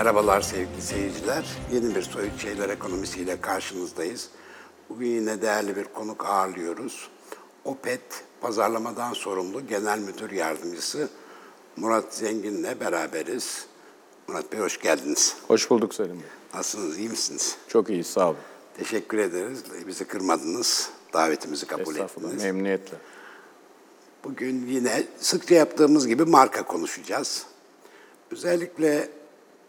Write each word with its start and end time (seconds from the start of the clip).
Merhabalar 0.00 0.40
sevgili 0.40 0.82
seyirciler. 0.82 1.44
Yeni 1.72 1.94
bir 1.94 2.02
Soyut 2.02 2.40
Şeyler 2.42 2.68
ekonomisiyle 2.68 3.40
karşınızdayız. 3.40 4.28
Bugün 4.88 5.06
yine 5.06 5.42
değerli 5.42 5.76
bir 5.76 5.84
konuk 5.84 6.26
ağırlıyoruz. 6.26 7.08
OPET 7.64 8.00
pazarlamadan 8.40 9.12
sorumlu 9.12 9.66
Genel 9.66 9.98
Müdür 9.98 10.30
Yardımcısı 10.30 11.08
Murat 11.76 12.14
Zengin'le 12.14 12.80
beraberiz. 12.80 13.66
Murat 14.28 14.52
Bey 14.52 14.60
hoş 14.60 14.80
geldiniz. 14.80 15.36
Hoş 15.48 15.70
bulduk 15.70 15.94
Selim 15.94 16.16
Bey. 16.16 16.28
Nasılsınız, 16.54 16.98
iyi 16.98 17.08
misiniz? 17.08 17.56
Çok 17.68 17.90
iyi, 17.90 18.04
sağ 18.04 18.28
olun. 18.28 18.36
Teşekkür 18.76 19.18
ederiz. 19.18 19.62
Bizi 19.86 20.04
kırmadınız, 20.04 20.90
davetimizi 21.12 21.66
kabul 21.66 21.92
Estağfurullah, 21.92 22.28
ettiniz. 22.28 22.44
memnuniyetle. 22.44 22.96
Bugün 24.24 24.66
yine 24.66 25.04
sıkça 25.18 25.54
yaptığımız 25.54 26.06
gibi 26.06 26.24
marka 26.24 26.62
konuşacağız. 26.62 27.46
Özellikle 28.30 29.19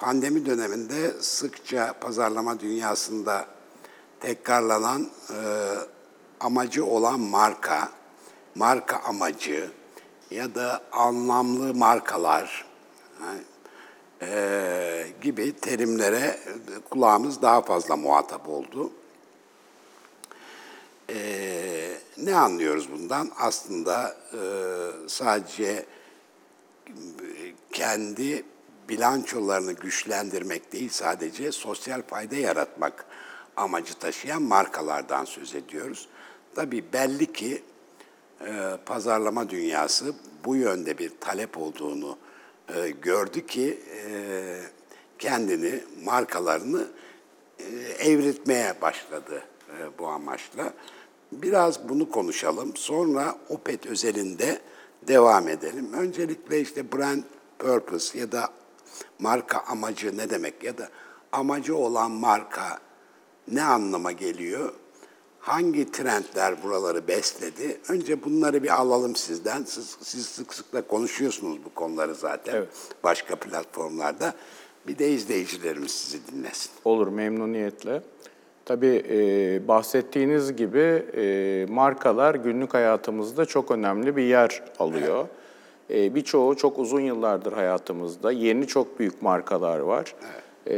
pandemi 0.02 0.46
döneminde 0.46 1.12
sıkça 1.22 1.94
pazarlama 2.02 2.60
dünyasında 2.60 3.46
tekrarlanan 4.20 5.10
e, 5.30 5.38
amacı 6.40 6.86
olan 6.86 7.20
marka, 7.20 7.90
marka 8.56 8.98
amacı 8.98 9.72
ya 10.32 10.56
da 10.56 10.82
anlamlı 10.92 11.74
markalar 11.74 12.66
e, 14.22 15.08
gibi 15.22 15.56
terimlere 15.56 16.40
kulağımız 16.90 17.42
daha 17.42 17.62
fazla 17.62 17.96
muhatap 17.96 18.50
oldu. 18.50 18.92
Ee, 21.10 21.98
ne 22.18 22.36
anlıyoruz 22.36 22.92
bundan? 22.92 23.32
Aslında 23.38 24.18
e, 24.34 24.40
sadece 25.08 25.86
e, 26.88 26.96
kendi 27.72 28.44
bilançolarını 28.92 29.74
güçlendirmek 29.74 30.74
değil, 30.74 30.90
sadece 30.90 31.52
sosyal 31.52 32.02
fayda 32.02 32.36
yaratmak 32.36 33.06
amacı 33.58 33.94
taşıyan 33.94 34.42
markalardan 34.42 35.26
söz 35.26 35.56
ediyoruz. 35.56 36.08
Tabii 36.56 36.84
belli 36.94 37.34
ki 37.34 37.64
e, 38.46 38.78
pazarlama 38.86 39.50
dünyası 39.50 40.14
bu 40.46 40.56
yönde 40.56 40.98
bir 40.98 41.12
talep 41.20 41.58
olduğunu 41.58 42.18
e, 42.76 42.90
gördü 42.90 43.46
ki 43.46 43.80
e, 43.96 44.62
kendini, 45.20 45.84
markalarını 46.04 46.88
e, 47.60 47.64
evritmeye 48.10 48.82
başladı 48.82 49.44
e, 49.70 50.00
bu 50.00 50.08
amaçla. 50.08 50.74
Biraz 51.32 51.90
bunu 51.90 52.12
konuşalım. 52.12 52.76
Sonra 52.76 53.36
OPET 53.50 53.86
özelinde 53.86 54.62
devam 55.08 55.48
edelim. 55.48 55.94
Öncelikle 55.94 56.62
işte 56.62 56.92
brand 56.92 57.24
purpose 57.60 58.20
ya 58.20 58.32
da 58.32 58.61
marka 59.20 59.60
amacı 59.60 60.18
ne 60.18 60.30
demek 60.30 60.64
ya 60.64 60.78
da 60.78 60.90
amacı 61.32 61.76
olan 61.76 62.12
marka 62.12 62.80
ne 63.48 63.64
anlama 63.64 64.12
geliyor? 64.12 64.74
Hangi 65.40 65.92
trendler 65.92 66.64
buraları 66.64 67.08
besledi? 67.08 67.78
Önce 67.90 68.24
bunları 68.24 68.64
bir 68.64 68.82
alalım 68.82 69.16
sizden. 69.16 69.64
Siz, 69.64 69.98
siz 70.02 70.26
sık 70.26 70.54
sık 70.54 70.74
da 70.74 70.82
konuşuyorsunuz 70.82 71.58
bu 71.66 71.74
konuları 71.74 72.16
zaten 72.16 72.56
Evet. 72.56 72.70
başka 73.04 73.36
platformlarda. 73.36 74.34
Bir 74.88 74.98
de 74.98 75.10
izleyicilerimiz 75.10 75.92
sizi 75.92 76.28
dinlesin. 76.28 76.72
Olur, 76.86 77.08
memnuniyetle. 77.08 78.02
Tabii 78.66 79.04
e, 79.10 79.68
bahsettiğiniz 79.68 80.56
gibi 80.56 81.06
e, 81.16 81.66
markalar 81.70 82.36
günlük 82.36 82.74
hayatımızda 82.74 83.46
çok 83.46 83.72
önemli 83.72 84.16
bir 84.16 84.24
yer 84.24 84.64
alıyor. 84.80 85.28
E, 85.92 86.16
birçoğu 86.16 86.56
çok 86.56 86.80
uzun 86.80 87.02
yıllardır 87.02 87.54
hayatımızda. 87.54 88.32
Yeni 88.32 88.68
çok 88.68 89.00
büyük 89.00 89.22
markalar 89.22 89.80
var. 89.80 90.16
E, 90.68 90.76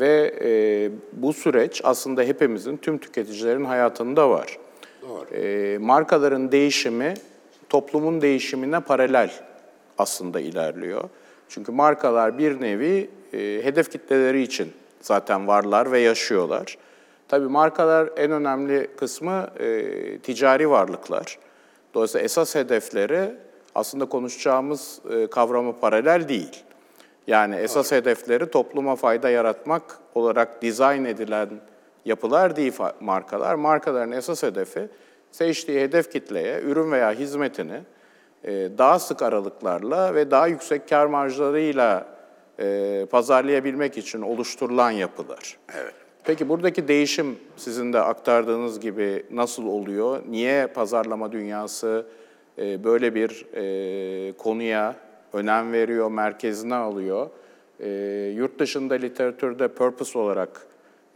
ve 0.00 0.34
e, 0.44 0.90
bu 1.12 1.32
süreç 1.32 1.80
aslında 1.84 2.22
hepimizin, 2.22 2.76
tüm 2.76 2.98
tüketicilerin 2.98 3.64
hayatında 3.64 4.30
var. 4.30 4.58
Doğru. 5.02 5.34
E, 5.34 5.78
markaların 5.78 6.52
değişimi 6.52 7.14
toplumun 7.68 8.20
değişimine 8.20 8.80
paralel 8.80 9.30
aslında 9.98 10.40
ilerliyor. 10.40 11.04
Çünkü 11.48 11.72
markalar 11.72 12.38
bir 12.38 12.60
nevi 12.60 13.10
e, 13.32 13.38
hedef 13.38 13.92
kitleleri 13.92 14.42
için 14.42 14.72
zaten 15.00 15.46
varlar 15.46 15.92
ve 15.92 15.98
yaşıyorlar. 15.98 16.78
Tabii 17.28 17.48
markalar 17.48 18.10
en 18.16 18.30
önemli 18.30 18.88
kısmı 18.96 19.48
e, 19.58 20.18
ticari 20.18 20.70
varlıklar. 20.70 21.38
Dolayısıyla 21.94 22.24
esas 22.24 22.54
hedefleri 22.54 23.34
aslında 23.74 24.04
konuşacağımız 24.04 25.00
e, 25.10 25.26
kavrama 25.26 25.80
paralel 25.80 26.28
değil. 26.28 26.64
Yani 27.26 27.54
esas 27.54 27.92
hedefleri 27.92 28.50
topluma 28.50 28.96
fayda 28.96 29.30
yaratmak 29.30 29.98
olarak 30.14 30.62
dizayn 30.62 31.04
edilen 31.04 31.48
yapılar 32.04 32.56
değil 32.56 32.72
markalar. 33.00 33.54
Markaların 33.54 34.12
esas 34.12 34.42
hedefi 34.42 34.88
seçtiği 35.30 35.80
hedef 35.80 36.12
kitleye 36.12 36.60
ürün 36.60 36.92
veya 36.92 37.12
hizmetini 37.12 37.80
e, 38.44 38.68
daha 38.78 38.98
sık 38.98 39.22
aralıklarla 39.22 40.14
ve 40.14 40.30
daha 40.30 40.46
yüksek 40.46 40.88
kar 40.88 41.06
marjlarıyla 41.06 42.06
e, 42.58 43.06
pazarlayabilmek 43.10 43.98
için 43.98 44.22
oluşturulan 44.22 44.90
yapılar. 44.90 45.56
Evet. 45.74 45.94
Peki 46.24 46.48
buradaki 46.48 46.88
değişim 46.88 47.38
sizin 47.56 47.92
de 47.92 48.00
aktardığınız 48.00 48.80
gibi 48.80 49.26
nasıl 49.30 49.66
oluyor? 49.66 50.22
Niye 50.28 50.66
pazarlama 50.66 51.32
dünyası 51.32 52.06
e, 52.58 52.84
böyle 52.84 53.14
bir 53.14 53.46
e, 53.54 54.32
konuya 54.32 54.96
önem 55.32 55.72
veriyor, 55.72 56.10
merkezine 56.10 56.74
alıyor? 56.74 57.30
E, 57.80 57.88
yurt 58.36 58.58
dışında 58.58 58.94
literatürde 58.94 59.68
purpose 59.68 60.18
olarak 60.18 60.66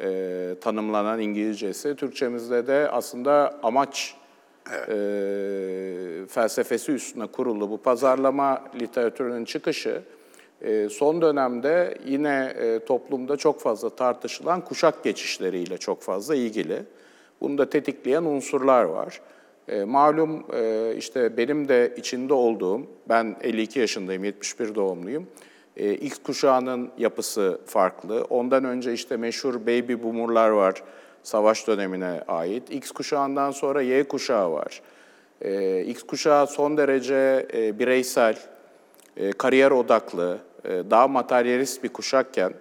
e, 0.01 0.55
tanımlanan 0.61 1.21
İngilizcesi, 1.21 1.97
Türkçemizde 1.97 2.67
de 2.67 2.89
aslında 2.91 3.59
amaç 3.63 4.15
e, 4.89 4.95
felsefesi 6.29 6.93
üstüne 6.93 7.27
kurulu 7.27 7.71
bu 7.71 7.83
pazarlama 7.83 8.65
literatürünün 8.81 9.45
çıkışı, 9.45 10.03
e, 10.63 10.89
son 10.89 11.23
dönemde 11.23 11.99
yine 12.07 12.55
e, 12.59 12.85
toplumda 12.85 13.37
çok 13.37 13.61
fazla 13.61 13.91
tartışılan 13.91 14.61
kuşak 14.61 15.05
geçişleriyle 15.05 15.79
çok 15.79 16.03
fazla 16.03 16.35
ilgili. 16.35 16.83
Bunu 17.41 17.59
da 17.59 17.71
tetikleyen 17.71 18.23
unsurlar 18.23 18.83
var. 18.85 19.21
E, 19.69 19.85
malum 19.85 20.45
e, 20.55 20.95
işte 20.97 21.37
benim 21.37 21.69
de 21.69 21.95
içinde 21.97 22.35
olduğum, 22.35 22.81
ben 23.09 23.37
52 23.41 23.79
yaşındayım, 23.79 24.25
71 24.25 24.75
doğumluyum. 24.75 25.27
E, 25.77 25.95
X 25.95 26.19
kuşağının 26.19 26.91
yapısı 26.99 27.61
farklı. 27.67 28.27
Ondan 28.31 28.65
önce 28.65 28.93
işte 28.93 29.17
meşhur 29.17 29.55
baby 29.55 29.95
boomerlar 30.03 30.51
var, 30.51 30.83
savaş 31.23 31.67
dönemine 31.67 32.21
ait. 32.29 32.71
X 32.71 32.91
kuşağından 32.91 33.51
sonra 33.51 33.83
Y 33.83 34.05
kuşağı 34.05 34.53
var. 34.53 34.83
E, 35.43 35.81
X 35.85 36.03
kuşağı 36.03 36.47
son 36.47 36.77
derece 36.77 37.47
e, 37.55 37.79
bireysel, 37.79 38.39
e, 39.17 39.33
kariyer 39.33 39.71
odaklı, 39.71 40.39
e, 40.65 40.71
daha 40.91 41.09
materyalist 41.09 41.85
bir 41.85 41.89
kuşakken 41.89 42.53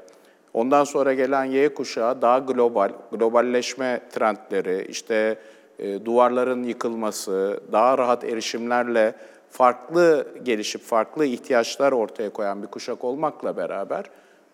ondan 0.53 0.84
sonra 0.84 1.13
gelen 1.13 1.46
Y 1.46 1.73
kuşağı 1.73 2.22
daha 2.22 2.40
global, 2.40 2.90
globalleşme 3.12 4.01
trendleri, 4.12 4.88
işte 4.90 5.38
e, 5.79 6.05
duvarların 6.05 6.63
yıkılması, 6.63 7.59
daha 7.71 7.97
rahat 7.97 8.23
erişimlerle 8.23 9.15
farklı 9.49 10.27
gelişip 10.43 10.81
farklı 10.81 11.25
ihtiyaçlar 11.25 11.91
ortaya 11.91 12.29
koyan 12.29 12.63
bir 12.63 12.67
kuşak 12.67 13.03
olmakla 13.03 13.57
beraber 13.57 14.05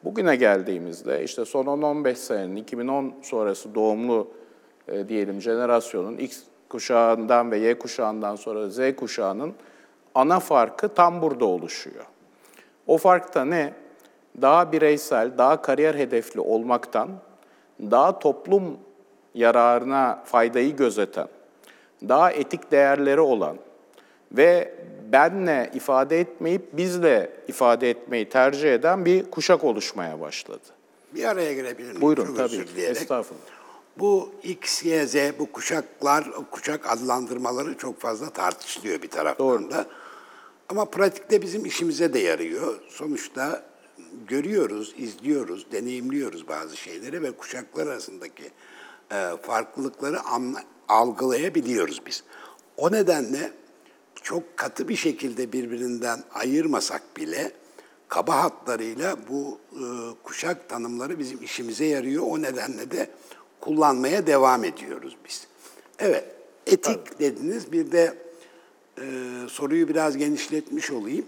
bugüne 0.04 0.36
geldiğimizde 0.36 1.24
işte 1.24 1.46
son 1.46 1.66
10-15 1.66 2.16
senenin 2.16 2.56
2010 2.56 3.14
sonrası 3.22 3.76
doğumlu 3.76 4.28
e, 4.88 5.10
diyelim 5.10 5.42
jenerasyonun 5.42 6.18
X 6.18 6.40
kuşağından 6.70 7.52
ve 7.52 7.58
Y 7.58 7.80
kuşağından 7.80 8.36
sonra 8.36 8.70
Z 8.70 8.96
kuşağının 8.96 9.54
ana 10.16 10.40
farkı 10.40 10.90
tam 10.90 11.22
burada 11.22 11.46
oluşuyor. 11.46 12.06
O 12.88 12.98
fark 12.98 13.36
da 13.36 13.46
ne? 13.46 13.74
Daha 14.42 14.72
bireysel, 14.72 15.38
daha 15.38 15.62
kariyer 15.62 15.96
hedefli 15.96 16.40
olmaktan, 16.40 17.10
daha 17.82 18.20
toplum 18.20 18.78
yararına 19.36 20.24
faydayı 20.26 20.76
gözeten, 20.76 21.28
daha 22.10 22.32
etik 22.32 22.72
değerleri 22.72 23.22
olan 23.22 23.58
ve 24.32 24.76
benle 25.12 25.72
ifade 25.74 26.20
etmeyip 26.20 26.78
bizle 26.78 27.32
ifade 27.48 27.90
etmeyi 27.90 28.30
tercih 28.30 28.74
eden 28.74 29.06
bir 29.06 29.32
kuşak 29.32 29.64
oluşmaya 29.64 30.20
başladı. 30.20 30.64
Bir 31.16 31.24
araya 31.24 31.54
girebilir 31.54 31.90
miyim? 31.90 32.02
Buyurun 32.02 32.26
Çok 32.26 32.38
tabii. 32.38 32.82
Estağfurullah. 32.82 33.44
Bu 34.00 34.30
X, 34.44 34.84
Y, 34.84 35.08
Z, 35.08 35.16
bu 35.40 35.52
kuşaklar, 35.52 36.28
kuşak 36.52 36.92
adlandırmaları 36.92 37.78
çok 37.78 38.00
fazla 38.00 38.30
tartışılıyor 38.30 39.02
bir 39.02 39.08
taraftan 39.10 39.48
Doğru. 39.48 39.72
da. 39.72 39.86
Ama 40.70 40.86
pratikte 40.86 41.42
bizim 41.42 41.66
işimize 41.66 42.14
de 42.14 42.20
yarıyor. 42.20 42.80
Sonuçta 42.90 43.64
görüyoruz, 44.28 44.96
izliyoruz, 44.98 45.72
deneyimliyoruz 45.72 46.48
bazı 46.48 46.78
şeyleri 46.78 47.22
ve 47.22 47.32
kuşaklar 47.32 47.88
arasındaki 47.88 48.44
farklılıkları 49.42 50.20
anla- 50.20 50.64
algılayabiliyoruz 50.88 52.02
biz. 52.06 52.24
O 52.78 52.92
nedenle 52.92 53.52
çok 54.22 54.58
katı 54.58 54.88
bir 54.88 54.96
şekilde 54.96 55.54
birbirinden 55.54 56.24
ayırmasak 56.34 57.18
bile 57.18 57.52
kaba 58.08 58.44
hatlarıyla 58.44 59.18
bu 59.30 59.60
e, 59.72 59.84
kuşak 60.24 60.70
tanımları 60.70 61.20
bizim 61.20 61.44
işimize 61.44 61.86
yarıyor. 61.86 62.24
O 62.28 62.42
nedenle 62.42 62.92
de 62.92 63.10
kullanmaya 63.60 64.28
devam 64.28 64.64
ediyoruz 64.64 65.18
biz. 65.28 65.48
Evet, 66.00 66.26
etik 66.68 67.20
dediniz. 67.20 67.72
Bir 67.72 67.92
de 67.92 68.18
e, 68.98 69.04
soruyu 69.50 69.88
biraz 69.88 70.18
genişletmiş 70.18 70.92
olayım. 70.92 71.26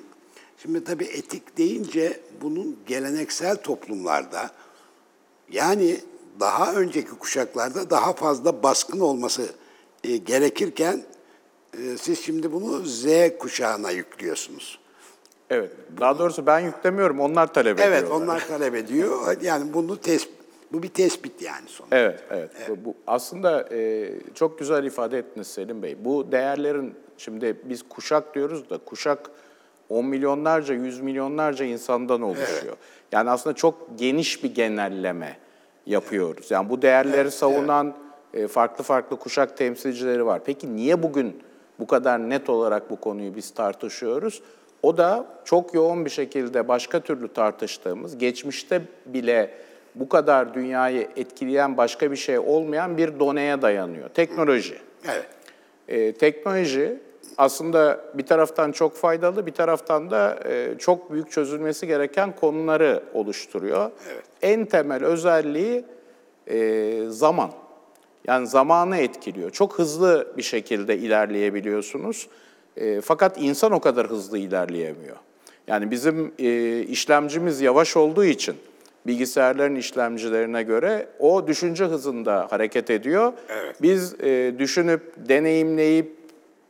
Şimdi 0.57 0.83
tabii 0.83 1.04
etik 1.06 1.57
deyince 1.57 2.19
bunun 2.42 2.77
geleneksel 2.88 3.56
toplumlarda 3.56 4.51
yani 5.51 6.00
daha 6.40 6.74
önceki 6.74 7.10
kuşaklarda 7.10 7.90
daha 7.90 8.14
fazla 8.14 8.64
baskın 8.64 9.00
olması 9.00 9.46
e, 10.04 10.18
gerekirken 10.18 11.04
e, 11.74 11.98
siz 11.98 12.20
şimdi 12.20 12.52
bunu 12.52 12.86
Z 12.86 13.06
kuşağına 13.40 13.92
yüklüyorsunuz. 13.92 14.80
Evet. 15.50 15.72
Daha 16.00 16.20
doğrusu 16.20 16.46
ben 16.46 16.60
yüklemiyorum. 16.60 17.20
Onlar 17.20 17.54
talep 17.54 17.80
ediyorlar. 17.80 17.98
Evet, 17.98 18.12
onlar 18.12 18.48
talep 18.48 18.76
ediyor. 18.76 19.38
Yani 19.42 19.74
bunu 19.74 19.98
tes 19.98 20.28
bu 20.72 20.84
bir 20.84 20.90
tespit 20.90 21.42
yani 21.42 21.68
sonuçta. 21.68 21.98
Evet, 21.98 22.24
evet. 22.30 22.50
Bu, 22.70 22.86
bu 22.86 22.96
aslında 23.08 23.70
e, 23.72 24.12
çok 24.34 24.60
güzel 24.60 24.84
ifade 24.84 25.18
ettiniz 25.18 25.48
Selim 25.48 25.84
Bey. 25.84 25.98
Bu 26.06 26.32
değerlerin 26.32 26.94
şimdi 27.18 27.58
biz 27.64 27.84
kuşak 27.90 28.36
diyoruz 28.36 28.70
da 28.70 28.78
kuşak 28.78 29.30
on 29.90 30.06
milyonlarca, 30.06 30.74
yüz 30.74 31.02
milyonlarca 31.02 31.66
insandan 31.66 32.22
oluşuyor. 32.22 32.78
Yani 33.12 33.30
aslında 33.30 33.56
çok 33.56 34.00
geniş 34.00 34.44
bir 34.44 34.56
genelleme 34.56 35.38
yapıyoruz. 35.86 36.52
Yani 36.52 36.70
bu 36.70 36.82
değerleri 36.82 37.32
savunan 37.32 37.94
e, 38.34 38.48
farklı 38.48 38.84
farklı 38.84 39.20
kuşak 39.20 39.58
temsilcileri 39.58 40.26
var. 40.26 40.42
Peki 40.46 40.76
niye 40.76 41.04
bugün 41.04 41.42
bu 41.80 41.88
kadar 41.88 42.30
net 42.30 42.50
olarak 42.50 42.90
bu 42.90 42.96
konuyu 42.96 43.36
biz 43.36 43.52
tartışıyoruz? 43.52 44.42
O 44.84 44.98
da 44.98 45.26
çok 45.46 45.74
yoğun 45.74 46.06
bir 46.06 46.10
şekilde 46.10 46.68
başka 46.68 47.00
türlü 47.00 47.34
tartıştığımız, 47.34 48.18
geçmişte 48.18 48.82
bile 49.06 49.52
bu 49.96 50.10
kadar 50.10 50.54
dünyayı 50.54 51.08
etkileyen 51.16 51.78
başka 51.78 52.12
bir 52.12 52.16
şey 52.16 52.40
olmayan 52.40 52.98
bir 52.98 53.20
doneye 53.20 53.62
dayanıyor. 53.62 54.10
Teknoloji. 54.10 54.78
Evet. 55.06 55.26
Ee, 55.88 56.14
teknoloji 56.14 57.00
aslında 57.38 58.01
bir 58.13 58.25
taraftan 58.25 58.72
çok 58.72 58.95
faydalı, 58.95 59.45
bir 59.45 59.51
taraftan 59.51 60.12
da 60.12 60.39
e, 60.45 60.75
çok 60.80 61.12
büyük 61.12 61.31
çözülmesi 61.31 61.88
gereken 61.88 62.36
konuları 62.36 63.04
oluşturuyor. 63.13 63.92
Evet. 64.13 64.24
En 64.42 64.66
temel 64.66 65.06
özelliği 65.06 65.86
e, 66.48 67.01
zaman. 67.10 67.51
Yani 68.27 68.48
zamanı 68.48 68.98
etkiliyor. 68.98 69.50
Çok 69.50 69.80
hızlı 69.80 70.27
bir 70.38 70.44
şekilde 70.44 70.98
ilerleyebiliyorsunuz. 70.98 72.27
E, 72.77 73.01
fakat 73.01 73.42
insan 73.42 73.72
o 73.72 73.80
kadar 73.80 74.10
hızlı 74.10 74.38
ilerleyemiyor. 74.38 75.16
Yani 75.68 75.92
bizim 75.92 76.33
işlemcimiz 76.92 77.62
yavaş 77.62 77.98
olduğu 77.98 78.25
için 78.25 78.56
bilgisayarların 79.07 79.75
işlemcilerine 79.75 80.63
göre 80.63 81.07
o 81.19 81.48
düşünce 81.48 81.86
hızında 81.86 82.48
hareket 82.50 82.89
ediyor. 82.89 83.33
Evet. 83.50 83.75
Biz 83.81 84.16
e, 84.24 84.56
düşünüp, 84.60 85.13
deneyimleyip, 85.18 86.25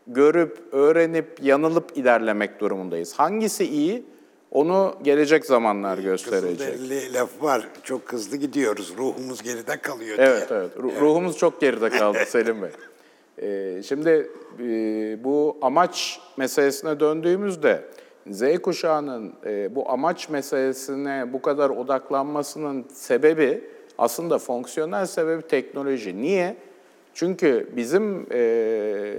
görüp, 0.07 0.57
öğrenip, 0.71 1.27
yanılıp 1.43 1.97
ilerlemek 1.97 2.59
durumundayız. 2.59 3.13
Hangisi 3.13 3.65
iyi? 3.65 4.03
Onu 4.51 4.95
gelecek 5.03 5.45
zamanlar 5.45 5.97
gösterecek. 5.97 6.57
Kızılderili 6.73 7.13
laf 7.13 7.29
var. 7.43 7.67
Çok 7.83 8.13
hızlı 8.13 8.37
gidiyoruz. 8.37 8.93
Ruhumuz 8.97 9.41
geride 9.43 9.77
kalıyor 9.81 10.15
Evet, 10.19 10.49
diye. 10.49 10.59
evet. 10.59 10.71
Ru- 10.77 10.99
Ruhumuz 11.01 11.37
çok 11.37 11.61
geride 11.61 11.89
kaldı 11.89 12.17
Selim 12.27 12.57
Bey. 12.61 12.69
Ee, 13.41 13.83
şimdi 13.83 14.29
e, 14.59 14.63
bu 15.23 15.57
amaç 15.61 16.19
meselesine 16.37 16.99
döndüğümüzde 16.99 17.81
Z 18.29 18.43
kuşağının 18.63 19.33
e, 19.45 19.75
bu 19.75 19.89
amaç 19.91 20.29
meselesine 20.29 21.33
bu 21.33 21.41
kadar 21.41 21.69
odaklanmasının 21.69 22.85
sebebi 22.93 23.63
aslında 23.97 24.37
fonksiyonel 24.39 25.05
sebebi 25.05 25.41
teknoloji. 25.41 26.21
Niye? 26.21 26.57
Çünkü 27.15 27.69
bizim 27.75 28.25
e, 28.31 29.13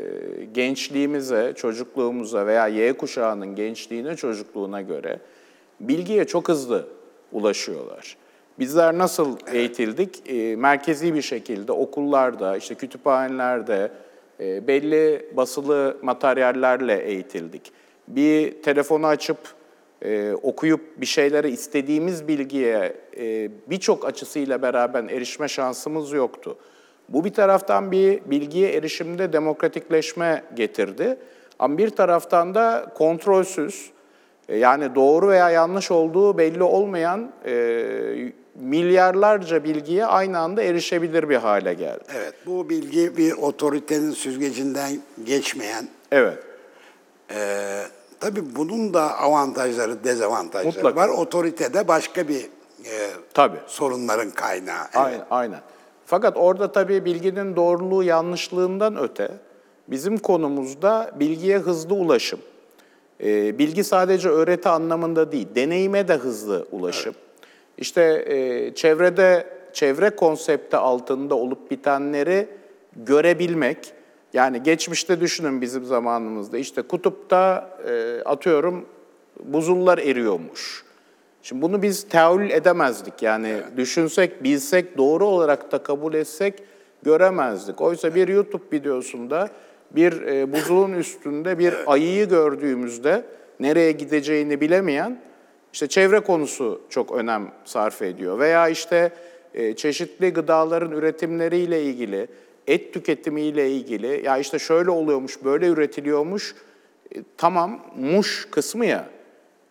gençliğimize, 0.53 1.53
çocukluğumuza 1.57 2.47
veya 2.47 2.69
Y 2.69 2.93
kuşağının 2.93 3.55
gençliğine, 3.55 4.17
çocukluğuna 4.17 4.83
göre 4.83 5.21
bilgiye 5.81 6.25
çok 6.25 6.49
hızlı 6.49 6.89
ulaşıyorlar. 7.33 8.17
Bizler 8.59 8.99
nasıl 8.99 9.37
eğitildik? 9.53 10.31
E, 10.31 10.57
merkezi 10.57 11.15
bir 11.15 11.23
şekilde 11.23 11.73
okullarda, 11.73 12.57
işte 12.57 12.75
kütüphanelerde 12.75 13.91
e, 14.41 14.67
belli 14.67 15.27
basılı 15.37 15.97
materyallerle 16.03 17.03
eğitildik. 17.03 17.73
Bir 18.09 18.63
telefonu 18.63 19.07
açıp 19.07 19.39
e, 20.03 20.33
okuyup 20.43 21.01
bir 21.01 21.07
şeylere 21.07 21.51
istediğimiz 21.51 22.29
bilgiye 22.29 22.97
e, 23.19 23.51
birçok 23.67 24.07
açısıyla 24.07 24.63
beraber 24.63 25.05
erişme 25.05 25.49
şansımız 25.49 26.13
yoktu. 26.13 26.57
Bu 27.09 27.25
bir 27.25 27.33
taraftan 27.35 27.93
bir 27.93 28.21
bilgiye 28.25 28.73
erişimde 28.73 29.33
demokratikleşme 29.33 30.43
getirdi. 30.55 31.17
Ama 31.59 31.79
bir 31.79 31.91
taraftan 31.91 32.55
da 32.55 32.93
kontrolsüz, 32.95 33.91
e, 34.49 34.57
yani 34.59 34.95
doğru 34.95 35.29
veya 35.29 35.51
yanlış 35.51 35.91
olduğu 35.91 36.39
belli 36.39 36.63
olmayan 36.63 37.31
e, 37.47 38.33
milyarlarca 38.55 39.65
bilgiye 39.65 40.07
aynı 40.07 40.39
anda 40.39 40.63
erişebilir 40.63 41.29
bir 41.29 41.37
hale 41.37 41.75
geldi. 41.75 42.05
Evet, 42.17 42.35
bu 42.47 42.69
bilgi 42.69 43.17
bir 43.17 43.33
otoritenin 43.33 44.11
süzgecinden 44.11 44.91
geçmeyen, 45.25 45.89
Evet, 46.13 46.39
Ee, 47.31 47.83
tabii 48.21 48.57
bunun 48.57 48.95
da 48.95 49.19
avantajları, 49.19 50.05
dezavantajları 50.05 50.67
Mutlaka. 50.75 50.97
var. 51.01 51.09
Otoritede 51.09 51.89
başka 51.89 52.29
bir 52.29 52.45
e, 52.85 52.95
tabii. 53.35 53.59
sorunların 53.67 54.31
kaynağı. 54.31 54.85
Evet. 54.85 54.95
Aynen, 54.95 55.25
aynen. 55.31 55.61
Fakat 56.07 56.37
orada 56.37 56.73
tabii 56.73 57.05
bilginin 57.05 57.57
doğruluğu 57.57 58.03
yanlışlığından 58.03 58.97
öte 58.99 59.31
bizim 59.89 60.19
konumuzda 60.19 61.11
bilgiye 61.21 61.59
hızlı 61.59 61.95
ulaşım. 61.95 62.41
Ee, 63.21 63.59
bilgi 63.59 63.85
sadece 63.85 64.29
öğreti 64.29 64.69
anlamında 64.69 65.33
değil, 65.33 65.49
deneyime 65.55 66.09
de 66.09 66.15
hızlı 66.15 66.67
ulaşım. 66.73 67.15
İşte 67.79 68.25
e, 68.27 68.75
çevrede, 68.75 69.47
çevre 69.73 70.11
konsepti 70.11 70.77
altında 70.77 71.35
olup 71.35 71.71
bitenleri 71.71 72.49
görebilmek. 72.97 73.93
Yani 74.33 74.63
geçmişte 74.63 75.21
düşünün 75.21 75.61
bizim 75.61 75.85
zamanımızda 75.85 76.59
işte 76.59 76.83
kutupta 76.83 77.71
e, 77.89 78.23
atıyorum 78.25 78.87
buzullar 79.45 79.99
eriyormuş. 79.99 80.86
Şimdi 81.49 81.63
bunu 81.63 81.83
biz 81.83 82.09
teavül 82.09 82.51
edemezdik. 82.51 83.23
Yani 83.23 83.57
düşünsek, 83.77 84.45
bilsek, 84.45 84.99
doğru 84.99 85.27
olarak 85.27 85.73
da 85.73 85.83
kabul 85.83 86.15
etsek 86.15 86.63
göremezdik. 87.03 87.81
Oysa 87.81 88.15
bir 88.15 88.29
YouTube 88.29 88.63
videosunda 88.73 89.51
bir 89.91 90.23
e, 90.23 90.53
buzulun 90.53 90.93
üstünde 90.93 91.59
bir 91.59 91.75
ayıyı 91.87 92.29
gördüğümüzde 92.29 93.25
nereye 93.61 93.93
gideceğini 93.93 94.61
bilemeyen 94.61 95.21
işte 95.73 95.87
çevre 95.87 96.21
konusu 96.21 96.83
çok 96.91 97.13
önem 97.13 97.53
sarf 97.65 98.03
ediyor. 98.03 98.39
Veya 98.39 98.69
işte 98.69 99.11
e, 99.55 99.77
çeşitli 99.77 100.33
gıdaların 100.33 100.93
üretimleriyle 100.93 101.83
ilgili, 101.83 102.29
et 102.67 102.95
tüketimiyle 102.95 103.71
ilgili 103.71 104.27
ya 104.27 104.39
işte 104.39 104.59
şöyle 104.59 104.91
oluyormuş, 104.91 105.45
böyle 105.45 105.67
üretiliyormuş. 105.67 106.55
E, 107.15 107.19
tamam 107.37 107.81
muş 107.97 108.49
kısmı 108.51 108.87
ya. 108.87 109.16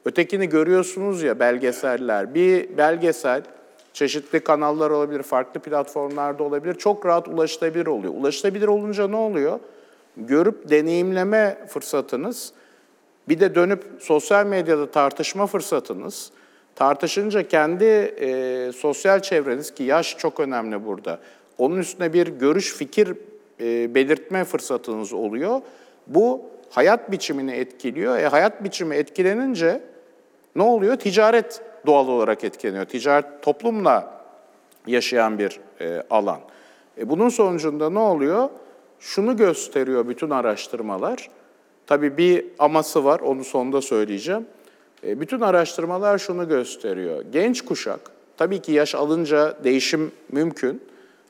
Ötekini 0.05 0.49
görüyorsunuz 0.49 1.23
ya 1.23 1.39
belgeseller. 1.39 2.35
Bir 2.35 2.77
belgesel 2.77 3.43
çeşitli 3.93 4.39
kanallar 4.39 4.89
olabilir, 4.89 5.23
farklı 5.23 5.59
platformlarda 5.59 6.43
olabilir. 6.43 6.73
Çok 6.73 7.05
rahat 7.05 7.27
ulaşılabilir 7.27 7.87
oluyor. 7.87 8.13
Ulaşılabilir 8.13 8.67
olunca 8.67 9.07
ne 9.07 9.15
oluyor? 9.15 9.59
Görüp 10.17 10.69
deneyimleme 10.69 11.57
fırsatınız, 11.67 12.53
bir 13.29 13.39
de 13.39 13.55
dönüp 13.55 13.83
sosyal 13.99 14.45
medyada 14.45 14.91
tartışma 14.91 15.47
fırsatınız, 15.47 16.31
tartışınca 16.75 17.47
kendi 17.47 17.83
e, 17.83 18.71
sosyal 18.75 19.19
çevreniz 19.19 19.73
ki 19.73 19.83
yaş 19.83 20.17
çok 20.17 20.39
önemli 20.39 20.85
burada. 20.85 21.19
Onun 21.57 21.77
üstüne 21.77 22.13
bir 22.13 22.27
görüş, 22.27 22.73
fikir 22.73 23.13
e, 23.61 23.95
belirtme 23.95 24.43
fırsatınız 24.43 25.13
oluyor. 25.13 25.61
Bu 26.07 26.41
hayat 26.69 27.11
biçimini 27.11 27.51
etkiliyor. 27.51 28.17
E, 28.17 28.27
hayat 28.27 28.63
biçimi 28.63 28.95
etkilenince 28.95 29.81
ne 30.55 30.63
oluyor? 30.63 30.95
Ticaret 30.95 31.61
doğal 31.85 32.07
olarak 32.07 32.43
etkileniyor. 32.43 32.85
Ticaret 32.85 33.25
toplumla 33.41 34.21
yaşayan 34.87 35.39
bir 35.39 35.59
e, 35.81 36.03
alan. 36.09 36.39
E, 36.97 37.09
bunun 37.09 37.29
sonucunda 37.29 37.89
ne 37.89 37.99
oluyor? 37.99 38.49
Şunu 38.99 39.37
gösteriyor 39.37 40.07
bütün 40.07 40.29
araştırmalar. 40.29 41.29
Tabii 41.87 42.17
bir 42.17 42.45
aması 42.59 43.05
var, 43.05 43.19
onu 43.19 43.43
sonunda 43.43 43.81
söyleyeceğim. 43.81 44.45
E, 45.03 45.19
bütün 45.19 45.41
araştırmalar 45.41 46.17
şunu 46.17 46.47
gösteriyor. 46.47 47.23
Genç 47.31 47.61
kuşak, 47.61 47.99
tabii 48.37 48.61
ki 48.61 48.71
yaş 48.71 48.95
alınca 48.95 49.57
değişim 49.63 50.11
mümkün 50.31 50.81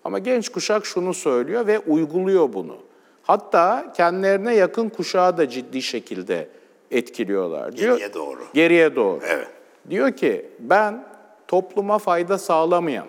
ama 0.03 0.20
genç 0.20 0.50
kuşak 0.50 0.86
şunu 0.86 1.13
söylüyor 1.13 1.67
ve 1.67 1.79
uyguluyor 1.79 2.53
bunu. 2.53 2.77
Hatta 3.24 3.94
kendilerine 3.98 4.55
yakın 4.55 4.89
kuşağı 4.89 5.38
da 5.38 5.50
ciddi 5.50 5.82
şekilde 5.82 6.48
etkiliyorlar. 6.92 7.77
Diyor- 7.77 7.94
Geriye 7.98 8.13
doğru. 8.13 8.39
Geriye 8.54 8.96
doğru. 8.96 9.20
Evet. 9.27 9.48
Diyor 9.89 10.12
ki 10.12 10.46
ben 10.60 11.04
topluma 11.48 11.98
fayda 12.00 12.38
sağlamayan, 12.38 13.06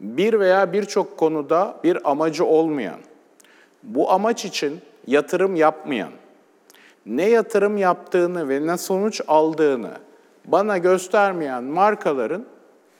bir 0.00 0.40
veya 0.40 0.72
birçok 0.72 1.16
konuda 1.18 1.76
bir 1.84 2.10
amacı 2.10 2.44
olmayan, 2.44 2.98
bu 3.82 4.10
amaç 4.10 4.44
için 4.44 4.80
yatırım 5.06 5.56
yapmayan, 5.56 6.10
ne 7.06 7.28
yatırım 7.28 7.76
yaptığını 7.76 8.48
ve 8.48 8.66
ne 8.66 8.76
sonuç 8.78 9.20
aldığını 9.28 9.90
bana 10.44 10.78
göstermeyen 10.78 11.64
markaların 11.64 12.44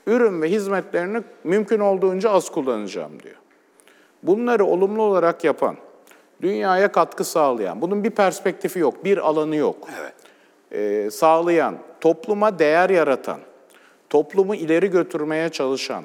ürün 0.07 0.43
ve 0.43 0.51
hizmetlerini 0.51 1.23
mümkün 1.45 1.81
olduğunca 1.81 2.31
az 2.31 2.51
kullanacağım 2.51 3.23
diyor. 3.23 3.37
Bunları 4.23 4.65
olumlu 4.65 5.03
olarak 5.03 5.45
yapan, 5.45 5.77
dünyaya 6.43 6.93
katkı 6.93 7.25
sağlayan, 7.25 7.81
bunun 7.81 8.05
bir 8.05 8.11
perspektifi 8.11 8.79
yok, 8.79 9.05
bir 9.05 9.19
alanı 9.19 9.57
yok. 9.57 9.89
Evet. 10.01 10.15
Ee, 10.73 11.11
sağlayan, 11.11 11.79
topluma 12.01 12.59
değer 12.59 12.91
yaratan, 12.91 13.39
toplumu 14.11 14.55
ileri 14.55 14.91
götürmeye 14.91 15.49
çalışan, 15.49 16.05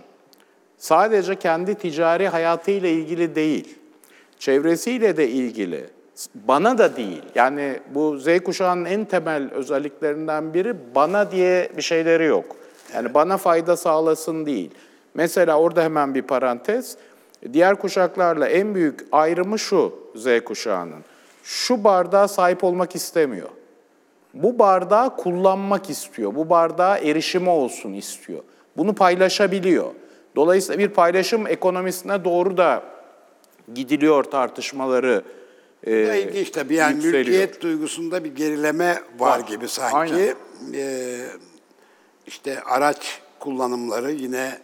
sadece 0.77 1.35
kendi 1.35 1.75
ticari 1.75 2.27
hayatıyla 2.27 2.89
ilgili 2.89 3.35
değil, 3.35 3.77
çevresiyle 4.39 5.17
de 5.17 5.29
ilgili, 5.29 5.85
bana 6.35 6.77
da 6.77 6.95
değil. 6.95 7.21
Yani 7.35 7.79
bu 7.93 8.17
Z 8.17 8.39
kuşağının 8.39 8.85
en 8.85 9.05
temel 9.05 9.51
özelliklerinden 9.51 10.53
biri 10.53 10.75
bana 10.95 11.31
diye 11.31 11.69
bir 11.77 11.81
şeyleri 11.81 12.25
yok. 12.25 12.45
Yani 12.93 13.13
bana 13.13 13.37
fayda 13.37 13.77
sağlasın 13.77 14.45
değil. 14.45 14.71
Mesela 15.13 15.59
orada 15.59 15.83
hemen 15.83 16.15
bir 16.15 16.21
parantez. 16.21 16.97
Diğer 17.53 17.75
kuşaklarla 17.79 18.47
en 18.47 18.75
büyük 18.75 18.99
ayrımı 19.11 19.59
şu 19.59 19.93
Z 20.15 20.27
kuşağının. 20.45 21.03
Şu 21.43 21.83
bardağa 21.83 22.27
sahip 22.27 22.63
olmak 22.63 22.95
istemiyor. 22.95 23.49
Bu 24.33 24.59
bardağı 24.59 25.17
kullanmak 25.17 25.89
istiyor. 25.89 26.35
Bu 26.35 26.49
bardağa 26.49 26.97
erişimi 26.97 27.49
olsun 27.49 27.93
istiyor. 27.93 28.43
Bunu 28.77 28.95
paylaşabiliyor. 28.95 29.91
Dolayısıyla 30.35 30.79
bir 30.79 30.87
paylaşım 30.89 31.47
ekonomisine 31.47 32.23
doğru 32.25 32.57
da 32.57 32.83
gidiliyor 33.73 34.23
tartışmaları. 34.23 35.21
e, 35.83 35.95
Ya 35.95 36.15
ilginç 36.15 36.49
tabii 36.49 36.75
yani 36.75 36.93
yükseliyor. 36.95 37.19
mülkiyet 37.25 37.61
duygusunda 37.61 38.23
bir 38.23 38.35
gerileme 38.35 39.01
var, 39.19 39.39
Var. 39.39 39.47
gibi 39.47 39.67
sanki. 39.67 39.95
Aynen. 39.97 40.35
Ee, 40.73 41.17
işte 42.27 42.61
araç 42.61 43.21
kullanımları 43.39 44.11
yine 44.11 44.59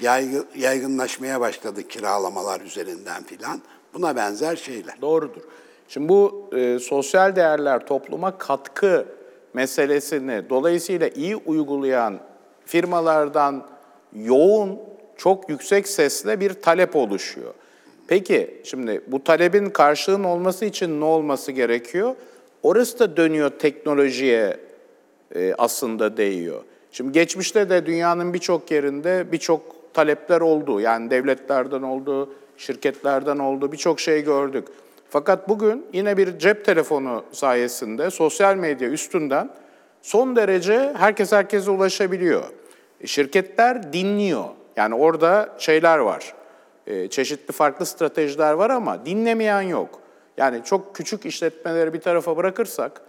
yaygı, 0.00 0.44
yaygınlaşmaya 0.56 1.40
başladı 1.40 1.88
kiralamalar 1.88 2.60
üzerinden 2.60 3.22
filan. 3.22 3.60
Buna 3.94 4.16
benzer 4.16 4.56
şeyler. 4.56 5.00
Doğrudur. 5.00 5.42
Şimdi 5.88 6.08
bu 6.08 6.50
e, 6.56 6.78
sosyal 6.78 7.36
değerler 7.36 7.86
topluma 7.86 8.38
katkı 8.38 9.06
meselesini 9.54 10.42
dolayısıyla 10.50 11.08
iyi 11.08 11.36
uygulayan 11.36 12.20
firmalardan 12.66 13.66
yoğun, 14.14 14.78
çok 15.16 15.50
yüksek 15.50 15.88
sesle 15.88 16.40
bir 16.40 16.54
talep 16.54 16.96
oluşuyor. 16.96 17.54
Peki 18.08 18.60
şimdi 18.64 19.00
bu 19.06 19.24
talebin 19.24 19.70
karşılığın 19.70 20.24
olması 20.24 20.64
için 20.64 21.00
ne 21.00 21.04
olması 21.04 21.52
gerekiyor? 21.52 22.14
Orası 22.62 22.98
da 22.98 23.16
dönüyor 23.16 23.50
teknolojiye 23.50 24.56
e, 25.34 25.54
aslında 25.58 26.16
değiyor. 26.16 26.62
Şimdi 26.92 27.12
geçmişte 27.12 27.70
de 27.70 27.86
dünyanın 27.86 28.34
birçok 28.34 28.70
yerinde 28.70 29.32
birçok 29.32 29.77
talepler 29.94 30.40
oldu. 30.40 30.80
Yani 30.80 31.10
devletlerden 31.10 31.82
oldu, 31.82 32.34
şirketlerden 32.56 33.38
oldu, 33.38 33.72
birçok 33.72 34.00
şey 34.00 34.24
gördük. 34.24 34.68
Fakat 35.10 35.48
bugün 35.48 35.86
yine 35.92 36.16
bir 36.16 36.38
cep 36.38 36.64
telefonu 36.64 37.24
sayesinde 37.32 38.10
sosyal 38.10 38.56
medya 38.56 38.88
üstünden 38.88 39.50
son 40.02 40.36
derece 40.36 40.94
herkes 40.98 41.32
herkese 41.32 41.70
ulaşabiliyor. 41.70 42.42
Şirketler 43.04 43.92
dinliyor. 43.92 44.44
Yani 44.76 44.94
orada 44.94 45.54
şeyler 45.58 45.98
var. 45.98 46.34
E, 46.86 47.08
Çeşitli 47.08 47.52
farklı 47.52 47.86
stratejiler 47.86 48.52
var 48.52 48.70
ama 48.70 49.06
dinlemeyen 49.06 49.62
yok. 49.62 50.00
Yani 50.36 50.64
çok 50.64 50.94
küçük 50.96 51.26
işletmeleri 51.26 51.92
bir 51.92 52.00
tarafa 52.00 52.36
bırakırsak 52.36 53.00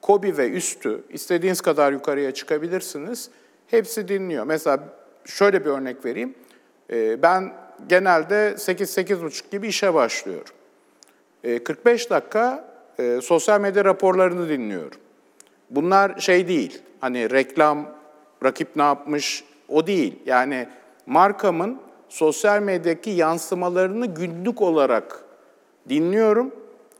Kobi 0.00 0.38
ve 0.38 0.50
üstü 0.50 1.04
istediğiniz 1.08 1.60
kadar 1.60 1.92
yukarıya 1.92 2.34
çıkabilirsiniz. 2.34 3.30
Hepsi 3.66 4.08
dinliyor. 4.08 4.44
Mesela 4.44 4.80
şöyle 5.24 5.64
bir 5.64 5.70
örnek 5.70 6.04
vereyim. 6.04 6.34
Ee, 6.92 7.22
Ben 7.22 7.52
genelde 7.88 8.54
8-8.30 8.56 9.50
gibi 9.50 9.68
işe 9.68 9.94
başlıyorum. 9.94 10.54
Ee, 11.44 11.64
45 11.64 12.10
dakika 12.10 12.70
e, 12.98 13.20
sosyal 13.22 13.60
medya 13.60 13.84
raporlarını 13.84 14.48
dinliyorum. 14.48 14.98
Bunlar 15.70 16.18
şey 16.20 16.48
değil, 16.48 16.82
hani 17.00 17.30
reklam, 17.30 17.86
rakip 18.44 18.76
ne 18.76 18.82
yapmış 18.82 19.44
o 19.68 19.86
değil. 19.86 20.18
Yani 20.26 20.68
markamın 21.06 21.78
sosyal 22.08 22.62
medyadaki 22.62 23.10
yansımalarını 23.10 24.06
günlük 24.06 24.62
olarak 24.62 25.24
dinliyorum. 25.88 26.54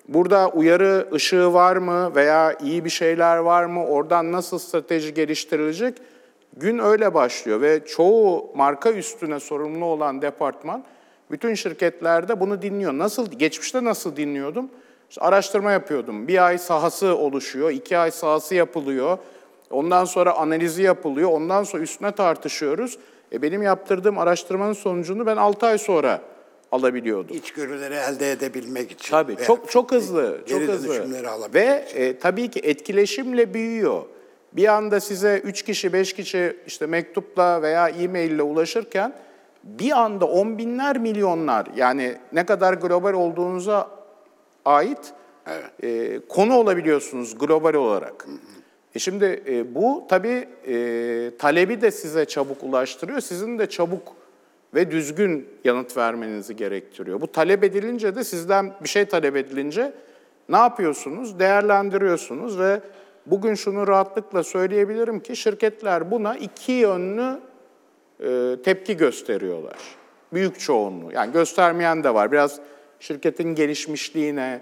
Burada 0.09 0.49
uyarı 0.49 1.09
ışığı 1.13 1.53
var 1.53 1.77
mı 1.77 2.15
veya 2.15 2.53
iyi 2.53 2.85
bir 2.85 2.91
şeyler 2.91 3.37
var 3.37 3.65
mı? 3.65 3.87
Oradan 3.87 4.33
nasıl 4.33 4.59
strateji 4.59 5.15
geliştirilecek? 5.15 5.99
Gün 6.61 6.79
öyle 6.79 7.15
başlıyor 7.15 7.61
ve 7.61 7.87
çoğu 7.87 8.51
marka 8.55 8.93
üstüne 8.93 9.41
sorumlu 9.41 9.85
olan 9.85 10.23
departman 10.23 10.85
bütün 11.31 11.55
şirketlerde 11.55 12.41
bunu 12.41 12.63
dinliyor. 12.63 12.93
Nasıl 12.93 13.31
geçmişte 13.31 13.85
nasıl 13.85 14.17
dinliyordum? 14.17 14.71
İşte 15.11 15.21
araştırma 15.21 15.73
yapıyordum. 15.73 16.29
Bir 16.29 16.47
ay 16.47 16.59
sahası 16.59 17.17
oluşuyor, 17.17 17.71
iki 17.71 17.99
ay 17.99 18.11
sahası 18.11 18.55
yapılıyor. 18.55 19.19
Ondan 19.71 20.05
sonra 20.05 20.33
analizi 20.33 20.83
yapılıyor. 20.83 21.31
Ondan 21.31 21.65
sonra 21.65 21.83
üstüne 21.83 22.13
tartışıyoruz. 22.13 22.99
E 23.33 23.43
benim 23.43 23.63
yaptırdığım 23.63 24.19
araştırmanın 24.19 24.73
sonucunu 24.73 25.27
ben 25.27 25.37
6 25.37 25.67
ay 25.67 25.79
sonra 25.79 26.21
alabiliyordum. 26.73 27.37
İçgörüleri 27.37 27.95
elde 27.95 28.33
edebilmek 28.33 28.93
için. 28.93 29.11
Tabii 29.11 29.37
çok 29.47 29.71
çok 29.71 29.93
hızlı, 29.93 30.41
çok 30.47 30.61
hızlı. 30.61 31.07
Ve 31.55 31.85
e, 31.95 32.19
tabii 32.19 32.51
ki 32.51 32.61
etkileşimle 32.63 33.55
büyüyor. 33.55 34.03
Bir 34.53 34.69
anda 34.69 35.01
size 35.01 35.39
3 35.39 35.63
kişi, 35.63 35.93
5 35.93 36.13
kişi 36.13 36.57
işte 36.67 36.87
mektupla 36.87 37.63
veya 37.63 37.89
e-mail 37.89 38.31
ile 38.31 38.43
ulaşırken 38.43 39.13
bir 39.65 40.01
anda 40.01 40.27
on 40.27 40.59
binler, 40.59 40.99
milyonlar 40.99 41.67
yani 41.77 42.17
ne 42.33 42.47
kadar 42.47 42.75
global 42.75 43.13
olduğunuza 43.13 43.91
ait 44.65 45.13
e, 45.83 46.21
konu 46.29 46.57
olabiliyorsunuz 46.57 47.39
global 47.39 47.75
olarak. 47.75 48.27
E 48.95 48.99
şimdi 48.99 49.43
e, 49.47 49.75
bu 49.75 50.05
tabii 50.09 50.49
e, 50.67 51.31
talebi 51.39 51.81
de 51.81 51.91
size 51.91 52.25
çabuk 52.25 52.63
ulaştırıyor. 52.63 53.21
Sizin 53.21 53.59
de 53.59 53.69
çabuk 53.69 54.13
ve 54.75 54.91
düzgün 54.91 55.49
yanıt 55.65 55.97
vermenizi 55.97 56.57
gerektiriyor. 56.57 57.21
Bu 57.21 57.33
talep 57.33 57.65
edilince 57.65 58.17
de 58.17 58.25
sizden 58.25 58.73
bir 58.83 58.89
şey 58.89 59.05
talep 59.05 59.37
edilince 59.37 59.93
ne 60.49 60.57
yapıyorsunuz? 60.57 61.39
Değerlendiriyorsunuz 61.39 62.59
ve 62.59 62.81
bugün 63.31 63.55
şunu 63.55 63.87
rahatlıkla 63.87 64.43
söyleyebilirim 64.43 65.21
ki 65.21 65.37
şirketler 65.37 66.11
buna 66.11 66.37
iki 66.37 66.73
yönlü 66.73 67.41
e, 68.21 68.57
tepki 68.65 68.97
gösteriyorlar. 68.97 69.77
Büyük 70.33 70.61
çoğunluğu. 70.61 71.13
Yani 71.13 71.33
göstermeyen 71.33 72.05
de 72.05 72.15
var. 72.15 72.33
Biraz 72.33 72.61
şirketin 73.01 73.55
gelişmişliğine, 73.55 74.61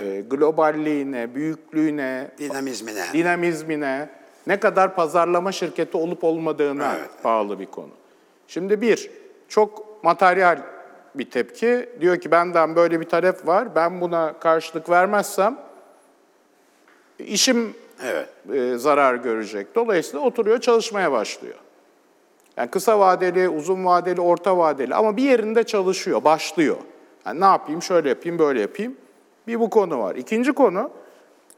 e, 0.00 0.20
globalliğine, 0.20 1.34
büyüklüğüne, 1.34 2.30
dinamizmine. 2.38 3.04
dinamizmine, 3.12 4.08
ne 4.46 4.60
kadar 4.60 4.94
pazarlama 4.94 5.52
şirketi 5.52 5.96
olup 5.96 6.24
olmadığına 6.24 6.96
Evet. 6.98 7.10
bağlı 7.24 7.58
bir 7.60 7.66
konu. 7.66 7.90
Şimdi 8.48 8.80
bir, 8.80 9.10
çok 9.48 10.04
materyal 10.04 10.58
bir 11.14 11.30
tepki. 11.30 11.88
Diyor 12.00 12.16
ki 12.16 12.30
benden 12.30 12.76
böyle 12.76 13.00
bir 13.00 13.08
talep 13.08 13.46
var, 13.46 13.74
ben 13.74 14.00
buna 14.00 14.38
karşılık 14.38 14.90
vermezsem 14.90 15.58
işim 17.18 17.74
Evet. 18.02 18.28
e, 18.52 18.78
zarar 18.78 19.14
görecek. 19.14 19.74
Dolayısıyla 19.74 20.26
oturuyor 20.26 20.60
çalışmaya 20.60 21.12
başlıyor. 21.12 21.54
Yani 22.56 22.70
kısa 22.70 22.98
vadeli, 22.98 23.48
uzun 23.48 23.84
vadeli, 23.84 24.20
orta 24.20 24.58
vadeli 24.58 24.94
ama 24.94 25.16
bir 25.16 25.22
yerinde 25.22 25.62
çalışıyor, 25.62 26.24
başlıyor. 26.24 26.76
Yani 27.26 27.40
ne 27.40 27.44
yapayım, 27.44 27.82
şöyle 27.82 28.08
yapayım, 28.08 28.38
böyle 28.38 28.60
yapayım. 28.60 28.96
Bir 29.46 29.60
bu 29.60 29.70
konu 29.70 29.98
var. 29.98 30.16
İkinci 30.16 30.52
konu, 30.52 30.90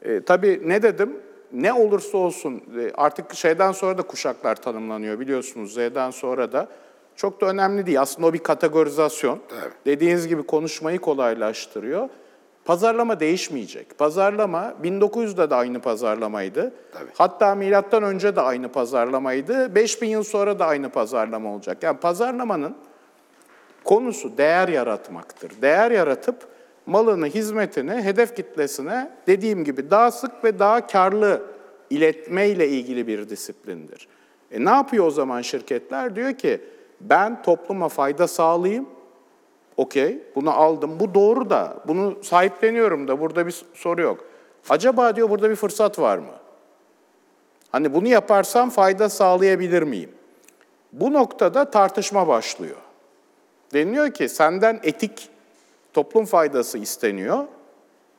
e, 0.01 0.21
tabii 0.21 0.61
ne 0.65 0.81
dedim? 0.81 1.19
Ne 1.53 1.73
olursa 1.73 2.17
olsun 2.17 2.63
e, 2.79 2.91
artık 2.93 3.33
şeyden 3.33 3.71
sonra 3.71 3.97
da 3.97 4.01
kuşaklar 4.01 4.55
tanımlanıyor 4.55 5.19
biliyorsunuz 5.19 5.73
Z'den 5.73 6.11
sonra 6.11 6.51
da. 6.51 6.67
Çok 7.15 7.41
da 7.41 7.45
önemli 7.45 7.85
değil. 7.85 8.01
Aslında 8.01 8.27
o 8.27 8.33
bir 8.33 8.39
kategorizasyon. 8.39 9.39
Evet. 9.61 9.73
Dediğiniz 9.85 10.27
gibi 10.27 10.43
konuşmayı 10.43 10.99
kolaylaştırıyor. 10.99 12.09
Pazarlama 12.67 13.19
değişmeyecek. 13.19 13.97
Pazarlama 13.97 14.73
1900'de 14.83 15.49
de 15.49 15.55
aynı 15.55 15.81
pazarlamaydı. 15.81 16.73
Tabii. 16.93 17.09
Hatta 17.17 17.55
milattan 17.55 18.03
önce 18.03 18.35
de 18.35 18.41
aynı 18.41 18.71
pazarlamaydı. 18.71 19.75
5000 19.75 20.07
yıl 20.07 20.23
sonra 20.23 20.59
da 20.59 20.65
aynı 20.65 20.89
pazarlama 20.89 21.53
olacak. 21.53 21.83
Yani 21.83 21.97
pazarlamanın 21.97 22.75
konusu 23.83 24.37
değer 24.37 24.67
yaratmaktır. 24.67 25.61
Değer 25.61 25.91
yaratıp 25.91 26.35
malını, 26.85 27.25
hizmetini 27.25 27.91
hedef 27.91 28.35
kitlesine 28.35 29.11
dediğim 29.27 29.63
gibi 29.63 29.91
daha 29.91 30.11
sık 30.11 30.43
ve 30.43 30.59
daha 30.59 30.87
karlı 30.87 31.41
iletmeyle 31.89 32.67
ilgili 32.67 33.07
bir 33.07 33.29
disiplindir. 33.29 34.07
E 34.51 34.65
ne 34.65 34.69
yapıyor 34.69 35.05
o 35.05 35.11
zaman 35.11 35.41
şirketler? 35.41 36.15
Diyor 36.15 36.33
ki 36.33 36.61
ben 37.01 37.41
topluma 37.41 37.89
fayda 37.89 38.27
sağlayayım. 38.27 38.96
Okey, 39.77 40.23
bunu 40.35 40.51
aldım. 40.51 40.99
Bu 40.99 41.13
doğru 41.13 41.49
da, 41.49 41.77
bunu 41.87 42.23
sahipleniyorum 42.23 43.07
da 43.07 43.19
burada 43.19 43.47
bir 43.47 43.65
soru 43.73 44.01
yok. 44.01 44.25
Acaba 44.69 45.15
diyor 45.15 45.29
burada 45.29 45.49
bir 45.49 45.55
fırsat 45.55 45.99
var 45.99 46.17
mı? 46.17 46.33
Hani 47.71 47.93
bunu 47.93 48.07
yaparsam 48.07 48.69
fayda 48.69 49.09
sağlayabilir 49.09 49.83
miyim? 49.83 50.11
Bu 50.91 51.13
noktada 51.13 51.71
tartışma 51.71 52.27
başlıyor. 52.27 52.77
Deniliyor 53.73 54.11
ki 54.11 54.29
senden 54.29 54.79
etik 54.83 55.29
toplum 55.93 56.25
faydası 56.25 56.77
isteniyor. 56.77 57.45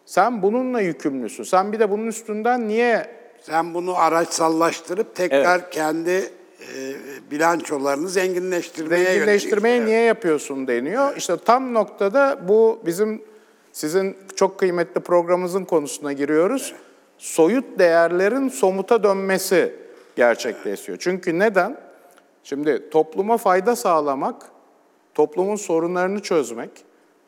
Sen 0.07 0.43
bununla 0.43 0.81
yükümlüsün. 0.81 1.43
Sen 1.43 1.73
bir 1.73 1.79
de 1.79 1.91
bunun 1.91 2.07
üstünden 2.07 2.69
niye 2.69 3.19
Sen 3.43 3.75
bunu 3.75 3.97
araçsallaştırıp 3.97 5.17
tekrar 5.17 5.71
kendi 5.71 6.11
e, 6.11 6.31
bilançolarını 7.31 8.09
zenginleştirmeye 8.09 9.05
zenginleştirmeyi 9.05 9.77
Evet. 9.77 9.87
niye 9.87 10.00
yapıyorsun 10.00 10.67
deniyor. 10.67 11.17
İşte 11.17 11.37
tam 11.45 11.75
noktada 11.75 12.49
bu 12.49 12.81
bizim 12.87 13.23
sizin 13.73 14.17
çok 14.37 14.59
kıymetli 14.59 15.00
programımızın 15.00 15.65
konusuna 15.65 16.12
giriyoruz. 16.12 16.75
Soyut 17.19 17.79
değerlerin 17.79 18.49
somuta 18.49 19.03
dönmesi 19.03 19.75
gerçekleşiyor. 20.17 20.99
Çünkü 21.00 21.38
neden? 21.38 21.77
Şimdi 22.45 22.91
topluma 22.91 23.37
fayda 23.37 23.77
sağlamak, 23.77 24.43
toplumun 25.15 25.57
sorunlarını 25.57 26.23
çözmek, 26.23 26.71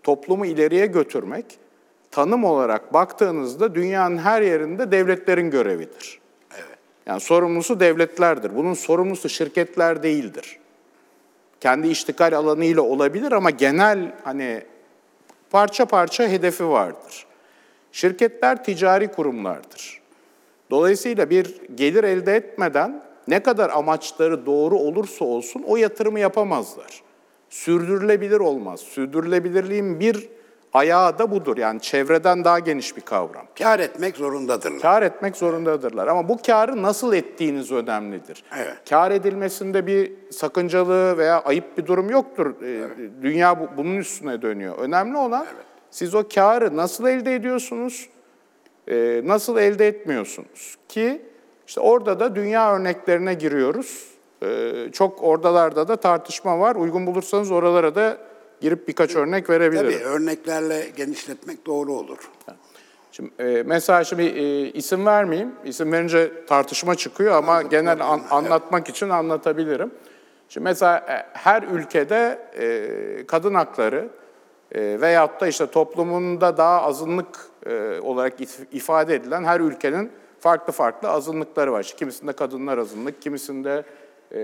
toplumu 0.02 0.46
ileriye 0.46 0.87
götürmek, 0.87 1.58
tanım 2.10 2.44
olarak 2.44 2.94
baktığınızda 2.94 3.75
dünyanın 3.75 4.18
her 4.18 4.42
yerinde 4.42 4.90
devletlerin 4.90 5.50
görevidir. 5.50 6.20
Yani 7.10 7.20
sorumlusu 7.20 7.80
devletlerdir. 7.80 8.56
Bunun 8.56 8.74
sorumlusu 8.74 9.28
şirketler 9.28 10.02
değildir. 10.02 10.58
Kendi 11.60 11.88
iştikal 11.88 12.32
alanıyla 12.32 12.82
olabilir 12.82 13.32
ama 13.32 13.50
genel 13.50 14.12
hani 14.24 14.62
parça 15.50 15.84
parça 15.84 16.28
hedefi 16.28 16.68
vardır. 16.68 17.26
Şirketler 17.92 18.64
ticari 18.64 19.08
kurumlardır. 19.08 20.00
Dolayısıyla 20.70 21.30
bir 21.30 21.60
gelir 21.74 22.04
elde 22.04 22.36
etmeden 22.36 23.02
ne 23.28 23.42
kadar 23.42 23.70
amaçları 23.70 24.46
doğru 24.46 24.78
olursa 24.78 25.24
olsun 25.24 25.62
o 25.66 25.76
yatırımı 25.76 26.20
yapamazlar. 26.20 27.02
Sürdürülebilir 27.48 28.40
olmaz. 28.40 28.80
Sürdürülebilirliğin 28.80 30.00
bir 30.00 30.28
ayağı 30.72 31.18
da 31.18 31.30
budur. 31.30 31.56
Yani 31.56 31.80
çevreden 31.80 32.44
daha 32.44 32.58
geniş 32.58 32.96
bir 32.96 33.00
kavram. 33.02 33.46
Kâr 33.58 33.80
etmek 33.80 34.16
zorundadırlar. 34.16 34.80
Kar 34.80 35.02
etmek 35.02 35.36
zorundadırlar. 35.36 36.06
Ama 36.06 36.28
bu 36.28 36.38
karı 36.46 36.82
nasıl 36.82 37.12
ettiğiniz 37.12 37.72
önemlidir. 37.72 38.44
Evet. 38.56 38.76
Kar 38.90 39.10
edilmesinde 39.10 39.86
bir 39.86 40.12
sakıncalı 40.30 41.18
veya 41.18 41.40
ayıp 41.42 41.78
bir 41.78 41.86
durum 41.86 42.10
yoktur. 42.10 42.54
Ee, 42.62 42.82
Dünya 43.22 43.60
bu- 43.60 43.68
bunun 43.76 43.96
üstüne 43.96 44.42
dönüyor. 44.42 44.78
Önemli 44.78 45.16
olan 45.18 45.46
siz 45.90 46.14
o 46.14 46.24
karı 46.34 46.76
nasıl 46.76 47.06
elde 47.06 47.34
ediyorsunuz, 47.34 48.08
e, 48.88 49.20
nasıl 49.24 49.58
elde 49.58 49.86
etmiyorsunuz. 49.88 50.76
Ki 50.88 51.22
işte 51.66 51.80
orada 51.80 52.20
da 52.20 52.34
dünya 52.34 52.74
örneklerine 52.74 53.34
giriyoruz. 53.34 54.04
Ee, 54.42 54.72
Çok 54.92 55.22
oradalarda 55.22 55.88
da 55.88 55.96
tartışma 55.96 56.58
var. 56.60 56.76
Uygun 56.76 57.06
bulursanız 57.06 57.50
oralara 57.50 57.94
da 57.94 58.16
girip 58.60 58.88
birkaç 58.88 59.16
örnek 59.16 59.50
verebilirim. 59.50 59.92
Tabii 59.92 60.04
örneklerle 60.04 60.88
genişletmek 60.96 61.66
doğru 61.66 61.92
olur. 61.92 62.18
Şimdi, 63.12 63.30
e, 63.38 63.62
mesela 63.66 64.04
şimdi 64.04 64.23
e, 64.23 64.66
isim 64.73 65.06
vermeyeyim. 65.06 65.52
İsim 65.64 65.92
verince 65.92 66.46
tartışma 66.46 66.94
çıkıyor 66.94 67.34
ama 67.34 67.62
genel 67.62 68.00
an- 68.00 68.23
anlatmak 68.30 68.88
için 68.88 69.08
anlatabilirim. 69.08 69.90
Şimdi 70.49 70.64
mesela 70.64 70.99
e, 70.99 71.38
her 71.38 71.62
ülkede 71.62 72.38
e, 72.58 73.26
kadın 73.26 73.54
hakları 73.54 74.08
e, 74.73 75.00
veyahut 75.00 75.40
da 75.40 75.46
işte 75.46 75.66
toplumunda 75.66 76.56
daha 76.56 76.82
azınlık 76.82 77.38
e, 77.66 78.00
olarak 78.00 78.40
if- 78.40 78.66
ifade 78.73 79.14
edilen 79.14 79.44
her 79.44 79.60
ülkenin 79.60 80.10
farklı 80.40 80.73
farklı 80.73 81.08
azınlıkları 81.08 81.73
var. 81.73 81.80
İşte 81.80 81.96
kimisinde 81.96 82.32
kadınlar 82.32 82.78
azınlık, 82.78 83.23
kimisinde 83.23 83.84
e, 84.32 84.40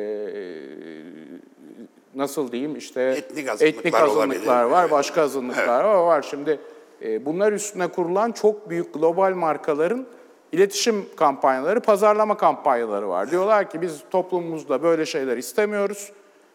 nasıl 2.16 2.52
diyeyim 2.52 2.76
işte 2.76 3.00
Etnik 3.02 3.48
azınlıklar 3.48 3.78
etnik 3.78 3.94
olabilir. 3.94 4.36
azınlıklar 4.36 4.64
var, 4.64 4.90
başka 4.90 5.22
azınlıklar 5.22 5.84
var. 5.84 5.94
Var 5.94 6.26
şimdi 6.30 6.60
e, 7.02 7.24
bunlar 7.24 7.52
üstüne 7.52 7.88
kurulan 7.88 8.32
çok 8.32 8.70
büyük 8.70 8.94
global 8.94 9.34
markaların 9.34 10.06
iletişim 10.52 11.06
kampanyaları, 11.16 11.80
pazarlama 11.80 12.36
kampanyaları 12.36 13.08
var. 13.08 13.30
Diyorlar 13.30 13.70
ki 13.70 13.82
biz 13.82 14.00
toplumumuzda 14.10 14.82
böyle 14.82 15.06
şeyler 15.06 15.36
istemiyoruz. 15.36 16.12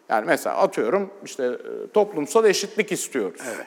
Yani 0.08 0.24
mesela 0.26 0.56
atıyorum 0.56 1.10
işte 1.24 1.44
e, 1.44 1.92
toplumsal 1.94 2.44
eşitlik 2.44 2.92
istiyoruz. 2.92 3.40
Evet. 3.56 3.66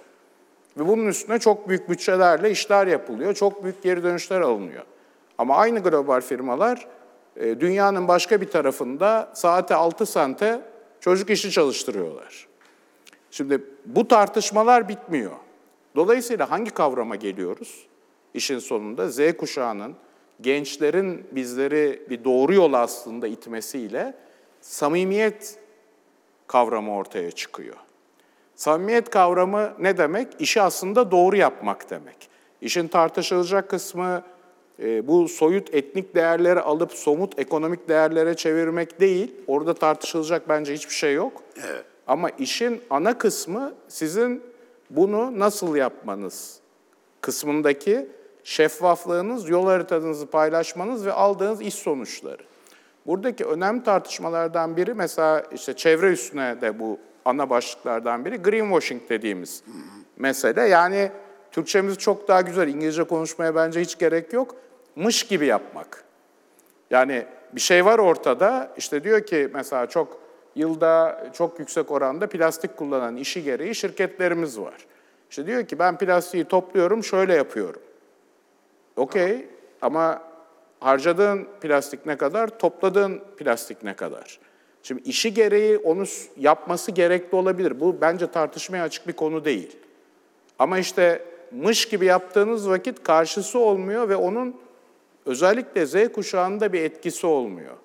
Ve 0.77 0.87
bunun 0.87 1.07
üstüne 1.07 1.39
çok 1.39 1.69
büyük 1.69 1.89
bütçelerle 1.89 2.51
işler 2.51 2.87
yapılıyor, 2.87 3.33
çok 3.33 3.63
büyük 3.63 3.83
geri 3.83 4.03
dönüşler 4.03 4.41
alınıyor. 4.41 4.83
Ama 5.37 5.55
aynı 5.55 5.79
global 5.79 6.21
firmalar 6.21 6.87
e, 7.37 7.59
dünyanın 7.59 8.07
başka 8.07 8.41
bir 8.41 8.49
tarafında 8.49 9.29
saate 9.33 9.75
6 9.75 10.05
sente 10.05 10.61
çocuk 11.05 11.29
işi 11.29 11.51
çalıştırıyorlar. 11.51 12.47
Şimdi 13.31 13.63
bu 13.85 14.07
tartışmalar 14.07 14.89
bitmiyor. 14.89 15.31
Dolayısıyla 15.95 16.51
hangi 16.51 16.71
kavrama 16.71 17.15
geliyoruz? 17.15 17.87
İşin 18.33 18.59
sonunda 18.59 19.09
Z 19.09 19.37
kuşağının, 19.37 19.95
gençlerin 20.41 21.27
bizleri 21.31 22.05
bir 22.09 22.23
doğru 22.23 22.53
yola 22.53 22.79
aslında 22.79 23.27
itmesiyle 23.27 24.17
samimiyet 24.61 25.59
kavramı 26.47 26.95
ortaya 26.95 27.31
çıkıyor. 27.31 27.77
Samimiyet 28.55 29.09
kavramı 29.09 29.73
ne 29.79 29.97
demek? 29.97 30.27
İşi 30.39 30.61
aslında 30.61 31.11
doğru 31.11 31.35
yapmak 31.35 31.89
demek. 31.89 32.29
İşin 32.61 32.87
tartışılacak 32.87 33.69
kısmı 33.69 34.23
bu 34.79 35.27
soyut 35.27 35.73
etnik 35.73 36.15
değerleri 36.15 36.59
alıp 36.59 36.91
somut 36.93 37.39
ekonomik 37.39 37.89
değerlere 37.89 38.35
çevirmek 38.35 38.99
değil. 38.99 39.35
Orada 39.47 39.73
tartışılacak 39.73 40.49
bence 40.49 40.73
hiçbir 40.73 40.93
şey 40.93 41.13
yok. 41.13 41.43
Evet. 41.69 41.85
Ama 42.07 42.29
işin 42.29 42.81
ana 42.89 43.17
kısmı 43.17 43.73
sizin 43.87 44.43
bunu 44.89 45.39
nasıl 45.39 45.75
yapmanız 45.75 46.59
kısmındaki 47.21 48.07
şeffaflığınız, 48.43 49.49
yol 49.49 49.65
haritanızı 49.65 50.27
paylaşmanız 50.27 51.05
ve 51.05 51.11
aldığınız 51.11 51.61
iş 51.61 51.73
sonuçları. 51.73 52.43
Buradaki 53.05 53.45
önemli 53.45 53.83
tartışmalardan 53.83 54.77
biri 54.77 54.93
mesela 54.93 55.43
işte 55.53 55.73
çevre 55.73 56.11
üstüne 56.11 56.61
de 56.61 56.79
bu 56.79 56.99
ana 57.25 57.49
başlıklardan 57.49 58.25
biri 58.25 58.37
greenwashing 58.37 59.01
dediğimiz 59.09 59.63
mesele. 60.17 60.61
Yani 60.61 61.11
Türkçemiz 61.55 61.97
çok 61.97 62.27
daha 62.27 62.41
güzel, 62.41 62.67
İngilizce 62.67 63.03
konuşmaya 63.03 63.55
bence 63.55 63.81
hiç 63.81 63.97
gerek 63.97 64.33
yok. 64.33 64.55
Mış 64.95 65.23
gibi 65.23 65.45
yapmak. 65.45 66.03
Yani 66.89 67.25
bir 67.53 67.61
şey 67.61 67.85
var 67.85 67.99
ortada, 67.99 68.71
işte 68.77 69.03
diyor 69.03 69.25
ki 69.25 69.49
mesela 69.53 69.85
çok 69.85 70.19
yılda 70.55 71.23
çok 71.33 71.59
yüksek 71.59 71.91
oranda 71.91 72.27
plastik 72.27 72.77
kullanan 72.77 73.15
işi 73.15 73.43
gereği 73.43 73.75
şirketlerimiz 73.75 74.59
var. 74.59 74.85
İşte 75.29 75.47
diyor 75.47 75.65
ki 75.65 75.79
ben 75.79 75.97
plastiği 75.97 76.45
topluyorum, 76.45 77.03
şöyle 77.03 77.33
yapıyorum. 77.33 77.81
Okey 78.95 79.47
ama 79.81 80.21
harcadığın 80.79 81.47
plastik 81.61 82.05
ne 82.05 82.17
kadar, 82.17 82.59
topladığın 82.59 83.21
plastik 83.37 83.83
ne 83.83 83.95
kadar? 83.95 84.39
Şimdi 84.83 85.01
işi 85.01 85.33
gereği 85.33 85.77
onu 85.77 86.03
yapması 86.37 86.91
gerekli 86.91 87.35
olabilir. 87.35 87.79
Bu 87.79 88.01
bence 88.01 88.31
tartışmaya 88.31 88.83
açık 88.83 89.07
bir 89.07 89.13
konu 89.13 89.45
değil. 89.45 89.77
Ama 90.59 90.79
işte 90.79 91.34
mış 91.51 91.85
gibi 91.85 92.05
yaptığınız 92.05 92.69
vakit 92.69 93.03
karşısı 93.03 93.59
olmuyor 93.59 94.09
ve 94.09 94.15
onun 94.15 94.55
özellikle 95.25 95.85
Z 95.85 96.11
kuşağında 96.13 96.73
bir 96.73 96.81
etkisi 96.81 97.27
olmuyor. 97.27 97.75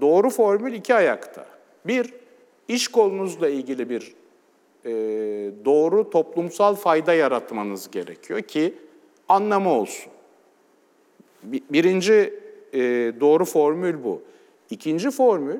Doğru 0.00 0.30
formül 0.30 0.72
iki 0.72 0.94
ayakta. 0.94 1.46
Bir, 1.84 2.14
iş 2.68 2.88
kolunuzla 2.88 3.48
ilgili 3.48 3.90
bir 3.90 4.14
e, 4.84 4.90
doğru 5.64 6.10
toplumsal 6.10 6.74
fayda 6.74 7.14
yaratmanız 7.14 7.90
gerekiyor 7.90 8.40
ki 8.40 8.74
anlamı 9.28 9.70
olsun. 9.70 10.12
Bi- 11.42 11.62
Birinci 11.70 12.40
e, 12.72 12.80
doğru 13.20 13.44
formül 13.44 14.04
bu. 14.04 14.22
İkinci 14.70 15.10
formül, 15.10 15.58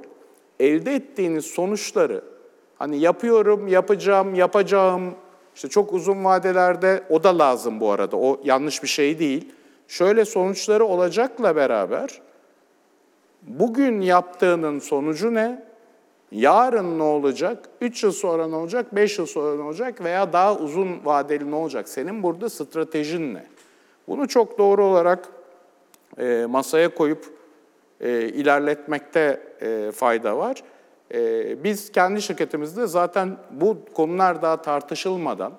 elde 0.61 0.95
ettiğiniz 0.95 1.45
sonuçları, 1.45 2.25
hani 2.79 2.99
yapıyorum, 2.99 3.69
yapacağım, 3.69 4.35
yapacağım, 4.35 5.15
işte 5.59 5.69
çok 5.69 5.93
uzun 5.93 6.25
vadelerde 6.25 7.03
o 7.11 7.23
da 7.23 7.39
lazım 7.39 7.81
bu 7.81 7.91
arada, 7.91 8.17
o 8.17 8.41
yanlış 8.45 8.83
bir 8.83 8.89
şey 8.89 9.19
değil. 9.19 9.53
Şöyle 9.89 10.25
sonuçları 10.25 10.85
olacakla 10.85 11.57
beraber, 11.57 12.21
bugün 13.43 14.01
yaptığının 14.01 14.79
sonucu 14.79 15.35
ne? 15.35 15.67
Yarın 16.33 16.99
ne 16.99 17.03
olacak? 17.03 17.69
3 17.81 18.03
yıl 18.03 18.13
sonra 18.13 18.47
ne 18.47 18.57
olacak? 18.57 18.95
5 18.95 19.19
yıl 19.19 19.27
sonra 19.27 19.57
ne 19.57 19.63
olacak? 19.63 20.05
Veya 20.05 20.33
daha 20.33 20.57
uzun 20.57 21.05
vadeli 21.05 21.51
ne 21.51 21.55
olacak? 21.55 21.89
Senin 21.89 22.23
burada 22.23 22.51
stratejin 22.51 23.35
ne? 23.35 23.47
Bunu 24.09 24.29
çok 24.29 24.59
doğru 24.59 24.85
olarak 24.85 25.29
e, 26.19 26.47
masaya 26.49 26.95
koyup 26.95 27.25
e, 28.01 28.29
ilerletmekte 28.29 29.41
e, 29.61 29.93
fayda 29.93 30.39
var. 30.39 30.63
E, 31.15 31.65
biz 31.65 31.93
kendi 31.93 32.23
şirketimizde 32.23 32.87
zaten 32.87 33.37
bu 33.51 33.79
konular 33.95 34.43
daha 34.43 34.63
tartışılmadan, 34.63 35.53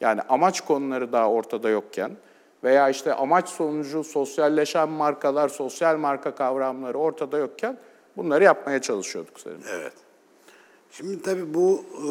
yani 0.00 0.22
amaç 0.22 0.60
konuları 0.60 1.12
daha 1.12 1.30
ortada 1.30 1.68
yokken 1.68 2.16
veya 2.64 2.88
işte 2.88 3.14
amaç 3.14 3.48
sonucu 3.48 4.04
sosyalleşen 4.04 4.88
markalar, 4.88 5.48
sosyal 5.48 5.96
marka 5.96 6.34
kavramları 6.34 6.98
ortada 6.98 7.38
yokken 7.38 7.78
bunları 8.16 8.44
yapmaya 8.44 8.82
çalışıyorduk 8.82 9.40
senin. 9.40 9.62
Evet. 9.70 9.92
Şimdi 10.90 11.22
tabii 11.22 11.54
bu 11.54 11.84
e, 11.96 12.02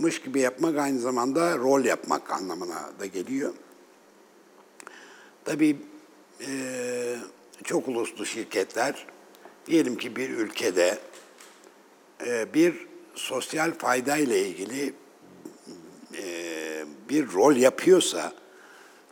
mış 0.00 0.22
gibi 0.22 0.40
yapmak 0.40 0.78
aynı 0.78 0.98
zamanda 0.98 1.58
rol 1.58 1.84
yapmak 1.84 2.32
anlamına 2.32 2.90
da 3.00 3.06
geliyor. 3.06 3.52
Tabii 5.44 5.76
e, 6.40 6.50
çok 7.64 7.88
uluslu 7.88 8.26
şirketler 8.26 9.06
diyelim 9.66 9.96
ki 9.96 10.16
bir 10.16 10.30
ülkede 10.30 10.98
bir 12.54 12.86
sosyal 13.14 13.72
fayda 13.72 14.16
ile 14.16 14.48
ilgili 14.48 14.94
e, 16.18 16.24
bir 17.08 17.32
rol 17.32 17.56
yapıyorsa 17.56 18.32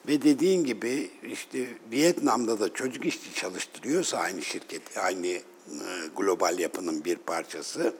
ve 0.09 0.23
dediğin 0.23 0.64
gibi 0.64 1.11
işte 1.23 1.66
Vietnam'da 1.90 2.61
da 2.61 2.73
çocuk 2.73 3.07
işçi 3.07 3.35
çalıştırıyorsa 3.35 4.18
aynı 4.18 4.42
şirket, 4.42 4.99
aynı 4.99 5.27
e, 5.27 5.42
global 6.16 6.59
yapının 6.59 7.05
bir 7.05 7.16
parçası, 7.16 7.94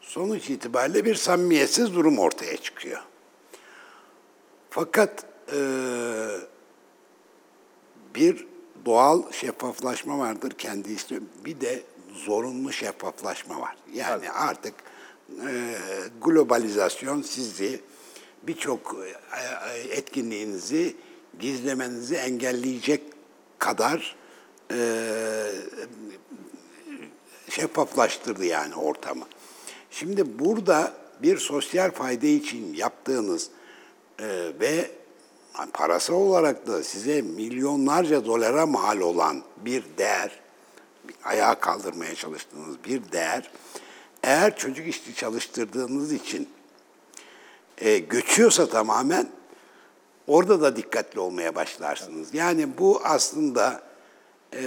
sonuç 0.00 0.50
itibariyle 0.50 1.04
bir 1.04 1.14
samimiyetsiz 1.14 1.94
durum 1.94 2.18
ortaya 2.18 2.56
çıkıyor. 2.56 3.02
Fakat 4.70 5.24
e, 5.52 5.60
bir 8.14 8.46
doğal 8.86 9.32
şeffaflaşma 9.32 10.18
vardır 10.18 10.50
kendi 10.50 10.92
ismi. 10.92 11.20
Bir 11.44 11.60
de 11.60 11.82
zorunlu 12.12 12.72
şeffaflaşma 12.72 13.60
var. 13.60 13.76
Yani 13.94 14.30
artık 14.30 14.74
e, 15.48 15.74
globalizasyon 16.22 17.22
sizi 17.22 17.80
birçok 18.42 18.96
e, 19.36 19.78
etkinliğinizi 19.78 20.96
gizlemenizi 21.40 22.14
engelleyecek 22.14 23.02
kadar 23.58 24.16
e, 24.70 24.78
şeffaflaştırdı 27.48 28.44
yani 28.44 28.74
ortamı. 28.74 29.24
Şimdi 29.90 30.38
burada 30.38 30.92
bir 31.22 31.38
sosyal 31.38 31.90
fayda 31.90 32.26
için 32.26 32.74
yaptığınız 32.74 33.50
e, 34.20 34.26
ve 34.60 34.90
parası 35.72 36.14
olarak 36.14 36.66
da 36.66 36.82
size 36.82 37.22
milyonlarca 37.22 38.24
dolara 38.24 38.66
mal 38.66 39.00
olan 39.00 39.42
bir 39.64 39.84
değer, 39.98 40.41
ayağa 41.24 41.54
kaldırmaya 41.54 42.14
çalıştığınız 42.14 42.76
bir 42.84 43.12
değer, 43.12 43.50
eğer 44.22 44.56
çocuk 44.56 44.86
işçi 44.86 45.14
çalıştırdığınız 45.14 46.12
için 46.12 46.48
e, 47.78 47.98
göçüyorsa 47.98 48.68
tamamen 48.68 49.28
orada 50.26 50.60
da 50.60 50.76
dikkatli 50.76 51.20
olmaya 51.20 51.54
başlarsınız. 51.54 52.34
Yani 52.34 52.78
bu 52.78 53.00
aslında 53.04 53.82
e, 54.54 54.62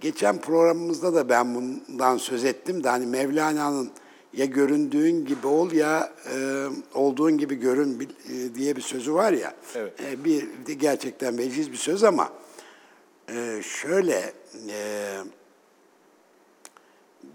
geçen 0.00 0.40
programımızda 0.40 1.14
da 1.14 1.28
ben 1.28 1.54
bundan 1.54 2.16
söz 2.16 2.44
ettim 2.44 2.84
de 2.84 2.88
hani 2.88 3.06
Mevlana'nın 3.06 3.90
ya 4.32 4.44
göründüğün 4.44 5.24
gibi 5.24 5.46
ol 5.46 5.72
ya 5.72 6.12
e, 6.34 6.66
olduğun 6.94 7.38
gibi 7.38 7.54
görün 7.54 8.08
e, 8.28 8.54
diye 8.54 8.76
bir 8.76 8.80
sözü 8.80 9.14
var 9.14 9.32
ya. 9.32 9.54
Evet. 9.74 9.92
E, 10.00 10.24
bir 10.24 10.48
de 10.66 10.74
gerçekten 10.74 11.38
veciz 11.38 11.72
bir 11.72 11.76
söz 11.76 12.04
ama 12.04 12.32
e, 13.28 13.62
şöyle 13.62 14.32
e, 14.68 15.18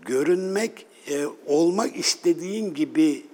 görünmek 0.01 0.85
e, 1.07 1.25
olmak 1.47 1.97
istediğin 1.97 2.73
gibi 2.73 3.25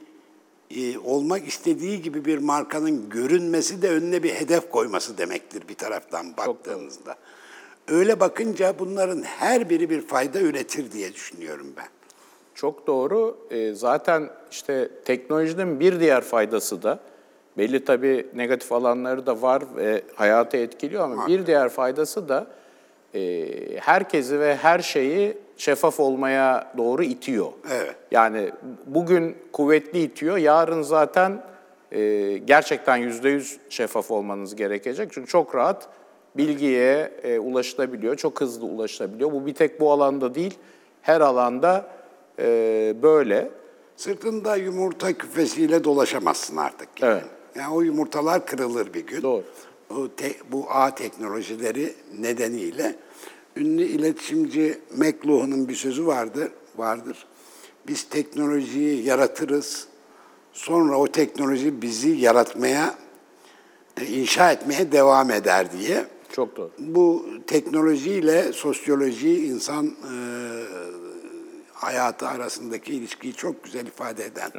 e, 0.76 0.97
olmak 0.97 1.47
istediği 1.47 2.02
gibi 2.02 2.26
bir 2.26 2.38
markanın 2.38 3.10
görünmesi 3.10 3.82
de 3.82 3.89
önüne 3.89 4.23
bir 4.23 4.34
hedef 4.34 4.71
koyması 4.71 5.17
demektir 5.17 5.63
bir 5.69 5.76
taraftan 5.76 6.38
baktığınızda. 6.38 7.15
Öyle 7.88 8.19
bakınca 8.19 8.80
bunların 8.80 9.21
her 9.23 9.69
biri 9.69 9.89
bir 9.89 10.02
fayda 10.02 10.39
üretir 10.39 10.91
diye 10.91 11.13
düşünüyorum 11.13 11.73
ben. 11.78 11.88
Çok 12.56 12.88
doğru. 12.88 13.38
E, 13.50 13.73
zaten 13.73 14.30
işte 14.52 14.89
teknolojinin 15.06 15.80
bir 15.80 16.00
diğer 16.00 16.21
faydası 16.21 16.84
da 16.84 17.00
belli 17.58 17.86
tabii 17.86 18.28
negatif 18.34 18.71
alanları 18.71 19.26
da 19.26 19.41
var 19.41 19.63
ve 19.76 20.02
hayatı 20.15 20.58
etkiliyor 20.58 21.04
ama 21.04 21.28
bir 21.28 21.45
diğer 21.45 21.69
faydası 21.69 22.30
da 22.30 22.47
herkesi 23.80 24.39
ve 24.39 24.56
her 24.56 24.80
şeyi 24.80 25.38
şeffaf 25.58 26.00
olmaya 26.00 26.74
doğru 26.78 27.04
itiyor. 27.04 27.48
Evet. 27.72 27.96
Yani 28.12 28.52
bugün 28.86 29.38
kuvvetli 29.54 30.00
itiyor, 30.00 30.38
yarın 30.38 30.82
zaten 30.82 31.43
e, 31.91 32.38
gerçekten 32.38 32.98
yüzde 32.98 33.30
yüz 33.30 33.58
şeffaf 33.70 34.12
olmanız 34.12 34.56
gerekecek. 34.56 35.13
Çünkü 35.13 35.28
çok 35.28 35.56
rahat 35.56 35.89
bilgiye 36.38 37.12
e, 37.24 37.39
ulaşılabiliyor, 37.39 38.15
çok 38.15 38.41
hızlı 38.41 38.65
ulaşılabiliyor. 38.65 39.32
Bu 39.32 39.46
bir 39.46 39.54
tek 39.54 39.80
bu 39.80 39.91
alanda 39.91 40.36
değil, 40.36 40.58
her 41.02 41.22
alanda 41.22 41.86
e, 42.39 42.46
böyle. 43.02 43.50
Sırtında 43.96 44.56
yumurta 44.56 45.13
küfesiyle 45.13 45.84
dolaşamazsın 45.84 46.58
artık. 46.58 46.89
Yani. 47.02 47.13
Evet. 47.13 47.24
Yani 47.56 47.74
o 47.74 47.82
yumurtalar 47.82 48.46
kırılır 48.46 48.93
bir 48.93 49.08
gün. 49.08 49.22
Doğru. 49.22 49.43
O 49.89 50.08
te, 50.15 50.36
bu 50.52 50.65
ağ 50.69 50.95
teknolojileri 50.95 51.93
nedeniyle 52.19 52.95
ünlü 53.56 53.84
iletişimci 53.84 54.80
McLuhan'ın 54.95 55.67
bir 55.67 55.76
sözü 55.76 56.06
vardı, 56.06 56.52
vardır. 56.78 57.26
Biz 57.88 58.04
teknolojiyi 58.04 59.06
yaratırız, 59.06 59.88
sonra 60.54 60.97
o 60.97 61.08
teknoloji 61.08 61.82
bizi 61.82 62.10
yaratmaya, 62.10 62.95
e, 64.02 64.06
inşa 64.06 64.52
etmeye 64.52 64.91
devam 64.91 65.32
eder 65.32 65.71
diye. 65.71 66.06
Çok 66.32 66.58
doğru. 66.58 66.71
Bu 66.80 67.26
teknolojiyle 67.47 68.54
sosyoloji, 68.54 69.47
insan 69.47 69.86
e, 69.88 70.15
hayatı 71.73 72.28
arasındaki 72.28 72.93
ilişkiyi 72.93 73.34
çok 73.34 73.63
güzel 73.63 73.86
ifade 73.86 74.26
eden 74.26 74.52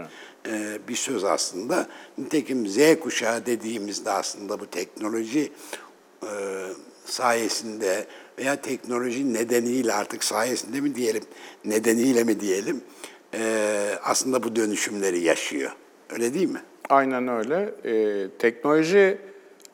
e, 0.47 0.79
bir 0.89 0.95
söz 0.97 1.25
aslında. 1.25 1.87
Nitekim 2.19 2.67
Z 2.67 2.79
kuşağı 3.01 3.47
dediğimizde 3.47 4.11
aslında 4.11 4.61
bu 4.61 4.67
teknoloji 4.67 5.53
e, 6.23 6.31
sayesinde 7.05 8.07
veya 8.39 8.57
teknoloji 8.57 9.35
nedeniyle 9.35 9.93
artık 9.93 10.25
sayesinde 10.25 10.81
mi 10.81 10.95
diyelim, 10.95 11.23
nedeniyle 11.65 12.25
mi 12.25 12.41
diyelim, 12.41 12.81
e, 13.35 13.91
aslında 14.03 14.43
bu 14.43 14.57
dönüşümleri 14.57 15.21
yaşıyor. 15.21 15.73
Öyle 16.11 16.35
değil 16.35 16.51
mi? 16.51 16.63
Aynen 16.89 17.29
öyle. 17.29 17.75
Teknoloji 18.39 19.19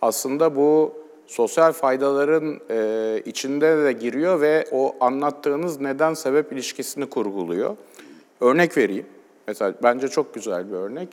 aslında 0.02 0.56
bu 0.56 0.94
sosyal 1.26 1.72
faydaların 1.72 2.54
içinde 3.26 3.84
de 3.84 3.92
giriyor 3.92 4.40
ve 4.40 4.66
o 4.72 4.96
anlattığınız 5.00 5.80
neden 5.80 6.14
sebep 6.14 6.52
ilişkisini 6.52 7.06
kurguluyor. 7.06 7.76
Örnek 8.40 8.76
vereyim. 8.76 9.06
Mesela 9.48 9.74
bence 9.82 10.08
çok 10.08 10.34
güzel 10.34 10.68
bir 10.70 10.76
örnek. 10.76 11.08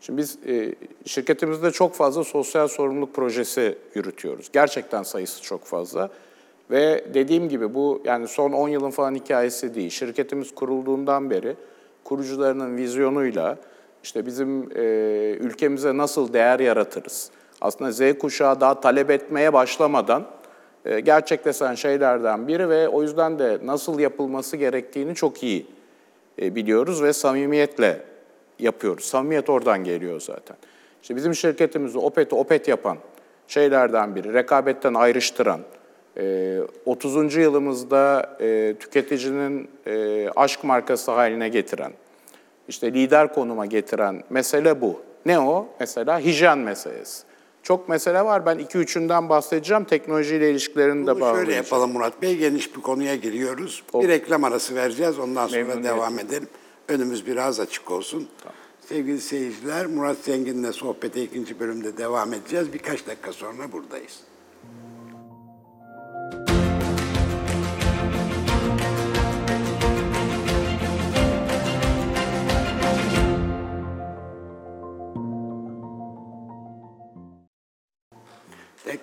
Şimdi 0.00 0.18
biz 0.18 0.38
e, 0.46 0.74
şirketimizde 1.04 1.70
çok 1.70 1.94
fazla 1.94 2.24
sosyal 2.24 2.68
sorumluluk 2.68 3.14
projesi 3.14 3.78
yürütüyoruz. 3.94 4.48
Gerçekten 4.52 5.02
sayısı 5.02 5.42
çok 5.42 5.64
fazla. 5.64 6.10
Ve 6.70 7.04
dediğim 7.14 7.48
gibi 7.48 7.74
bu 7.74 8.02
yani 8.04 8.28
son 8.28 8.52
10 8.52 8.68
yılın 8.68 8.90
falan 8.90 9.14
hikayesi 9.14 9.74
değil. 9.74 9.90
Şirketimiz 9.90 10.54
kurulduğundan 10.54 11.30
beri 11.30 11.56
kurucularının 12.04 12.76
vizyonuyla 12.76 13.56
işte 14.02 14.26
bizim 14.26 14.70
e, 14.76 14.82
ülkemize 15.40 15.96
nasıl 15.96 16.32
değer 16.32 16.60
yaratırız? 16.60 17.30
Aslında 17.60 17.92
Z 17.92 18.18
kuşağı 18.18 18.60
daha 18.60 18.80
talep 18.80 19.10
etmeye 19.10 19.52
başlamadan 19.52 20.26
e, 20.84 21.00
gerçekleşen 21.00 21.74
şeylerden 21.74 22.48
biri 22.48 22.68
ve 22.68 22.88
o 22.88 23.02
yüzden 23.02 23.38
de 23.38 23.58
nasıl 23.64 23.98
yapılması 23.98 24.56
gerektiğini 24.56 25.14
çok 25.14 25.42
iyi 25.42 25.66
biliyoruz 26.40 27.02
ve 27.02 27.12
samimiyetle 27.12 28.00
yapıyoruz. 28.58 29.04
Samimiyet 29.04 29.50
oradan 29.50 29.84
geliyor 29.84 30.20
zaten. 30.20 30.56
İşte 31.02 31.16
bizim 31.16 31.34
şirketimizi 31.34 31.98
Opet'i 31.98 32.34
Opet 32.34 32.68
yapan 32.68 32.98
şeylerden 33.48 34.14
biri, 34.14 34.32
rekabetten 34.34 34.94
ayrıştıran, 34.94 35.60
30. 36.86 37.36
E, 37.36 37.40
yılımızda 37.40 38.36
e, 38.40 38.74
tüketicinin 38.80 39.70
e, 39.86 40.28
aşk 40.36 40.64
markası 40.64 41.10
haline 41.10 41.48
getiren, 41.48 41.92
işte 42.68 42.94
lider 42.94 43.34
konuma 43.34 43.66
getiren 43.66 44.22
mesele 44.30 44.80
bu. 44.80 45.00
Ne 45.26 45.40
o? 45.40 45.68
Mesela 45.80 46.20
hijyen 46.20 46.58
meselesi. 46.58 47.29
Çok 47.70 47.88
mesele 47.88 48.24
var. 48.24 48.46
Ben 48.46 48.58
iki 48.58 48.78
üçünden 48.78 49.28
bahsedeceğim. 49.28 49.84
Teknolojiyle 49.84 50.50
ilişkilerini 50.50 51.06
de 51.06 51.20
bağlayacağım. 51.20 51.36
Şöyle 51.36 51.54
yapalım 51.54 51.92
Murat 51.92 52.22
Bey. 52.22 52.36
Geniş 52.36 52.76
bir 52.76 52.80
konuya 52.80 53.14
giriyoruz. 53.14 53.82
Olur. 53.92 54.04
Bir 54.04 54.08
reklam 54.08 54.44
arası 54.44 54.74
vereceğiz. 54.74 55.18
Ondan 55.18 55.46
sonra 55.46 55.64
Memnun 55.64 55.84
devam 55.84 56.18
edelim. 56.18 56.48
Önümüz 56.88 57.26
biraz 57.26 57.60
açık 57.60 57.90
olsun. 57.90 58.28
Tamam. 58.40 58.54
Sevgili 58.88 59.20
seyirciler, 59.20 59.86
Murat 59.86 60.16
Zengin'le 60.18 60.72
sohbete 60.72 61.22
ikinci 61.22 61.60
bölümde 61.60 61.96
devam 61.96 62.32
edeceğiz. 62.32 62.72
Birkaç 62.72 63.06
dakika 63.06 63.32
sonra 63.32 63.72
buradayız. 63.72 64.20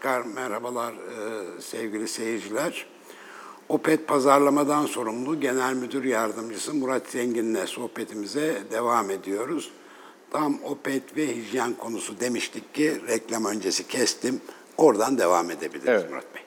Tekrar 0.07 0.25
merhabalar 0.25 0.93
e, 0.93 1.61
sevgili 1.61 2.07
seyirciler. 2.07 2.85
Opet 3.69 4.07
Pazarlamadan 4.07 4.85
sorumlu 4.85 5.39
Genel 5.39 5.73
Müdür 5.73 6.03
Yardımcısı 6.03 6.73
Murat 6.73 7.07
Zengin'le 7.07 7.65
sohbetimize 7.65 8.57
devam 8.71 9.09
ediyoruz. 9.09 9.71
Tam 10.31 10.63
Opet 10.63 11.17
ve 11.17 11.35
hijyen 11.35 11.73
konusu 11.73 12.19
demiştik 12.19 12.73
ki 12.73 13.01
reklam 13.07 13.45
öncesi 13.45 13.87
kestim. 13.87 14.41
Oradan 14.77 15.17
devam 15.17 15.51
edebiliriz 15.51 15.87
Evet. 15.87 16.09
Murat 16.09 16.35
Bey. 16.35 16.41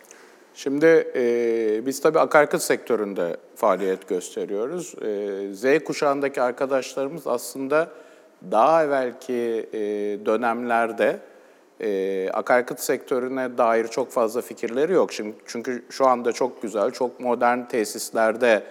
Şimdi 0.54 1.12
e, 1.14 1.86
biz 1.86 2.00
tabii 2.00 2.20
akaryakıt 2.20 2.62
sektöründe 2.62 3.36
faaliyet 3.56 4.08
gösteriyoruz. 4.08 4.94
E, 5.02 5.54
Z 5.54 5.84
kuşağındaki 5.84 6.42
arkadaşlarımız 6.42 7.26
aslında 7.26 7.90
daha 8.50 8.84
evvelki 8.84 9.68
e, 9.72 9.78
dönemlerde 10.26 11.29
e, 11.80 12.30
akaryakıt 12.32 12.80
sektörüne 12.80 13.58
dair 13.58 13.88
çok 13.88 14.10
fazla 14.10 14.40
fikirleri 14.40 14.92
yok. 14.92 15.12
Şimdi 15.12 15.34
çünkü 15.46 15.84
şu 15.90 16.06
anda 16.06 16.32
çok 16.32 16.62
güzel, 16.62 16.90
çok 16.90 17.20
modern 17.20 17.64
tesislerde 17.64 18.62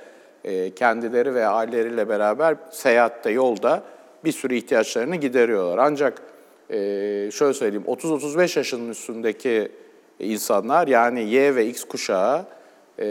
e, 0.44 0.74
kendileri 0.76 1.36
ve 1.36 1.48
aileleriyle 1.48 2.10
beraber 2.10 2.56
seyahatte, 2.72 3.32
yolda 3.32 3.84
bir 4.24 4.32
sürü 4.32 4.56
ihtiyaçlarını 4.56 5.16
gideriyorlar. 5.16 5.78
Ancak 5.78 6.22
e, 6.70 6.76
şöyle 7.32 7.54
söyleyeyim, 7.54 7.86
30-35 7.88 8.60
yaşının 8.60 8.90
üstündeki 8.90 9.72
insanlar 10.20 10.88
yani 10.88 11.24
Y 11.24 11.56
ve 11.56 11.66
X 11.66 11.84
kuşağı 11.84 12.46
e, 13.00 13.06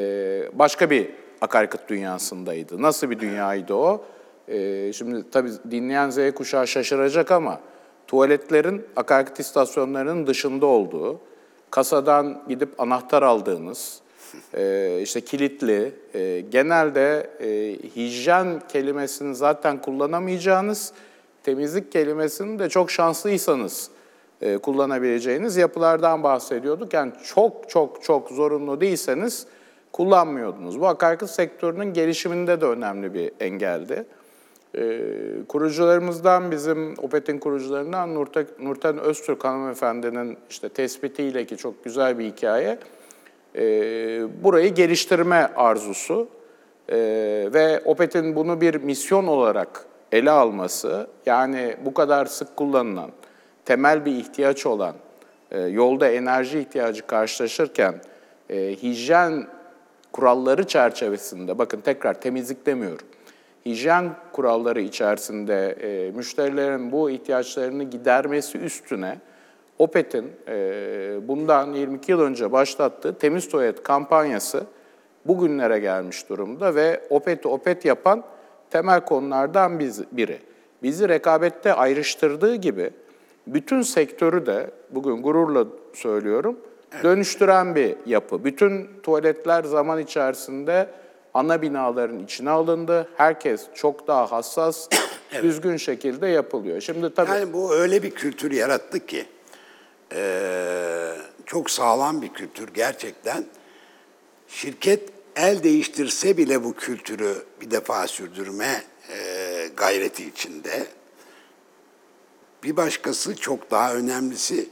başka 0.52 0.90
bir 0.90 1.10
akaryakıt 1.40 1.88
dünyasındaydı. 1.88 2.82
Nasıl 2.82 3.10
bir 3.10 3.18
dünyaydı 3.18 3.74
o? 3.74 4.04
E, 4.48 4.92
şimdi 4.92 5.30
tabii 5.30 5.50
dinleyen 5.70 6.10
Z 6.10 6.18
kuşağı 6.34 6.66
şaşıracak 6.66 7.30
ama 7.30 7.60
tuvaletlerin 8.08 8.84
akaryakıt 8.96 9.40
istasyonlarının 9.40 10.26
dışında 10.26 10.66
olduğu, 10.66 11.20
kasadan 11.70 12.42
gidip 12.48 12.80
anahtar 12.80 13.22
aldığınız, 13.22 14.00
e, 14.54 14.98
işte 15.02 15.20
kilitli, 15.20 15.94
e, 16.14 16.40
genelde 16.40 17.30
e, 17.40 17.76
hijyen 17.96 18.62
kelimesini 18.68 19.34
zaten 19.34 19.82
kullanamayacağınız, 19.82 20.92
temizlik 21.42 21.92
kelimesini 21.92 22.58
de 22.58 22.68
çok 22.68 22.90
şanslıysanız 22.90 23.90
e, 24.40 24.58
kullanabileceğiniz 24.58 25.56
yapılardan 25.56 26.22
bahsediyorduk. 26.22 26.94
Yani 26.94 27.12
çok 27.24 27.70
çok 27.70 28.02
çok 28.02 28.28
zorunlu 28.30 28.80
değilseniz 28.80 29.46
kullanmıyordunuz. 29.92 30.80
Bu 30.80 30.86
akaryakıt 30.86 31.30
sektörünün 31.30 31.92
gelişiminde 31.92 32.60
de 32.60 32.66
önemli 32.66 33.14
bir 33.14 33.32
engeldi. 33.40 34.04
E, 34.76 35.00
kurucularımızdan 35.48 36.50
bizim 36.50 36.94
Opet'in 36.98 37.38
kurucularından 37.38 38.14
Nurten, 38.14 38.46
Nurten 38.58 38.98
Öztürk 38.98 39.44
hanımefendinin 39.44 40.38
işte 40.50 40.68
tespitiyle 40.68 41.46
ki 41.46 41.56
çok 41.56 41.84
güzel 41.84 42.18
bir 42.18 42.24
hikaye. 42.24 42.78
E, 43.56 43.62
burayı 44.44 44.74
geliştirme 44.74 45.50
arzusu 45.56 46.28
e, 46.88 46.96
ve 47.54 47.82
Opet'in 47.84 48.36
bunu 48.36 48.60
bir 48.60 48.74
misyon 48.74 49.26
olarak 49.26 49.84
ele 50.12 50.30
alması 50.30 51.06
yani 51.26 51.76
bu 51.84 51.94
kadar 51.94 52.26
sık 52.26 52.56
kullanılan 52.56 53.10
temel 53.64 54.04
bir 54.04 54.12
ihtiyaç 54.12 54.66
olan 54.66 54.94
e, 55.50 55.60
yolda 55.60 56.08
enerji 56.08 56.58
ihtiyacı 56.58 57.06
karşılaşırken 57.06 57.94
e, 58.50 58.76
hijyen 58.82 59.46
kuralları 60.12 60.66
çerçevesinde 60.66 61.58
bakın 61.58 61.80
tekrar 61.80 62.20
temizlik 62.20 62.66
demiyorum. 62.66 63.06
Hijyen 63.68 64.10
kuralları 64.32 64.80
içerisinde 64.80 65.70
e, 65.70 66.10
müşterilerin 66.10 66.92
bu 66.92 67.10
ihtiyaçlarını 67.10 67.84
gidermesi 67.84 68.58
üstüne 68.58 69.18
Opet'in 69.78 70.32
e, 70.48 71.28
bundan 71.28 71.72
22 71.72 72.12
yıl 72.12 72.20
önce 72.20 72.52
başlattığı 72.52 73.18
Temiz 73.18 73.48
Tuvalet 73.48 73.82
kampanyası 73.82 74.64
bugünlere 75.24 75.78
gelmiş 75.78 76.28
durumda 76.28 76.74
ve 76.74 77.00
Opet'i 77.10 77.48
Opet 77.48 77.84
yapan 77.84 78.24
temel 78.70 79.00
konulardan 79.00 79.78
biz, 79.78 80.02
biri. 80.12 80.38
Bizi 80.82 81.08
rekabette 81.08 81.72
ayrıştırdığı 81.72 82.54
gibi 82.54 82.90
bütün 83.46 83.82
sektörü 83.82 84.46
de 84.46 84.70
bugün 84.90 85.22
gururla 85.22 85.66
söylüyorum 85.94 86.58
dönüştüren 87.02 87.74
bir 87.74 87.96
yapı. 88.06 88.44
Bütün 88.44 88.90
tuvaletler 89.02 89.64
zaman 89.64 89.98
içerisinde 89.98 90.88
ana 91.34 91.62
binaların 91.62 92.18
içine 92.24 92.50
alındı. 92.50 93.08
Herkes 93.16 93.62
çok 93.74 94.06
daha 94.06 94.32
hassas, 94.32 94.88
düzgün 95.42 95.76
şekilde 95.76 96.26
yapılıyor. 96.26 96.80
Şimdi 96.80 97.14
tabii 97.14 97.30
Yani 97.30 97.52
bu 97.52 97.74
öyle 97.74 98.02
bir 98.02 98.10
kültür 98.10 98.52
yarattı 98.52 99.06
ki 99.06 99.26
eee, 100.14 101.14
çok 101.46 101.70
sağlam 101.70 102.22
bir 102.22 102.28
kültür 102.32 102.68
gerçekten. 102.74 103.44
Şirket 104.48 105.08
el 105.36 105.62
değiştirse 105.62 106.36
bile 106.36 106.64
bu 106.64 106.74
kültürü 106.74 107.34
bir 107.60 107.70
defa 107.70 108.06
sürdürme 108.06 108.82
eee, 109.10 109.68
gayreti 109.76 110.24
içinde. 110.24 110.86
Bir 112.64 112.76
başkası 112.76 113.36
çok 113.36 113.70
daha 113.70 113.94
önemlisi 113.94 114.68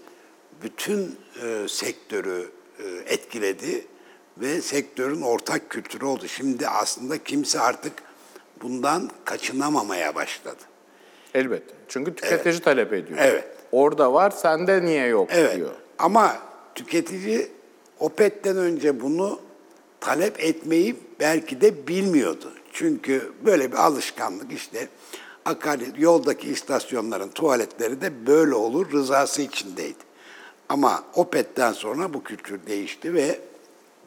bütün 0.62 1.18
e, 1.42 1.68
sektörü 1.68 2.50
e, 2.78 2.84
etkiledi 3.14 3.86
ve 4.38 4.60
sektörün 4.62 5.22
ortak 5.22 5.70
kültürü 5.70 6.04
oldu. 6.04 6.28
Şimdi 6.28 6.68
aslında 6.68 7.24
kimse 7.24 7.60
artık 7.60 7.92
bundan 8.62 9.10
kaçınamamaya 9.24 10.14
başladı. 10.14 10.62
elbette. 11.34 11.74
Çünkü 11.88 12.14
tüketici 12.14 12.60
talep 12.60 12.92
ediyor. 12.92 13.18
Evet. 13.22 13.44
Orada 13.72 14.12
var, 14.12 14.30
sende 14.30 14.84
niye 14.84 15.06
yok 15.06 15.28
Evet. 15.32 15.56
diyor. 15.56 15.70
Ama 15.98 16.36
tüketici 16.74 17.48
Opet'ten 18.00 18.56
önce 18.56 19.00
bunu 19.00 19.40
talep 20.00 20.40
etmeyi 20.40 20.96
belki 21.20 21.60
de 21.60 21.86
bilmiyordu. 21.88 22.52
Çünkü 22.72 23.32
böyle 23.44 23.72
bir 23.72 23.76
alışkanlık 23.76 24.52
işte 24.52 24.88
akaryakıt 25.44 25.98
yoldaki 25.98 26.48
istasyonların 26.48 27.28
tuvaletleri 27.28 28.00
de 28.00 28.26
böyle 28.26 28.54
olur 28.54 28.92
rızası 28.92 29.42
içindeydi. 29.42 30.06
Ama 30.68 31.04
Opet'ten 31.14 31.72
sonra 31.72 32.14
bu 32.14 32.22
kültür 32.24 32.66
değişti 32.66 33.14
ve 33.14 33.38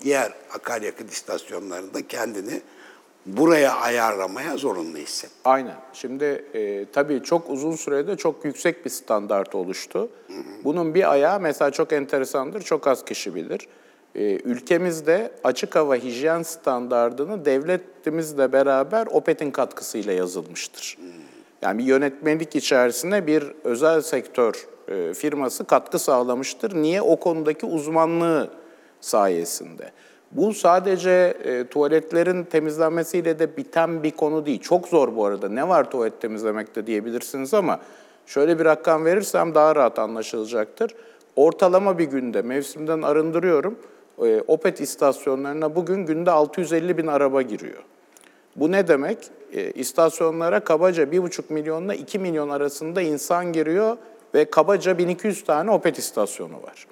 diğer 0.01 0.33
akaryakıt 0.53 1.11
istasyonlarında 1.11 2.07
kendini 2.07 2.61
buraya 3.25 3.75
ayarlamaya 3.75 4.57
zorunlu 4.57 4.97
hissetti. 4.97 5.33
Aynen. 5.45 5.75
Şimdi 5.93 6.45
e, 6.53 6.85
tabii 6.93 7.23
çok 7.23 7.49
uzun 7.49 7.75
sürede 7.75 8.17
çok 8.17 8.45
yüksek 8.45 8.85
bir 8.85 8.89
standart 8.89 9.55
oluştu. 9.55 10.09
Bunun 10.63 10.93
bir 10.93 11.11
ayağı 11.11 11.39
mesela 11.39 11.71
çok 11.71 11.93
enteresandır, 11.93 12.61
çok 12.61 12.87
az 12.87 13.05
kişi 13.05 13.35
bilir. 13.35 13.67
E, 14.15 14.21
ülkemizde 14.35 15.31
açık 15.43 15.75
hava 15.75 15.95
hijyen 15.95 16.43
standardını 16.43 17.45
devletimizle 17.45 18.53
beraber 18.53 19.07
OPET'in 19.07 19.51
katkısıyla 19.51 20.13
yazılmıştır. 20.13 20.97
Yani 21.61 21.79
bir 21.79 21.83
yönetmelik 21.83 22.55
içerisinde 22.55 23.27
bir 23.27 23.43
özel 23.63 24.01
sektör 24.01 24.67
e, 24.87 25.13
firması 25.13 25.65
katkı 25.65 25.99
sağlamıştır. 25.99 26.75
Niye? 26.75 27.01
O 27.01 27.19
konudaki 27.19 27.65
uzmanlığı 27.65 28.49
sayesinde. 29.01 29.91
Bu 30.31 30.53
sadece 30.53 31.37
e, 31.43 31.67
tuvaletlerin 31.67 32.43
temizlenmesiyle 32.43 33.39
de 33.39 33.57
biten 33.57 34.03
bir 34.03 34.11
konu 34.11 34.45
değil. 34.45 34.61
Çok 34.61 34.87
zor 34.87 35.15
bu 35.15 35.25
arada. 35.25 35.49
Ne 35.49 35.67
var 35.67 35.91
tuvalet 35.91 36.21
temizlemekte 36.21 36.87
diyebilirsiniz 36.87 37.53
ama 37.53 37.79
şöyle 38.25 38.59
bir 38.59 38.65
rakam 38.65 39.05
verirsem 39.05 39.55
daha 39.55 39.75
rahat 39.75 39.99
anlaşılacaktır. 39.99 40.95
Ortalama 41.35 41.97
bir 41.97 42.03
günde 42.03 42.41
mevsimden 42.41 43.01
arındırıyorum. 43.01 43.79
E, 44.25 44.41
Opet 44.47 44.81
istasyonlarına 44.81 45.75
bugün 45.75 46.05
günde 46.05 46.31
650 46.31 46.97
bin 46.97 47.07
araba 47.07 47.41
giriyor. 47.41 47.83
Bu 48.55 48.71
ne 48.71 48.87
demek? 48.87 49.17
E, 49.53 49.71
istasyonlara 49.71 50.59
kabaca 50.59 51.03
1,5 51.03 51.53
milyonla 51.53 51.93
2 51.93 52.19
milyon 52.19 52.49
arasında 52.49 53.01
insan 53.01 53.53
giriyor 53.53 53.97
ve 54.33 54.45
kabaca 54.45 54.97
1200 54.97 55.43
tane 55.43 55.71
Opet 55.71 55.99
istasyonu 55.99 56.63
var. 56.63 56.87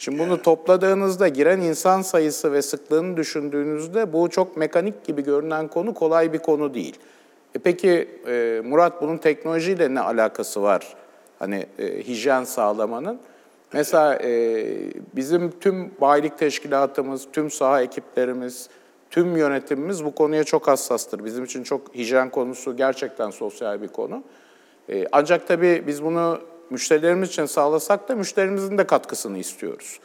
Şimdi 0.00 0.18
bunu 0.18 0.42
topladığınızda 0.42 1.28
giren 1.28 1.60
insan 1.60 2.02
sayısı 2.02 2.52
ve 2.52 2.62
sıklığını 2.62 3.16
düşündüğünüzde 3.16 4.12
bu 4.12 4.30
çok 4.30 4.56
mekanik 4.56 5.04
gibi 5.04 5.24
görünen 5.24 5.68
konu 5.68 5.94
kolay 5.94 6.32
bir 6.32 6.38
konu 6.38 6.74
değil. 6.74 6.98
E 7.54 7.58
peki 7.58 8.08
e, 8.26 8.62
Murat 8.64 9.02
bunun 9.02 9.16
teknolojiyle 9.16 9.94
ne 9.94 10.00
alakası 10.00 10.62
var? 10.62 10.94
Hani 11.38 11.66
e, 11.78 12.02
hijyen 12.02 12.44
sağlamanın. 12.44 13.20
Mesela 13.72 14.18
e, 14.22 14.64
bizim 15.16 15.50
tüm 15.60 15.90
bayilik 16.00 16.38
teşkilatımız, 16.38 17.26
tüm 17.32 17.50
saha 17.50 17.82
ekiplerimiz, 17.82 18.68
tüm 19.10 19.36
yönetimimiz 19.36 20.04
bu 20.04 20.14
konuya 20.14 20.44
çok 20.44 20.68
hassastır. 20.68 21.24
Bizim 21.24 21.44
için 21.44 21.62
çok 21.62 21.94
hijyen 21.94 22.30
konusu 22.30 22.76
gerçekten 22.76 23.30
sosyal 23.30 23.82
bir 23.82 23.88
konu. 23.88 24.22
Ancak 25.12 25.48
tabii 25.48 25.84
biz 25.86 26.04
bunu 26.04 26.40
müşterilerimiz 26.70 27.28
için 27.28 27.46
sağlasak 27.46 28.08
da 28.08 28.14
müşterimizin 28.14 28.78
de 28.78 28.86
katkısını 28.86 29.38
istiyoruz. 29.38 30.00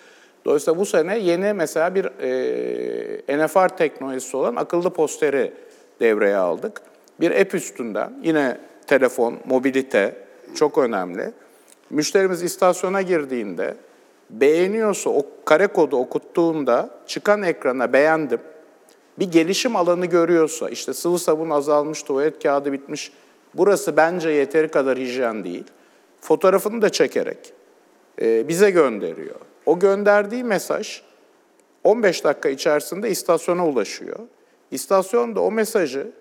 Dolayısıyla 0.46 0.80
bu 0.80 0.86
sene 0.86 1.20
yeni 1.20 1.54
mesela 1.54 1.96
bir 1.96 2.06
e, 2.06 3.46
NFR 3.46 3.78
teknolojisi 3.78 4.38
olan 4.38 4.56
akıllı 4.56 4.90
posteri 4.90 5.54
devreye 6.00 6.38
aldık. 6.38 6.82
Bir 7.20 7.42
app 7.42 7.56
üstünden 7.56 8.14
yine 8.24 8.58
telefon, 8.88 9.40
mobilite 9.46 10.16
çok 10.56 10.78
önemli. 10.78 11.32
Müşterimiz 11.90 12.44
istasyona 12.44 13.02
girdiğinde 13.02 13.76
beğeniyorsa 14.30 15.10
o 15.10 15.26
kare 15.46 15.68
kodu 15.68 15.98
okuttuğunda 15.98 16.90
çıkan 17.08 17.44
ekrana 17.44 17.94
beğendim. 17.94 18.40
Bir 19.20 19.32
gelişim 19.32 19.76
alanı 19.76 20.06
görüyorsa, 20.06 20.70
işte 20.70 20.94
sıvı 20.94 21.20
sabun 21.20 21.50
azalmış, 21.50 22.04
tuvalet 22.04 22.44
kağıdı 22.44 22.74
bitmiş, 22.74 23.12
burası 23.54 23.98
bence 23.98 24.30
yeteri 24.30 24.68
kadar 24.68 24.98
hijyen 24.98 25.44
değil. 25.44 25.64
Fotoğrafını 26.26 26.82
da 26.82 26.90
çekerek 26.90 27.54
e, 28.22 28.48
bize 28.48 28.72
gönderiyor. 28.72 29.36
O 29.66 29.80
gönderdiği 29.80 30.44
mesaj 30.44 31.02
15 31.84 32.24
dakika 32.24 32.50
içerisinde 32.50 33.10
istasyona 33.10 33.68
ulaşıyor. 33.68 34.20
İstasyon 34.72 35.36
da 35.36 35.42
o 35.42 35.52
mesajı 35.52 36.12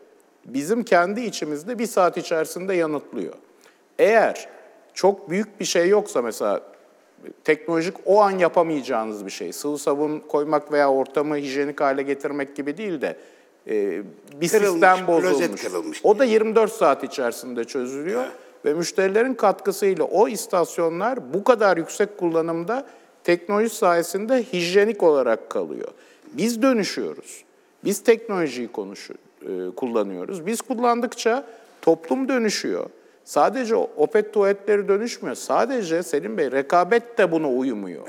bizim 0.46 0.84
kendi 0.84 1.20
içimizde 1.20 1.78
bir 1.78 1.86
saat 1.86 2.16
içerisinde 2.16 2.74
yanıtlıyor. 2.74 3.34
Eğer 3.98 4.48
çok 4.94 5.30
büyük 5.30 5.60
bir 5.60 5.64
şey 5.64 5.88
yoksa 5.88 6.22
mesela 6.22 6.60
teknolojik 7.44 7.94
o 8.04 8.20
an 8.20 8.30
yapamayacağınız 8.30 9.26
bir 9.26 9.30
şey, 9.30 9.52
sıvı 9.52 9.78
sabun 9.78 10.18
koymak 10.18 10.72
veya 10.72 10.92
ortamı 10.92 11.36
hijyenik 11.36 11.80
hale 11.80 12.02
getirmek 12.02 12.56
gibi 12.56 12.76
değil 12.76 13.00
de 13.00 13.16
e, 13.66 14.02
bir 14.40 14.48
Kırılmış, 14.48 14.70
sistem 14.70 15.06
bozulmuş. 15.06 15.62
kırılmış 15.62 16.00
O 16.04 16.18
da 16.18 16.24
24 16.24 16.72
saat 16.72 17.04
içerisinde 17.04 17.64
çözülüyor 17.64 18.24
ve 18.64 18.74
müşterilerin 18.74 19.34
katkısıyla 19.34 20.04
o 20.04 20.28
istasyonlar 20.28 21.34
bu 21.34 21.44
kadar 21.44 21.76
yüksek 21.76 22.18
kullanımda 22.18 22.86
teknoloji 23.24 23.68
sayesinde 23.68 24.42
hijyenik 24.52 25.02
olarak 25.02 25.50
kalıyor. 25.50 25.88
Biz 26.32 26.62
dönüşüyoruz. 26.62 27.44
Biz 27.84 28.02
teknolojiyi 28.02 28.68
konuşu, 28.68 29.14
e, 29.42 29.70
kullanıyoruz. 29.76 30.46
Biz 30.46 30.60
kullandıkça 30.60 31.44
toplum 31.82 32.28
dönüşüyor. 32.28 32.86
Sadece 33.24 33.74
opet 33.74 34.34
tuvaletleri 34.34 34.88
dönüşmüyor. 34.88 35.34
Sadece 35.36 36.02
Selim 36.02 36.38
Bey 36.38 36.50
rekabet 36.50 37.18
de 37.18 37.32
buna 37.32 37.50
uymuyor. 37.50 38.08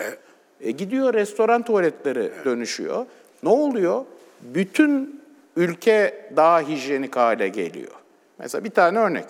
E, 0.61 0.71
gidiyor 0.71 1.13
restoran 1.13 1.61
tuvaletleri 1.61 2.31
dönüşüyor. 2.45 3.05
Ne 3.43 3.49
oluyor? 3.49 4.05
Bütün 4.41 5.21
ülke 5.55 6.31
daha 6.35 6.61
hijyenik 6.61 7.15
hale 7.15 7.47
geliyor. 7.47 7.91
Mesela 8.39 8.63
bir 8.63 8.69
tane 8.69 8.99
örnek. 8.99 9.25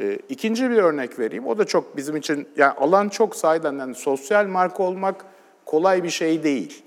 E, 0.00 0.18
ikinci 0.28 0.70
bir 0.70 0.76
örnek 0.76 1.18
vereyim. 1.18 1.46
O 1.46 1.58
da 1.58 1.64
çok 1.64 1.96
bizim 1.96 2.16
için, 2.16 2.48
yani 2.56 2.72
alan 2.72 3.08
çok 3.08 3.36
sayıdan, 3.36 3.78
yani 3.78 3.94
sosyal 3.94 4.46
marka 4.46 4.82
olmak 4.82 5.24
kolay 5.64 6.02
bir 6.02 6.10
şey 6.10 6.42
değil. 6.42 6.82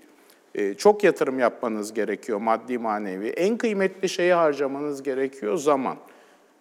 E, 0.55 0.73
çok 0.73 1.03
yatırım 1.03 1.39
yapmanız 1.39 1.93
gerekiyor, 1.93 2.39
maddi 2.39 2.77
manevi. 2.77 3.27
En 3.27 3.57
kıymetli 3.57 4.09
şeyi 4.09 4.33
harcamanız 4.33 5.03
gerekiyor, 5.03 5.57
zaman. 5.57 5.97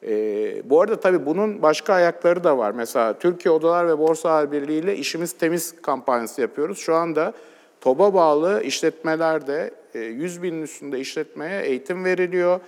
E, 0.03 0.71
bu 0.71 0.81
arada 0.81 1.01
tabii 1.01 1.27
bunun 1.27 1.63
başka 1.63 1.95
ayakları 1.95 2.45
da 2.45 2.59
var. 2.59 2.71
Mesela 2.71 3.19
Türkiye 3.19 3.53
Odalar 3.53 3.89
ve 3.89 3.99
Borsalar 3.99 4.53
Birliği 4.53 4.79
ile 4.79 4.97
işimiz 4.97 5.33
temiz 5.33 5.83
kampanyası 5.83 6.41
yapıyoruz. 6.41 6.79
Şu 6.79 6.95
anda 6.95 7.33
TOB'a 7.81 8.15
bağlı 8.15 8.63
işletmelerde 8.63 9.71
100 9.95 10.43
binin 10.43 10.63
üstünde 10.63 11.01
işletmeye 11.01 11.63
eğitim 11.63 12.05
veriliyor 12.05 12.61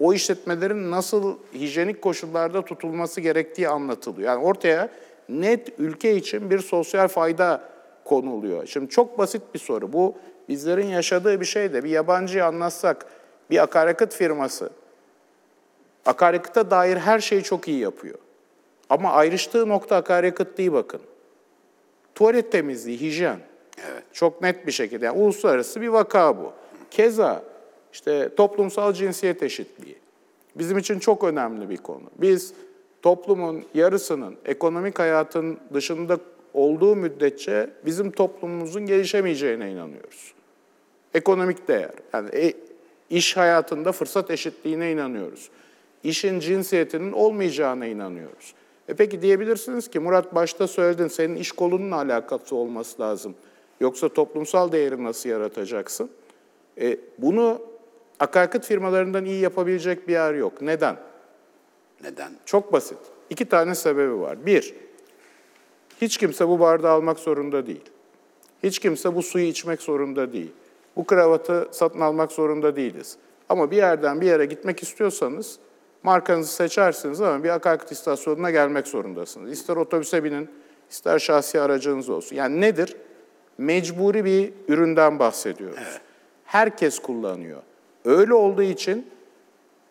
o 0.00 0.12
işletmelerin 0.12 0.90
nasıl 0.90 1.36
hijyenik 1.54 2.02
koşullarda 2.02 2.64
tutulması 2.64 3.20
gerektiği 3.20 3.68
anlatılıyor. 3.68 4.28
Yani 4.28 4.44
ortaya 4.44 4.88
net 5.28 5.72
ülke 5.78 6.16
için 6.16 6.50
bir 6.50 6.58
sosyal 6.58 7.08
fayda 7.08 7.62
konuluyor. 8.04 8.66
Şimdi 8.66 8.88
çok 8.88 9.18
basit 9.18 9.42
bir 9.54 9.58
soru. 9.58 9.92
Bu 9.92 10.14
bizlerin 10.48 10.86
yaşadığı 10.86 11.40
bir 11.40 11.46
şey 11.46 11.72
de 11.72 11.84
bir 11.84 11.90
yabancıya 11.90 12.46
anlatsak 12.46 13.06
bir 13.50 13.62
akaryakıt 13.62 14.14
firması 14.14 14.70
akaryakıta 16.08 16.70
dair 16.70 16.96
her 16.96 17.18
şeyi 17.18 17.42
çok 17.42 17.68
iyi 17.68 17.78
yapıyor. 17.78 18.18
Ama 18.90 19.12
ayrıştığı 19.12 19.68
nokta 19.68 19.96
akaryakıt 19.96 20.58
değil 20.58 20.72
bakın. 20.72 21.00
Tuvalet 22.14 22.52
temizliği, 22.52 23.00
hijyen. 23.00 23.38
Evet. 23.90 24.02
Çok 24.12 24.42
net 24.42 24.66
bir 24.66 24.72
şekilde. 24.72 25.06
Yani 25.06 25.18
uluslararası 25.18 25.80
bir 25.80 25.88
vaka 25.88 26.36
bu. 26.36 26.52
Keza 26.90 27.42
işte 27.92 28.34
toplumsal 28.36 28.92
cinsiyet 28.92 29.42
eşitliği. 29.42 29.96
Bizim 30.54 30.78
için 30.78 30.98
çok 30.98 31.24
önemli 31.24 31.70
bir 31.70 31.76
konu. 31.76 32.10
Biz 32.18 32.52
toplumun 33.02 33.64
yarısının 33.74 34.36
ekonomik 34.44 34.98
hayatın 34.98 35.58
dışında 35.74 36.18
olduğu 36.54 36.96
müddetçe 36.96 37.70
bizim 37.84 38.10
toplumumuzun 38.10 38.86
gelişemeyeceğine 38.86 39.72
inanıyoruz. 39.72 40.32
Ekonomik 41.14 41.68
değer. 41.68 41.90
Yani 42.12 42.28
e, 42.34 42.52
iş 43.10 43.36
hayatında 43.36 43.92
fırsat 43.92 44.30
eşitliğine 44.30 44.92
inanıyoruz. 44.92 45.50
İşin 46.04 46.40
cinsiyetinin 46.40 47.12
olmayacağına 47.12 47.86
inanıyoruz. 47.86 48.54
E 48.88 48.94
peki 48.94 49.22
diyebilirsiniz 49.22 49.88
ki 49.88 49.98
Murat 49.98 50.34
başta 50.34 50.66
söyledin 50.66 51.08
senin 51.08 51.36
iş 51.36 51.52
kolunun 51.52 51.90
alakası 51.90 52.56
olması 52.56 53.02
lazım. 53.02 53.34
Yoksa 53.80 54.08
toplumsal 54.08 54.72
değeri 54.72 55.04
nasıl 55.04 55.28
yaratacaksın? 55.28 56.10
E, 56.80 56.98
bunu 57.18 57.62
akaryakıt 58.20 58.64
firmalarından 58.64 59.24
iyi 59.24 59.40
yapabilecek 59.40 60.08
bir 60.08 60.12
yer 60.12 60.34
yok. 60.34 60.62
Neden? 60.62 60.96
Neden? 62.02 62.32
Çok 62.44 62.72
basit. 62.72 62.98
İki 63.30 63.44
tane 63.44 63.74
sebebi 63.74 64.20
var. 64.20 64.46
Bir, 64.46 64.74
hiç 66.00 66.16
kimse 66.16 66.48
bu 66.48 66.60
bardağı 66.60 66.92
almak 66.92 67.18
zorunda 67.18 67.66
değil. 67.66 67.84
Hiç 68.62 68.78
kimse 68.78 69.14
bu 69.14 69.22
suyu 69.22 69.44
içmek 69.44 69.82
zorunda 69.82 70.32
değil. 70.32 70.52
Bu 70.96 71.06
kravatı 71.06 71.68
satın 71.70 72.00
almak 72.00 72.32
zorunda 72.32 72.76
değiliz. 72.76 73.16
Ama 73.48 73.70
bir 73.70 73.76
yerden 73.76 74.20
bir 74.20 74.26
yere 74.26 74.46
gitmek 74.46 74.82
istiyorsanız 74.82 75.58
markanızı 76.02 76.52
seçersiniz 76.52 77.20
ama 77.20 77.44
bir 77.44 77.48
akaryakıt 77.48 77.92
istasyonuna 77.92 78.50
gelmek 78.50 78.88
zorundasınız. 78.88 79.52
İster 79.52 79.76
otobüse 79.76 80.24
binin, 80.24 80.50
ister 80.90 81.18
şahsi 81.18 81.60
aracınız 81.60 82.08
olsun. 82.08 82.36
Yani 82.36 82.60
nedir? 82.60 82.96
Mecburi 83.58 84.24
bir 84.24 84.52
üründen 84.68 85.18
bahsediyoruz. 85.18 85.78
Evet. 85.82 86.00
Herkes 86.44 86.98
kullanıyor. 86.98 87.62
Öyle 88.08 88.34
olduğu 88.34 88.62
için 88.62 89.06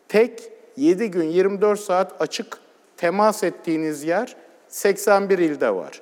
tek 0.07 0.51
7 0.77 1.11
gün 1.11 1.23
24 1.23 1.79
saat 1.79 2.21
açık 2.21 2.57
temas 2.97 3.43
ettiğiniz 3.43 4.03
yer 4.03 4.35
81 4.67 5.39
ilde 5.39 5.75
var. 5.75 6.01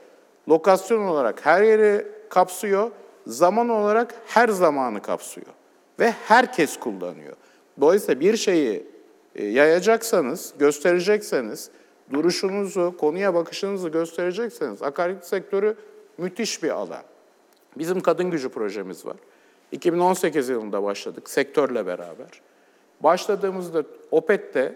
Lokasyon 0.50 1.02
olarak 1.02 1.46
her 1.46 1.62
yeri 1.62 2.08
kapsıyor, 2.30 2.92
zaman 3.28 3.70
olarak 3.70 4.16
her 4.28 4.50
zamanı 4.50 5.02
kapsıyor 5.02 5.48
ve 6.00 6.12
herkes 6.12 6.78
kullanıyor. 6.78 7.36
Dolayısıyla 7.82 8.20
bir 8.20 8.38
şeyi 8.38 8.88
e, 9.36 9.46
yayacaksanız, 9.46 10.54
gösterecekseniz, 10.60 11.70
duruşunuzu, 12.14 12.98
konuya 12.98 13.34
bakışınızı 13.34 13.90
gösterecekseniz 13.90 14.82
akaryakıt 14.84 15.26
sektörü 15.26 15.76
müthiş 16.18 16.64
bir 16.64 16.70
alan. 16.70 17.04
Bizim 17.78 18.00
kadın 18.00 18.32
gücü 18.32 18.50
projemiz 18.50 19.06
var. 19.06 19.16
2018 19.72 20.50
yılında 20.50 20.84
başladık 20.84 21.30
sektörle 21.30 21.86
beraber. 21.86 22.42
Başladığımızda 23.00 23.84
Opet'te 24.12 24.76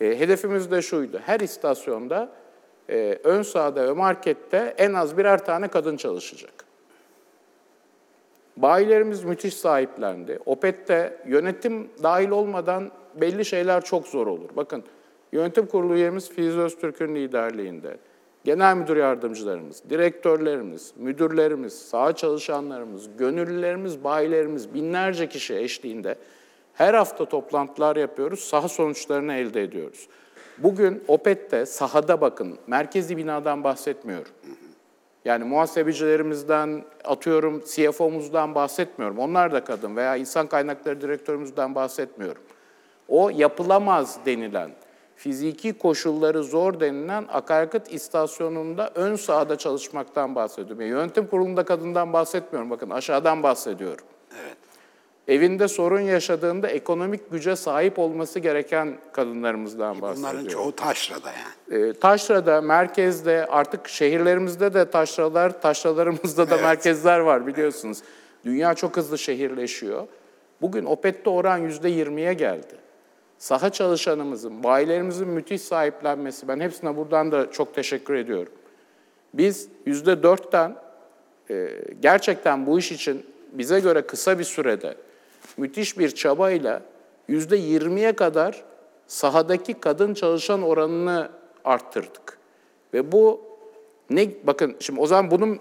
e, 0.00 0.20
hedefimiz 0.20 0.70
de 0.70 0.82
şuydu. 0.82 1.20
Her 1.26 1.40
istasyonda 1.40 2.28
e, 2.90 3.18
ön 3.24 3.42
sahada 3.42 3.86
ve 3.86 3.92
markette 3.92 4.74
en 4.78 4.94
az 4.94 5.18
birer 5.18 5.44
tane 5.44 5.68
kadın 5.68 5.96
çalışacak. 5.96 6.52
Bayilerimiz 8.56 9.24
müthiş 9.24 9.54
sahiplendi. 9.54 10.38
Opet'te 10.46 11.16
yönetim 11.26 11.90
dahil 12.02 12.30
olmadan 12.30 12.90
belli 13.14 13.44
şeyler 13.44 13.84
çok 13.84 14.06
zor 14.06 14.26
olur. 14.26 14.48
Bakın 14.56 14.84
yönetim 15.32 15.66
kurulu 15.66 15.94
üyemiz 15.94 16.30
Filiz 16.30 16.56
Öztürk'ün 16.58 17.14
liderliğinde 17.14 17.96
genel 18.44 18.76
müdür 18.76 18.96
yardımcılarımız, 18.96 19.82
direktörlerimiz, 19.90 20.92
müdürlerimiz, 20.96 21.72
saha 21.72 22.12
çalışanlarımız, 22.12 23.16
gönüllülerimiz, 23.18 24.04
bayilerimiz, 24.04 24.74
binlerce 24.74 25.28
kişi 25.28 25.56
eşliğinde 25.56 26.14
her 26.74 26.94
hafta 26.94 27.24
toplantılar 27.24 27.96
yapıyoruz, 27.96 28.40
saha 28.40 28.68
sonuçlarını 28.68 29.34
elde 29.34 29.62
ediyoruz. 29.62 30.08
Bugün 30.58 31.04
OPET'te 31.08 31.66
sahada 31.66 32.20
bakın, 32.20 32.58
merkezi 32.66 33.16
binadan 33.16 33.64
bahsetmiyorum. 33.64 34.32
Yani 35.24 35.44
muhasebecilerimizden, 35.44 36.84
atıyorum 37.04 37.62
CFO'muzdan 37.74 38.54
bahsetmiyorum. 38.54 39.18
Onlar 39.18 39.52
da 39.52 39.64
kadın 39.64 39.96
veya 39.96 40.16
insan 40.16 40.46
kaynakları 40.46 41.00
direktörümüzden 41.00 41.74
bahsetmiyorum. 41.74 42.42
O 43.08 43.30
yapılamaz 43.30 44.18
denilen, 44.26 44.70
fiziki 45.20 45.72
koşulları 45.72 46.44
zor 46.44 46.80
denilen 46.80 47.24
akaryakıt 47.32 47.92
istasyonunda 47.92 48.90
ön 48.94 49.16
sahada 49.16 49.58
çalışmaktan 49.58 50.34
bahsediyorum. 50.34 50.80
Yani 50.80 50.90
yönetim 50.90 51.26
kurulunda 51.26 51.64
kadından 51.64 52.12
bahsetmiyorum. 52.12 52.70
Bakın 52.70 52.90
aşağıdan 52.90 53.42
bahsediyorum. 53.42 54.04
Evet. 54.42 54.56
Evinde 55.28 55.68
sorun 55.68 56.00
yaşadığında 56.00 56.68
ekonomik 56.68 57.30
güce 57.30 57.56
sahip 57.56 57.98
olması 57.98 58.38
gereken 58.38 58.98
kadınlarımızdan 59.12 60.02
bahsediyorum. 60.02 60.38
Bunların 60.38 60.48
çoğu 60.48 60.76
taşrada 60.76 61.30
yani. 61.70 61.88
E, 61.88 61.92
taşrada, 61.92 62.60
merkezde, 62.60 63.46
artık 63.46 63.88
şehirlerimizde 63.88 64.74
de 64.74 64.90
taşralar, 64.90 65.60
taşralarımızda 65.62 66.50
da 66.50 66.54
evet. 66.54 66.64
merkezler 66.64 67.18
var 67.18 67.46
biliyorsunuz. 67.46 67.98
Dünya 68.44 68.74
çok 68.74 68.96
hızlı 68.96 69.18
şehirleşiyor. 69.18 70.06
Bugün 70.60 70.84
OPET'te 70.84 71.30
oran 71.30 71.58
yüzde 71.58 71.90
20'ye 71.90 72.32
geldi 72.32 72.79
saha 73.40 73.70
çalışanımızın, 73.70 74.62
bayilerimizin 74.64 75.28
müthiş 75.28 75.62
sahiplenmesi, 75.62 76.48
ben 76.48 76.60
hepsine 76.60 76.96
buradan 76.96 77.32
da 77.32 77.50
çok 77.50 77.74
teşekkür 77.74 78.14
ediyorum. 78.14 78.52
Biz 79.34 79.68
yüzde 79.86 80.22
dörtten 80.22 80.76
e, 81.50 81.70
gerçekten 82.00 82.66
bu 82.66 82.78
iş 82.78 82.92
için 82.92 83.26
bize 83.52 83.80
göre 83.80 84.02
kısa 84.02 84.38
bir 84.38 84.44
sürede 84.44 84.96
müthiş 85.56 85.98
bir 85.98 86.14
çabayla 86.14 86.82
yüzde 87.28 87.58
20'ye 87.58 88.12
kadar 88.12 88.64
sahadaki 89.06 89.74
kadın 89.74 90.14
çalışan 90.14 90.62
oranını 90.62 91.30
arttırdık. 91.64 92.38
Ve 92.94 93.12
bu 93.12 93.40
ne 94.10 94.28
bakın 94.44 94.76
şimdi 94.80 95.00
o 95.00 95.06
zaman 95.06 95.30
bunun 95.30 95.58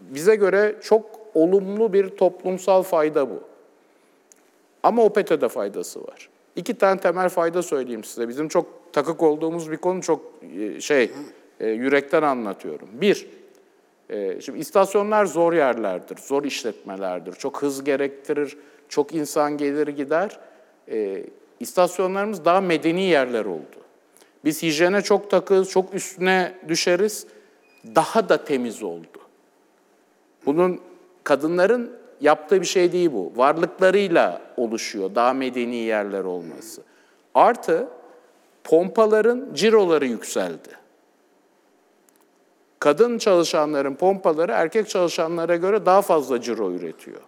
bize 0.00 0.36
göre 0.36 0.76
çok 0.82 1.20
olumlu 1.34 1.92
bir 1.92 2.08
toplumsal 2.08 2.82
fayda 2.82 3.30
bu. 3.30 3.42
Ama 4.82 5.02
OPET'e 5.02 5.40
de 5.40 5.48
faydası 5.48 6.02
var. 6.02 6.28
İki 6.60 6.74
tane 6.74 7.00
temel 7.00 7.28
fayda 7.28 7.62
söyleyeyim 7.62 8.04
size. 8.04 8.28
Bizim 8.28 8.48
çok 8.48 8.92
takık 8.92 9.22
olduğumuz 9.22 9.70
bir 9.70 9.76
konu 9.76 10.02
çok 10.02 10.22
e, 10.58 10.80
şey 10.80 11.10
e, 11.60 11.68
yürekten 11.68 12.22
anlatıyorum. 12.22 12.88
Bir, 12.92 13.26
e, 14.10 14.40
şimdi 14.40 14.58
istasyonlar 14.58 15.26
zor 15.26 15.52
yerlerdir, 15.52 16.16
zor 16.16 16.44
işletmelerdir. 16.44 17.32
Çok 17.32 17.62
hız 17.62 17.84
gerektirir, 17.84 18.56
çok 18.88 19.14
insan 19.14 19.56
gelir 19.56 19.88
gider. 19.88 20.40
İstasyonlarımız 21.60 22.44
daha 22.44 22.60
medeni 22.60 23.02
yerler 23.02 23.44
oldu. 23.44 23.76
Biz 24.44 24.62
hijyene 24.62 25.02
çok 25.02 25.30
takığız, 25.30 25.70
çok 25.70 25.94
üstüne 25.94 26.54
düşeriz. 26.68 27.26
Daha 27.94 28.28
da 28.28 28.44
temiz 28.44 28.82
oldu. 28.82 29.18
Bunun 30.46 30.80
kadınların 31.24 31.99
yaptığı 32.20 32.60
bir 32.60 32.66
şey 32.66 32.92
değil 32.92 33.10
bu. 33.12 33.32
Varlıklarıyla 33.36 34.40
oluşuyor 34.56 35.14
daha 35.14 35.32
medeni 35.32 35.76
yerler 35.76 36.24
olması. 36.24 36.82
Artı 37.34 37.88
pompaların 38.64 39.54
ciroları 39.54 40.06
yükseldi. 40.06 40.80
Kadın 42.78 43.18
çalışanların 43.18 43.94
pompaları 43.94 44.52
erkek 44.52 44.88
çalışanlara 44.88 45.56
göre 45.56 45.86
daha 45.86 46.02
fazla 46.02 46.40
ciro 46.40 46.70
üretiyor. 46.70 47.20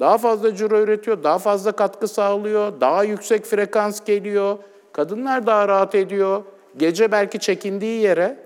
Daha 0.00 0.18
fazla 0.18 0.54
ciro 0.54 0.78
üretiyor, 0.80 1.22
daha 1.22 1.38
fazla 1.38 1.72
katkı 1.72 2.08
sağlıyor, 2.08 2.80
daha 2.80 3.04
yüksek 3.04 3.44
frekans 3.44 4.04
geliyor. 4.04 4.58
Kadınlar 4.92 5.46
daha 5.46 5.68
rahat 5.68 5.94
ediyor. 5.94 6.42
Gece 6.76 7.12
belki 7.12 7.38
çekindiği 7.38 8.02
yere 8.02 8.36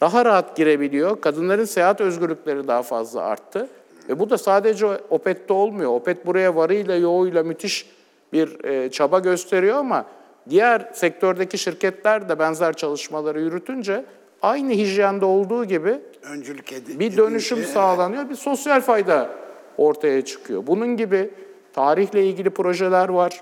daha 0.00 0.24
rahat 0.24 0.56
girebiliyor. 0.56 1.20
Kadınların 1.20 1.64
seyahat 1.64 2.00
özgürlükleri 2.00 2.68
daha 2.68 2.82
fazla 2.82 3.22
arttı. 3.22 3.68
Ve 4.10 4.18
bu 4.18 4.30
da 4.30 4.38
sadece 4.38 4.86
OPET'te 4.86 5.52
olmuyor. 5.52 5.90
OPET 5.90 6.26
buraya 6.26 6.56
varıyla 6.56 6.96
yoğuyla 6.96 7.42
müthiş 7.42 7.90
bir 8.32 8.64
e, 8.64 8.90
çaba 8.90 9.18
gösteriyor 9.18 9.76
ama 9.76 10.06
diğer 10.48 10.90
sektördeki 10.94 11.58
şirketler 11.58 12.28
de 12.28 12.38
benzer 12.38 12.72
çalışmaları 12.72 13.40
yürütünce 13.40 14.04
aynı 14.42 14.70
hijyende 14.72 15.24
olduğu 15.24 15.64
gibi 15.64 15.98
Öncülük 16.22 16.72
edi- 16.72 16.98
bir 16.98 17.16
dönüşüm 17.16 17.58
edince, 17.58 17.72
sağlanıyor, 17.72 18.30
bir 18.30 18.34
sosyal 18.34 18.80
fayda 18.80 19.30
ortaya 19.76 20.24
çıkıyor. 20.24 20.66
Bunun 20.66 20.96
gibi 20.96 21.30
tarihle 21.72 22.26
ilgili 22.26 22.50
projeler 22.50 23.08
var. 23.08 23.40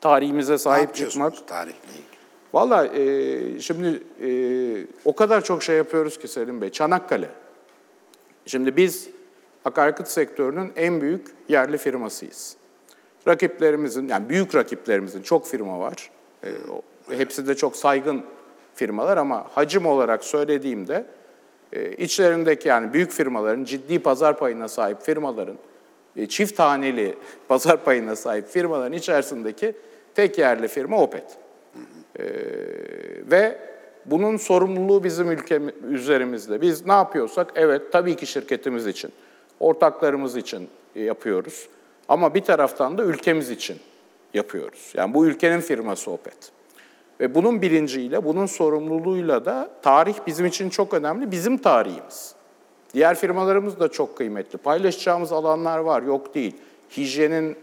Tarihimize 0.00 0.58
sahip 0.58 0.94
çıkmak. 0.94 1.48
tarihle 1.48 1.72
ilgili? 1.92 2.02
Valla 2.52 2.86
e, 2.86 3.60
şimdi 3.60 4.02
e, 4.22 4.28
o 5.04 5.14
kadar 5.16 5.44
çok 5.44 5.62
şey 5.62 5.76
yapıyoruz 5.76 6.18
ki 6.18 6.28
Selim 6.28 6.60
Bey. 6.60 6.70
Çanakkale. 6.70 7.28
Şimdi 8.46 8.76
biz 8.76 9.08
akaryakıt 9.64 10.08
sektörünün 10.08 10.72
en 10.76 11.00
büyük 11.00 11.26
yerli 11.48 11.78
firmasıyız. 11.78 12.56
Rakiplerimizin, 13.28 14.08
yani 14.08 14.28
büyük 14.28 14.54
rakiplerimizin 14.54 15.22
çok 15.22 15.46
firma 15.46 15.80
var. 15.80 16.10
E, 16.44 16.48
o- 16.70 16.82
hepsi 17.16 17.48
de 17.48 17.54
çok 17.54 17.76
saygın 17.76 18.22
firmalar 18.74 19.16
ama 19.16 19.46
hacim 19.54 19.86
olarak 19.86 20.24
söylediğimde 20.24 21.06
e, 21.72 21.92
içlerindeki 21.92 22.68
yani 22.68 22.92
büyük 22.92 23.10
firmaların, 23.12 23.64
ciddi 23.64 23.98
pazar 23.98 24.38
payına 24.38 24.68
sahip 24.68 25.02
firmaların, 25.02 25.56
e, 26.16 26.26
çift 26.26 26.56
taneli 26.56 27.14
pazar 27.48 27.84
payına 27.84 28.16
sahip 28.16 28.48
firmaların 28.48 28.92
içerisindeki 28.92 29.74
tek 30.14 30.38
yerli 30.38 30.68
firma 30.68 31.02
Opet. 31.02 31.24
Ee, 32.18 32.24
ve 33.30 33.58
bunun 34.06 34.36
sorumluluğu 34.36 35.04
bizim 35.04 35.30
ülkemiz 35.30 35.74
üzerimizde. 35.90 36.60
Biz 36.60 36.86
ne 36.86 36.92
yapıyorsak 36.92 37.52
evet 37.54 37.92
tabii 37.92 38.16
ki 38.16 38.26
şirketimiz 38.26 38.86
için, 38.86 39.12
ortaklarımız 39.62 40.36
için 40.36 40.68
yapıyoruz. 40.94 41.68
Ama 42.08 42.34
bir 42.34 42.40
taraftan 42.40 42.98
da 42.98 43.02
ülkemiz 43.02 43.50
için 43.50 43.76
yapıyoruz. 44.34 44.92
Yani 44.94 45.14
bu 45.14 45.26
ülkenin 45.26 45.60
firması 45.60 46.10
Opet. 46.10 46.52
Ve 47.20 47.34
bunun 47.34 47.62
bilinciyle, 47.62 48.24
bunun 48.24 48.46
sorumluluğuyla 48.46 49.44
da 49.44 49.70
tarih 49.82 50.14
bizim 50.26 50.46
için 50.46 50.70
çok 50.70 50.94
önemli. 50.94 51.30
Bizim 51.30 51.58
tarihimiz. 51.58 52.34
Diğer 52.94 53.14
firmalarımız 53.14 53.80
da 53.80 53.88
çok 53.88 54.16
kıymetli. 54.16 54.58
Paylaşacağımız 54.58 55.32
alanlar 55.32 55.78
var, 55.78 56.02
yok 56.02 56.34
değil. 56.34 56.56
Hijyenin 56.96 57.56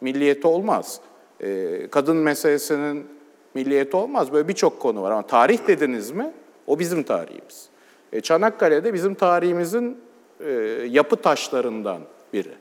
milliyeti 0.00 0.46
olmaz. 0.46 1.00
Ee, 1.40 1.86
kadın 1.90 2.16
meselesinin 2.16 3.06
milliyeti 3.54 3.96
olmaz. 3.96 4.32
Böyle 4.32 4.48
birçok 4.48 4.80
konu 4.80 5.02
var 5.02 5.10
ama 5.10 5.26
tarih 5.26 5.66
dediniz 5.66 6.10
mi 6.10 6.32
o 6.66 6.78
bizim 6.78 7.02
tarihimiz. 7.02 7.68
E, 8.12 8.20
Çanakkale'de 8.20 8.94
bizim 8.94 9.14
tarihimizin 9.14 10.00
e, 10.46 10.50
yapı 10.90 11.16
taşlarından 11.16 12.00
biri. 12.32 12.52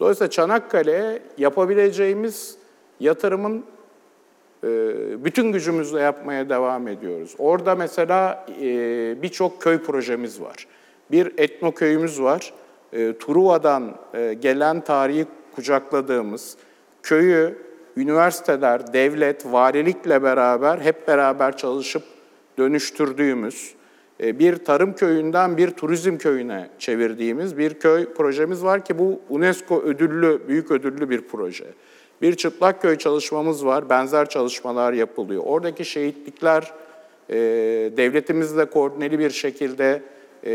Dolayısıyla 0.00 0.30
Çanakkale'ye 0.30 1.22
yapabileceğimiz 1.38 2.56
yatırımın 3.00 3.64
e, 4.64 4.68
bütün 5.24 5.52
gücümüzle 5.52 6.00
yapmaya 6.00 6.48
devam 6.48 6.88
ediyoruz. 6.88 7.34
Orada 7.38 7.74
mesela 7.74 8.46
e, 8.60 8.68
birçok 9.22 9.62
köy 9.62 9.78
projemiz 9.78 10.40
var. 10.40 10.66
Bir 11.10 11.32
etno 11.38 11.72
köyümüz 11.72 12.22
var. 12.22 12.52
E, 12.92 13.18
Truva'dan 13.18 13.94
e, 14.14 14.34
gelen 14.34 14.80
tarihi 14.80 15.26
kucakladığımız 15.54 16.56
köyü 17.02 17.58
üniversiteler, 17.96 18.92
devlet, 18.92 19.52
valilikle 19.52 20.22
beraber 20.22 20.78
hep 20.78 21.08
beraber 21.08 21.56
çalışıp 21.56 22.02
dönüştürdüğümüz 22.58 23.74
bir 24.20 24.56
tarım 24.56 24.94
köyünden 24.94 25.56
bir 25.56 25.70
turizm 25.70 26.16
köyüne 26.16 26.68
çevirdiğimiz 26.78 27.58
bir 27.58 27.74
köy 27.74 28.12
projemiz 28.12 28.64
var 28.64 28.84
ki 28.84 28.98
bu 28.98 29.20
UNESCO 29.30 29.82
ödüllü, 29.82 30.40
büyük 30.48 30.70
ödüllü 30.70 31.10
bir 31.10 31.20
proje. 31.20 31.64
Bir 32.22 32.34
çıplak 32.34 32.82
köy 32.82 32.98
çalışmamız 32.98 33.66
var, 33.66 33.88
benzer 33.88 34.28
çalışmalar 34.28 34.92
yapılıyor. 34.92 35.42
Oradaki 35.46 35.84
şehitlikler 35.84 36.72
e, 37.30 37.36
devletimizle 37.96 38.64
koordineli 38.64 39.18
bir 39.18 39.30
şekilde 39.30 40.02
e, 40.42 40.52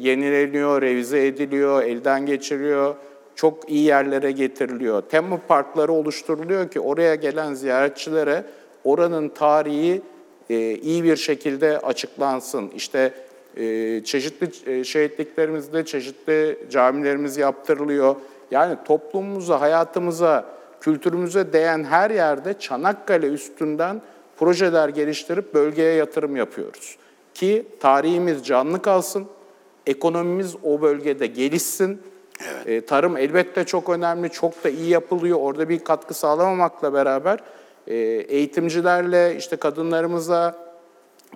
yenileniyor, 0.00 0.82
revize 0.82 1.26
ediliyor, 1.26 1.82
elden 1.82 2.26
geçiriliyor 2.26 2.94
çok 3.36 3.70
iyi 3.70 3.84
yerlere 3.84 4.30
getiriliyor. 4.30 5.02
Tema 5.02 5.40
parkları 5.48 5.92
oluşturuluyor 5.92 6.68
ki 6.68 6.80
oraya 6.80 7.14
gelen 7.14 7.54
ziyaretçilere 7.54 8.44
oranın 8.84 9.28
tarihi 9.28 10.02
e, 10.50 10.74
iyi 10.74 11.04
bir 11.04 11.16
şekilde 11.16 11.78
açıklansın. 11.78 12.70
İşte 12.76 13.14
e, 13.56 14.04
çeşitli 14.04 14.72
e, 14.72 14.84
şehitliklerimizde 14.84 15.84
çeşitli 15.84 16.58
camilerimiz 16.70 17.36
yaptırılıyor. 17.36 18.16
Yani 18.50 18.76
toplumumuza, 18.84 19.60
hayatımıza, 19.60 20.44
kültürümüze 20.80 21.52
değen 21.52 21.84
her 21.84 22.10
yerde 22.10 22.54
Çanakkale 22.58 23.26
üstünden 23.26 24.02
projeler 24.36 24.88
geliştirip 24.88 25.54
bölgeye 25.54 25.94
yatırım 25.94 26.36
yapıyoruz. 26.36 26.96
Ki 27.34 27.66
tarihimiz 27.80 28.46
canlı 28.46 28.82
kalsın, 28.82 29.26
ekonomimiz 29.86 30.56
o 30.64 30.82
bölgede 30.82 31.26
gelişsin, 31.26 32.00
Evet. 32.44 32.68
E, 32.68 32.86
tarım 32.86 33.16
elbette 33.16 33.64
çok 33.64 33.88
önemli, 33.88 34.30
çok 34.30 34.64
da 34.64 34.68
iyi 34.68 34.88
yapılıyor. 34.88 35.38
Orada 35.40 35.68
bir 35.68 35.78
katkı 35.78 36.14
sağlamamakla 36.14 36.92
beraber 36.92 37.40
eğitimcilerle, 37.86 39.36
işte 39.36 39.56
kadınlarımıza 39.56 40.66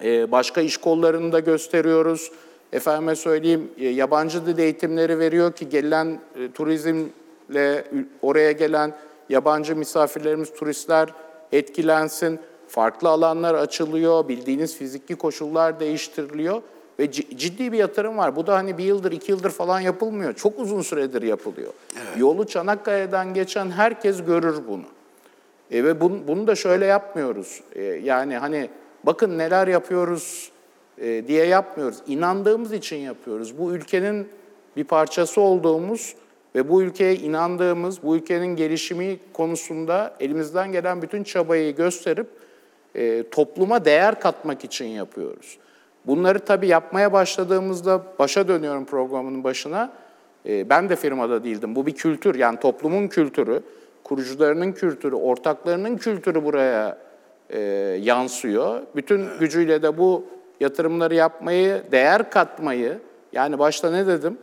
e, 0.05 0.33
başka 0.33 0.61
iş 0.61 0.77
kollarını 0.77 1.33
da 1.33 1.41
gösteriyoruz. 1.41 2.33
Efendime 2.73 3.17
söyleyeyim, 3.17 3.71
e, 3.79 3.89
yabancı 3.89 4.47
dil 4.47 4.59
eğitimleri 4.59 5.19
veriyor 5.19 5.53
ki 5.53 5.69
gelen 5.69 6.21
e, 6.37 6.53
turizmle 6.53 7.85
oraya 8.23 8.53
gelen 8.53 8.93
yabancı 9.29 9.77
misafirlerimiz, 9.77 10.55
turistler 10.55 11.09
etkilensin. 11.53 12.39
Farklı 12.69 13.09
alanlar 13.09 13.55
açılıyor, 13.55 14.29
bildiğiniz 14.29 14.77
fiziki 14.77 15.15
koşullar 15.15 15.81
değiştiriliyor. 15.81 16.63
Ve 16.99 17.11
ciddi 17.13 17.73
bir 17.73 17.79
yatırım 17.79 18.19
var. 18.19 18.37
Bu 18.37 18.47
da 18.47 18.55
hani 18.55 18.79
bir 18.79 18.85
yıldır, 18.85 19.13
iki 19.13 19.33
yıldır 19.33 19.51
falan 19.51 19.81
yapılmıyor. 19.81 20.35
Çok 20.35 20.59
uzun 20.59 20.83
süredir 20.83 21.23
yapılıyor. 21.23 21.73
Evet. 21.97 22.19
Yolu 22.19 22.47
Çanakkale'den 22.47 23.35
geçen 23.35 23.71
herkes 23.71 24.25
görür 24.25 24.57
bunu. 24.69 24.83
E 25.71 25.85
ve 25.85 26.01
bunu, 26.01 26.29
bunu 26.29 26.47
da 26.47 26.55
şöyle 26.55 26.87
yapmıyoruz. 26.87 27.61
E, 27.75 27.83
yani 27.83 28.37
hani 28.37 28.69
bakın 29.05 29.39
neler 29.39 29.69
yapıyoruz 29.69 30.53
e, 30.99 31.29
diye 31.29 31.47
yapmıyoruz. 31.47 31.99
İnandığımız 32.07 32.73
için 32.73 32.97
yapıyoruz. 32.97 33.59
Bu 33.59 33.73
ülkenin 33.73 34.29
bir 34.77 34.85
parçası 34.85 35.41
olduğumuz 35.41 36.15
ve 36.55 36.69
bu 36.69 36.83
ülkeye 36.83 37.15
inandığımız, 37.17 38.03
bu 38.03 38.17
ülkenin 38.17 38.57
gelişimi 38.57 39.19
konusunda 39.33 40.17
elimizden 40.21 40.73
gelen 40.73 41.03
bütün 41.03 41.25
çabayı 41.25 41.77
gösterip 41.77 42.27
e, 42.95 43.31
topluma 43.31 43.85
değer 43.85 44.21
katmak 44.21 44.65
için 44.65 44.87
yapıyoruz. 44.87 45.59
Bunları 46.07 46.39
tabii 46.39 46.67
yapmaya 46.67 47.13
başladığımızda 47.13 48.03
başa 48.19 48.49
dönüyorum 48.49 48.85
programının 48.85 49.45
başına. 49.45 49.93
E, 50.49 50.69
ben 50.69 50.89
de 50.89 50.97
firmada 50.97 51.45
değildim. 51.45 51.77
Bu 51.77 51.87
bir 51.87 51.95
kültür 51.95 52.35
yani 52.35 52.61
toplumun 52.61 53.09
kültürü, 53.09 53.63
kurucularının 54.05 54.73
kültürü, 54.73 55.15
ortaklarının 55.15 55.97
kültürü 55.97 56.45
buraya 56.45 56.99
e, 57.51 57.61
yansıyor. 58.01 58.83
Bütün 58.97 59.39
gücüyle 59.41 59.83
de 59.83 59.99
bu 59.99 60.25
yatırımları 60.61 61.15
yapmayı, 61.15 61.83
değer 61.93 62.31
katmayı, 62.31 62.99
yani 63.33 63.59
başta 63.59 63.91
ne 63.91 64.07
dedim? 64.07 64.39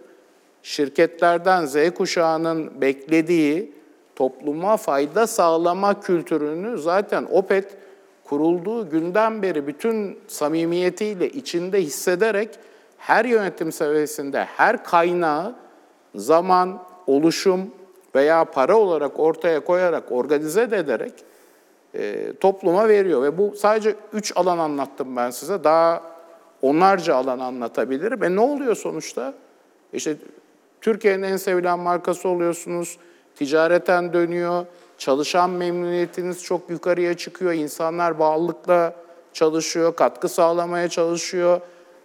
Şirketlerden 0.64 1.66
Z 1.66 1.76
kuşağının 1.96 2.82
beklediği 2.82 3.74
topluma 4.16 4.78
fayda 4.78 5.28
sağlama 5.28 6.00
kültürünü 6.00 6.78
zaten 6.78 7.28
OPET 7.32 7.78
kurulduğu 8.24 8.90
günden 8.90 9.42
beri 9.42 9.68
bütün 9.68 10.20
samimiyetiyle 10.28 11.30
içinde 11.30 11.82
hissederek 11.82 12.50
her 12.98 13.26
yönetim 13.26 13.72
seviyesinde 13.72 14.44
her 14.44 14.84
kaynağı 14.84 15.56
zaman, 16.16 16.84
oluşum 17.08 17.72
veya 18.16 18.46
para 18.46 18.78
olarak 18.78 19.20
ortaya 19.20 19.60
koyarak, 19.60 20.12
organize 20.12 20.72
de 20.72 20.78
ederek 20.78 21.14
e, 21.96 22.34
topluma 22.40 22.88
veriyor. 22.88 23.24
Ve 23.24 23.38
bu 23.38 23.56
sadece 23.58 23.96
üç 24.14 24.34
alan 24.36 24.58
anlattım 24.58 25.16
ben 25.16 25.30
size. 25.30 25.64
Daha 25.64 26.02
onlarca 26.62 27.16
alan 27.16 27.40
anlatabilirim. 27.40 28.24
E 28.24 28.36
ne 28.36 28.40
oluyor 28.40 28.76
sonuçta? 28.76 29.34
İşte 29.94 30.16
Türkiye'nin 30.82 31.24
en 31.24 31.38
sevilen 31.38 31.80
markası 31.80 32.30
oluyorsunuz. 32.30 32.98
Ticareten 33.36 34.14
dönüyor. 34.14 34.66
Çalışan 34.98 35.50
memnuniyetiniz 35.50 36.44
çok 36.44 36.70
yukarıya 36.70 37.18
çıkıyor. 37.18 37.54
İnsanlar 37.54 38.20
bağlılıkla 38.20 38.94
çalışıyor, 39.34 39.96
katkı 39.96 40.30
sağlamaya 40.30 40.88
çalışıyor. 40.90 41.62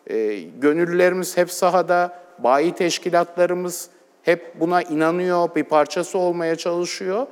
E, 0.07 0.41
gönüllülerimiz 0.41 1.37
hep 1.37 1.51
sahada, 1.51 2.19
bayi 2.39 2.75
teşkilatlarımız 2.75 3.89
hep 4.23 4.61
buna 4.61 4.83
inanıyor, 4.83 5.49
bir 5.57 5.64
parçası 5.64 6.18
olmaya 6.18 6.57
çalışıyor. 6.57 7.27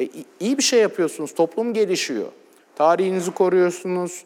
E, 0.00 0.08
iyi 0.40 0.58
bir 0.58 0.62
şey 0.62 0.80
yapıyorsunuz, 0.80 1.34
toplum 1.34 1.74
gelişiyor. 1.74 2.26
Tarihinizi 2.76 3.34
koruyorsunuz 3.34 4.24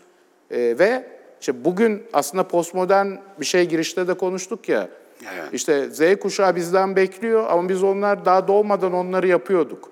e, 0.51 0.79
ve 0.79 1.07
işte 1.41 1.65
bugün 1.65 2.03
aslında 2.13 2.49
postmodern 2.49 3.09
bir 3.41 3.47
şey 3.47 3.69
girişte 3.69 4.09
de 4.09 4.15
konuştuk 4.15 4.69
ya. 4.69 4.89
Evet. 5.35 5.49
İşte 5.53 5.91
Z 5.91 6.17
kuşağı 6.21 6.57
bizden 6.57 6.97
bekliyor 6.97 7.47
ama 7.51 7.69
biz 7.69 7.83
onlar 7.83 8.25
daha 8.25 8.49
doğmadan 8.49 8.93
onları 8.93 9.29
yapıyorduk. 9.29 9.91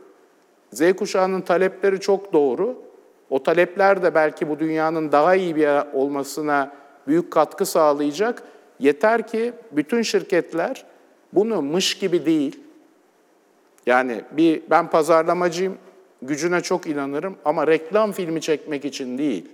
Z 0.73 0.93
kuşağının 0.93 1.41
talepleri 1.41 2.01
çok 2.01 2.33
doğru. 2.33 2.77
O 3.31 3.43
talepler 3.43 4.03
de 4.03 4.15
belki 4.15 4.49
bu 4.49 4.59
dünyanın 4.59 5.13
daha 5.13 5.35
iyi 5.35 5.57
bir 5.57 5.95
olmasına 5.95 6.73
büyük 7.07 7.31
katkı 7.31 7.67
sağlayacak. 7.67 8.43
Yeter 8.79 9.27
ki 9.27 9.53
bütün 9.73 10.03
şirketler 10.03 10.85
bunu 11.33 11.63
mış 11.63 11.99
gibi 11.99 12.27
değil. 12.27 12.61
Yani 13.87 14.25
bir 14.31 14.63
ben 14.71 14.91
pazarlamacıyım, 14.91 15.79
gücüne 16.23 16.61
çok 16.61 16.87
inanırım 16.87 17.37
ama 17.45 17.67
reklam 17.67 18.13
filmi 18.13 18.41
çekmek 18.41 18.85
için 18.85 19.19
değil. 19.19 19.49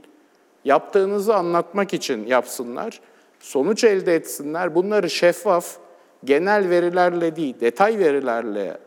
Yaptığınızı 0.64 1.34
anlatmak 1.34 1.94
için 1.94 2.26
yapsınlar. 2.26 3.00
Sonuç 3.40 3.84
elde 3.84 4.14
etsinler. 4.14 4.74
Bunları 4.74 5.10
şeffaf, 5.10 5.76
genel 6.24 6.70
verilerle 6.70 7.36
değil, 7.36 7.54
detay 7.60 7.98
verilerle 7.98 8.78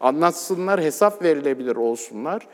anlatsınlar, 0.00 0.80
hesap 0.80 1.22
verilebilir 1.22 1.76
olsunlar. 1.76 2.46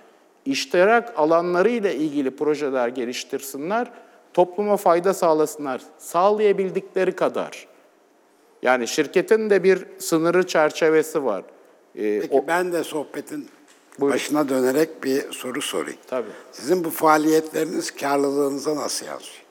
İştirak 0.44 1.12
alanlarıyla 1.16 1.90
ilgili 1.90 2.36
projeler 2.36 2.88
geliştirsinler, 2.88 3.90
topluma 4.34 4.76
fayda 4.76 5.14
sağlasınlar. 5.14 5.82
Sağlayabildikleri 5.98 7.12
kadar. 7.12 7.69
Yani 8.62 8.88
şirketin 8.88 9.50
de 9.50 9.64
bir 9.64 9.86
sınırı 9.98 10.46
çerçevesi 10.46 11.24
var. 11.24 11.44
Ee, 11.96 12.20
Peki 12.20 12.34
o... 12.34 12.46
ben 12.46 12.72
de 12.72 12.84
sohbetin 12.84 13.48
Buyurun. 14.00 14.14
başına 14.14 14.48
dönerek 14.48 15.04
bir 15.04 15.32
soru 15.32 15.62
sorayım. 15.62 15.98
Tabii. 16.06 16.30
Sizin 16.52 16.84
bu 16.84 16.90
faaliyetleriniz 16.90 17.90
karlılığınıza 17.90 18.76
nasıl 18.76 19.06
yansıyor? 19.06 19.42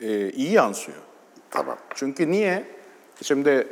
Ee, 0.00 0.30
iyi 0.30 0.52
yansıyor. 0.52 0.98
Tamam. 1.50 1.78
Çünkü 1.94 2.30
niye? 2.30 2.64
Şimdi 3.22 3.66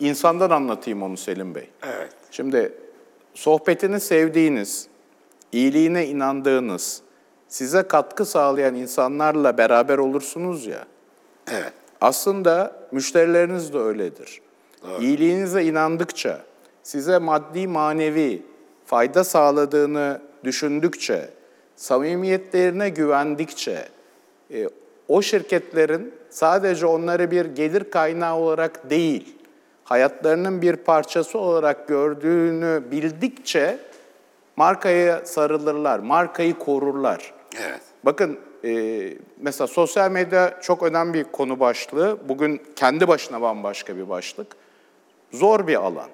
insandan 0.00 0.50
anlatayım 0.50 1.02
onu 1.02 1.16
Selim 1.16 1.54
Bey. 1.54 1.70
Evet. 1.82 2.12
Şimdi 2.30 2.72
sohbetini 3.34 4.00
sevdiğiniz, 4.00 4.86
iyiliğine 5.52 6.06
inandığınız, 6.06 7.02
size 7.48 7.82
katkı 7.82 8.24
sağlayan 8.26 8.74
insanlarla 8.74 9.58
beraber 9.58 9.98
olursunuz 9.98 10.66
ya. 10.66 10.86
Evet. 11.52 11.72
Aslında 12.00 12.72
müşterileriniz 12.92 13.72
de 13.72 13.78
öyledir. 13.78 14.40
Doğru. 14.82 15.02
İyiliğinize 15.02 15.64
inandıkça, 15.64 16.40
size 16.82 17.18
maddi 17.18 17.66
manevi 17.66 18.42
fayda 18.86 19.24
sağladığını 19.24 20.20
düşündükçe, 20.44 21.28
samimiyetlerine 21.76 22.88
güvendikçe, 22.88 23.88
e, 24.54 24.68
o 25.08 25.22
şirketlerin 25.22 26.14
sadece 26.30 26.86
onları 26.86 27.30
bir 27.30 27.44
gelir 27.44 27.90
kaynağı 27.90 28.36
olarak 28.36 28.90
değil, 28.90 29.36
hayatlarının 29.84 30.62
bir 30.62 30.76
parçası 30.76 31.38
olarak 31.38 31.88
gördüğünü 31.88 32.82
bildikçe 32.90 33.78
markaya 34.56 35.26
sarılırlar, 35.26 35.98
markayı 35.98 36.58
korurlar. 36.58 37.34
Evet. 37.60 37.80
Bakın 38.04 38.38
e, 38.64 39.12
mesela 39.40 39.66
sosyal 39.66 40.10
medya 40.10 40.58
çok 40.62 40.82
önemli 40.82 41.14
bir 41.14 41.24
konu 41.24 41.60
başlığı. 41.60 42.18
Bugün 42.28 42.62
kendi 42.76 43.08
başına 43.08 43.42
bambaşka 43.42 43.96
bir 43.96 44.08
başlık. 44.08 44.46
Zor 45.32 45.66
bir 45.66 45.74
alan. 45.74 46.08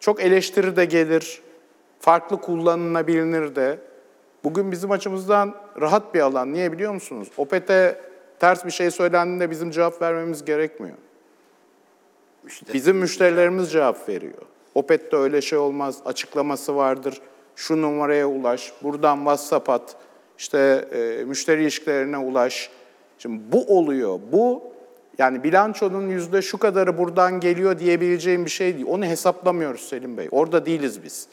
Çok 0.00 0.22
eleştiri 0.22 0.76
de 0.76 0.84
gelir, 0.84 1.42
farklı 2.00 2.40
kullanılabilir 2.40 3.56
de. 3.56 3.78
Bugün 4.44 4.72
bizim 4.72 4.90
açımızdan 4.90 5.54
rahat 5.80 6.14
bir 6.14 6.20
alan. 6.20 6.52
Niye 6.52 6.72
biliyor 6.72 6.92
musunuz? 6.94 7.28
Opet'e 7.36 8.00
ters 8.40 8.64
bir 8.64 8.70
şey 8.70 8.90
söylendiğinde 8.90 9.50
bizim 9.50 9.70
cevap 9.70 10.02
vermemiz 10.02 10.44
gerekmiyor. 10.44 10.96
Müşteri. 12.42 12.74
Bizim 12.74 12.96
müşterilerimiz 12.96 13.72
cevap 13.72 14.08
veriyor. 14.08 14.42
Opet'te 14.74 15.16
öyle 15.16 15.42
şey 15.42 15.58
olmaz, 15.58 15.98
açıklaması 16.04 16.76
vardır. 16.76 17.20
Şu 17.56 17.82
numaraya 17.82 18.28
ulaş, 18.28 18.72
buradan 18.82 19.16
WhatsApp 19.16 19.70
at, 19.70 19.96
işte 20.38 20.88
e, 20.92 21.24
müşteri 21.24 21.62
ilişkilerine 21.62 22.18
ulaş. 22.18 22.70
Şimdi 23.18 23.42
bu 23.52 23.78
oluyor. 23.78 24.20
Bu 24.32 24.62
yani 25.18 25.44
bilançonun 25.44 26.08
yüzde 26.08 26.42
şu 26.42 26.58
kadarı 26.58 26.98
buradan 26.98 27.40
geliyor 27.40 27.78
diyebileceğim 27.78 28.44
bir 28.44 28.50
şey 28.50 28.74
değil. 28.74 28.86
Onu 28.88 29.04
hesaplamıyoruz 29.04 29.80
Selim 29.80 30.16
Bey. 30.16 30.28
Orada 30.30 30.66
değiliz 30.66 31.04
biz. 31.04 31.26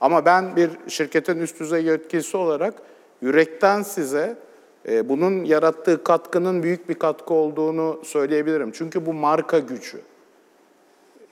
Ama 0.00 0.24
ben 0.24 0.56
bir 0.56 0.70
şirketin 0.88 1.38
üst 1.38 1.60
düzey 1.60 1.84
yetkilisi 1.84 2.36
olarak 2.36 2.74
yürekten 3.22 3.82
size 3.82 4.36
e, 4.88 5.08
bunun 5.08 5.44
yarattığı 5.44 6.04
katkının 6.04 6.62
büyük 6.62 6.88
bir 6.88 6.94
katkı 6.94 7.34
olduğunu 7.34 8.00
söyleyebilirim. 8.04 8.70
Çünkü 8.72 9.06
bu 9.06 9.12
marka 9.12 9.58
gücü. 9.58 10.00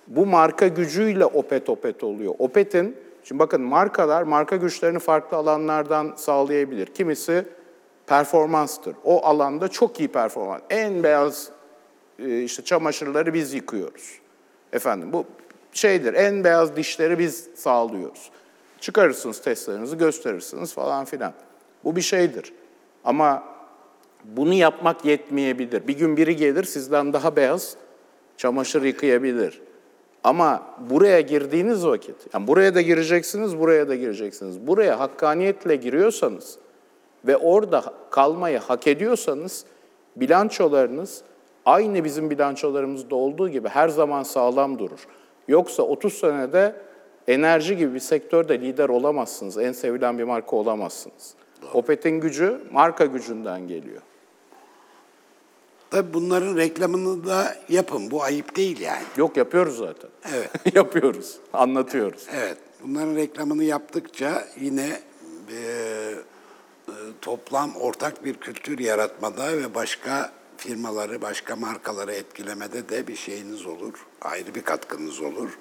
Bu 0.06 0.26
marka 0.26 0.68
gücüyle 0.68 1.24
Opet 1.24 1.68
Opet 1.68 2.04
oluyor. 2.04 2.34
Opet'in, 2.38 2.96
şimdi 3.24 3.38
bakın 3.38 3.62
markalar 3.62 4.22
marka 4.22 4.56
güçlerini 4.56 4.98
farklı 4.98 5.36
alanlardan 5.36 6.14
sağlayabilir. 6.16 6.86
Kimisi 6.86 7.44
performanstır. 8.06 8.94
O 9.04 9.26
alanda 9.26 9.68
çok 9.68 10.00
iyi 10.00 10.08
performans. 10.08 10.60
En 10.70 11.02
beyaz 11.02 11.50
e, 12.18 12.42
işte 12.42 12.64
çamaşırları 12.64 13.34
biz 13.34 13.54
yıkıyoruz. 13.54 14.18
Efendim 14.72 15.12
bu 15.12 15.24
şeydir, 15.72 16.14
en 16.14 16.44
beyaz 16.44 16.76
dişleri 16.76 17.18
biz 17.18 17.48
sağlıyoruz. 17.54 18.30
Çıkarırsınız 18.80 19.42
testlerinizi, 19.42 19.98
gösterirsiniz 19.98 20.74
falan 20.74 21.04
filan. 21.04 21.32
Bu 21.84 21.96
bir 21.96 22.00
şeydir. 22.00 22.52
Ama 23.04 23.44
bunu 24.24 24.54
yapmak 24.54 25.04
yetmeyebilir. 25.04 25.88
Bir 25.88 25.98
gün 25.98 26.16
biri 26.16 26.36
gelir 26.36 26.64
sizden 26.64 27.12
daha 27.12 27.36
beyaz 27.36 27.76
çamaşır 28.36 28.82
yıkayabilir. 28.82 29.62
Ama 30.24 30.62
buraya 30.90 31.20
girdiğiniz 31.20 31.86
vakit, 31.86 32.16
yani 32.34 32.46
buraya 32.46 32.74
da 32.74 32.80
gireceksiniz, 32.80 33.58
buraya 33.58 33.88
da 33.88 33.94
gireceksiniz. 33.94 34.66
Buraya 34.66 35.00
hakkaniyetle 35.00 35.76
giriyorsanız 35.76 36.58
ve 37.26 37.36
orada 37.36 37.82
kalmayı 38.10 38.58
hak 38.58 38.86
ediyorsanız 38.86 39.64
bilançolarınız 40.16 41.22
aynı 41.66 42.04
bizim 42.04 42.30
bilançolarımızda 42.30 43.16
olduğu 43.16 43.48
gibi 43.48 43.68
her 43.68 43.88
zaman 43.88 44.22
sağlam 44.22 44.78
durur. 44.78 45.06
Yoksa 45.48 45.82
30 45.82 46.12
senede 46.12 46.74
enerji 47.28 47.76
gibi 47.76 47.94
bir 47.94 48.00
sektörde 48.00 48.60
lider 48.60 48.88
olamazsınız, 48.88 49.58
en 49.58 49.72
sevilen 49.72 50.18
bir 50.18 50.24
marka 50.24 50.56
olamazsınız. 50.56 51.34
Opet'in 51.74 52.20
gücü 52.20 52.60
marka 52.72 53.06
gücünden 53.06 53.68
geliyor. 53.68 54.00
Tabii 55.92 56.14
bunların 56.14 56.56
reklamını 56.56 57.26
da 57.26 57.56
yapın. 57.68 58.10
Bu 58.10 58.22
ayıp 58.22 58.56
değil 58.56 58.80
yani. 58.80 59.02
Yok 59.16 59.36
yapıyoruz 59.36 59.76
zaten. 59.76 60.10
Evet. 60.32 60.50
yapıyoruz. 60.74 61.36
Anlatıyoruz. 61.52 62.22
Evet. 62.34 62.58
Bunların 62.82 63.16
reklamını 63.16 63.64
yaptıkça 63.64 64.48
yine 64.60 65.00
e, 65.50 65.56
e, 66.88 66.94
toplam 67.20 67.76
ortak 67.76 68.24
bir 68.24 68.34
kültür 68.34 68.78
yaratmada 68.78 69.58
ve 69.58 69.74
başka 69.74 70.32
firmaları, 70.56 71.22
başka 71.22 71.56
markaları 71.56 72.12
etkilemede 72.12 72.88
de 72.88 73.06
bir 73.06 73.16
şeyiniz 73.16 73.66
olur. 73.66 74.06
Ayrı 74.22 74.54
bir 74.54 74.62
katkınız 74.62 75.20
olur. 75.20 75.58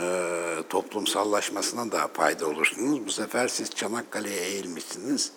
Ee, 0.00 0.56
toplumsallaşmasına 0.68 1.92
da 1.92 2.08
fayda 2.08 2.46
olursunuz. 2.46 3.06
Bu 3.06 3.10
sefer 3.10 3.48
siz 3.48 3.70
Çanakkale'ye 3.70 4.40
eğilmişsiniz. 4.40 5.32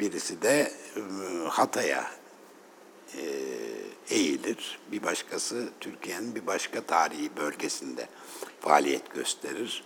Birisi 0.00 0.42
de 0.42 0.72
e, 0.96 1.00
Hatay'a 1.48 2.00
e, 2.00 2.23
eğilir. 4.10 4.78
Bir 4.92 5.02
başkası 5.02 5.68
Türkiye'nin 5.80 6.34
bir 6.34 6.46
başka 6.46 6.80
tarihi 6.80 7.36
bölgesinde 7.36 8.08
faaliyet 8.60 9.14
gösterir. 9.14 9.84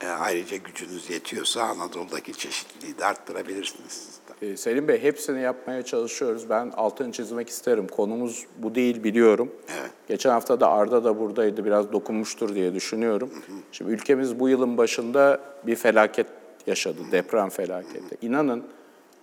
E, 0.00 0.06
ayrıca 0.06 0.56
gücünüz 0.56 1.10
yetiyorsa 1.10 1.62
Anadolu'daki 1.62 2.32
çeşitliliği 2.32 2.98
de 2.98 3.04
arttırabilirsiniz. 3.04 4.20
Ee, 4.42 4.56
Selim 4.56 4.88
Bey 4.88 5.02
hepsini 5.02 5.40
yapmaya 5.42 5.82
çalışıyoruz. 5.82 6.50
Ben 6.50 6.72
altını 6.76 7.12
çizmek 7.12 7.48
isterim. 7.48 7.88
Konumuz 7.88 8.46
bu 8.58 8.74
değil 8.74 9.04
biliyorum. 9.04 9.52
Evet. 9.80 9.90
Geçen 10.08 10.30
hafta 10.30 10.60
da 10.60 10.70
Arda 10.70 11.04
da 11.04 11.18
buradaydı. 11.18 11.64
Biraz 11.64 11.92
dokunmuştur 11.92 12.54
diye 12.54 12.74
düşünüyorum. 12.74 13.30
Şimdi 13.72 13.90
ülkemiz 13.92 14.40
bu 14.40 14.48
yılın 14.48 14.76
başında 14.76 15.40
bir 15.66 15.76
felaket 15.76 16.26
yaşadı. 16.66 16.98
Deprem 17.12 17.48
felaketi. 17.48 18.16
İnanın 18.22 18.64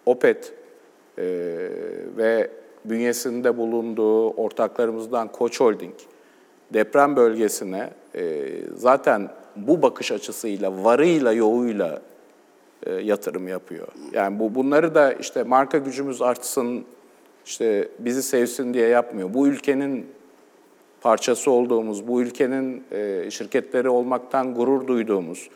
OPET 0.05 0.53
e, 1.17 1.23
ve 2.17 2.51
bünyesinde 2.89 3.57
bulunduğu 3.57 4.29
ortaklarımızdan 4.29 5.27
Koç 5.27 5.59
Holding 5.59 5.93
deprem 6.73 7.15
bölgesine 7.15 7.89
e, 8.15 8.45
zaten 8.75 9.29
bu 9.55 9.81
bakış 9.81 10.11
açısıyla, 10.11 10.83
varıyla, 10.83 11.33
yoğuyla 11.33 12.01
e, 12.83 12.93
yatırım 12.93 13.47
yapıyor. 13.47 13.87
Yani 14.13 14.39
bu 14.39 14.55
bunları 14.55 14.95
da 14.95 15.13
işte 15.13 15.43
marka 15.43 15.77
gücümüz 15.77 16.21
artsın, 16.21 16.85
işte 17.45 17.89
bizi 17.99 18.23
sevsin 18.23 18.73
diye 18.73 18.87
yapmıyor. 18.87 19.33
Bu 19.33 19.47
ülkenin 19.47 20.05
parçası 21.01 21.51
olduğumuz, 21.51 22.07
bu 22.07 22.21
ülkenin 22.21 22.83
e, 22.91 23.31
şirketleri 23.31 23.89
olmaktan 23.89 24.53
gurur 24.53 24.87
duyduğumuz, 24.87 25.49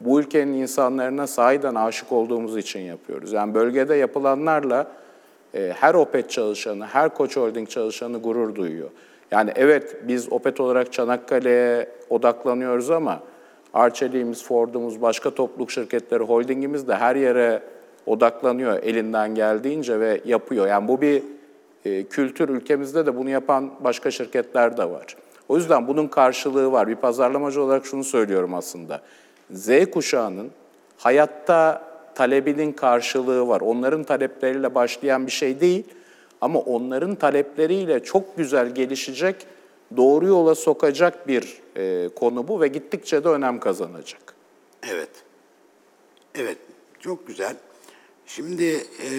bu 0.00 0.20
ülkenin 0.20 0.52
insanlarına 0.52 1.26
sahiden 1.26 1.74
aşık 1.74 2.12
olduğumuz 2.12 2.56
için 2.56 2.80
yapıyoruz. 2.80 3.32
Yani 3.32 3.54
bölgede 3.54 3.94
yapılanlarla 3.94 4.86
her 5.56 5.94
OPET 5.94 6.30
çalışanı, 6.30 6.86
her 6.86 7.14
Koç 7.14 7.36
Holding 7.36 7.68
çalışanı 7.68 8.18
gurur 8.18 8.54
duyuyor. 8.54 8.88
Yani 9.30 9.52
evet 9.54 9.96
biz 10.08 10.32
OPET 10.32 10.60
olarak 10.60 10.92
Çanakkale'ye 10.92 11.88
odaklanıyoruz 12.10 12.90
ama 12.90 13.20
Arçelik'imiz, 13.74 14.44
Ford'umuz, 14.44 15.02
başka 15.02 15.30
topluluk 15.30 15.70
şirketleri, 15.70 16.22
holdingimiz 16.22 16.88
de 16.88 16.94
her 16.94 17.16
yere 17.16 17.62
odaklanıyor 18.06 18.82
elinden 18.82 19.34
geldiğince 19.34 20.00
ve 20.00 20.20
yapıyor. 20.24 20.66
Yani 20.66 20.88
bu 20.88 21.00
bir 21.00 21.22
e, 21.84 22.04
kültür 22.04 22.48
ülkemizde 22.48 23.06
de 23.06 23.16
bunu 23.16 23.30
yapan 23.30 23.70
başka 23.80 24.10
şirketler 24.10 24.76
de 24.76 24.90
var. 24.90 25.16
O 25.48 25.56
yüzden 25.56 25.88
bunun 25.88 26.08
karşılığı 26.08 26.72
var. 26.72 26.88
Bir 26.88 26.94
pazarlamacı 26.94 27.62
olarak 27.62 27.86
şunu 27.86 28.04
söylüyorum 28.04 28.54
aslında. 28.54 29.00
Z 29.50 29.70
kuşağının 29.92 30.50
hayatta 30.98 31.82
talebinin 32.16 32.72
karşılığı 32.72 33.48
var. 33.48 33.60
Onların 33.60 34.04
talepleriyle 34.04 34.74
başlayan 34.74 35.26
bir 35.26 35.32
şey 35.32 35.60
değil 35.60 35.84
ama 36.40 36.58
onların 36.58 37.14
talepleriyle 37.14 38.04
çok 38.04 38.36
güzel 38.36 38.74
gelişecek, 38.74 39.46
doğru 39.96 40.26
yola 40.26 40.54
sokacak 40.54 41.28
bir 41.28 41.58
e, 41.76 42.08
konu 42.16 42.48
bu 42.48 42.60
ve 42.60 42.68
gittikçe 42.68 43.24
de 43.24 43.28
önem 43.28 43.60
kazanacak. 43.60 44.34
Evet. 44.92 45.10
Evet, 46.34 46.58
çok 47.00 47.26
güzel. 47.26 47.56
Şimdi 48.26 48.64
e, 48.64 49.10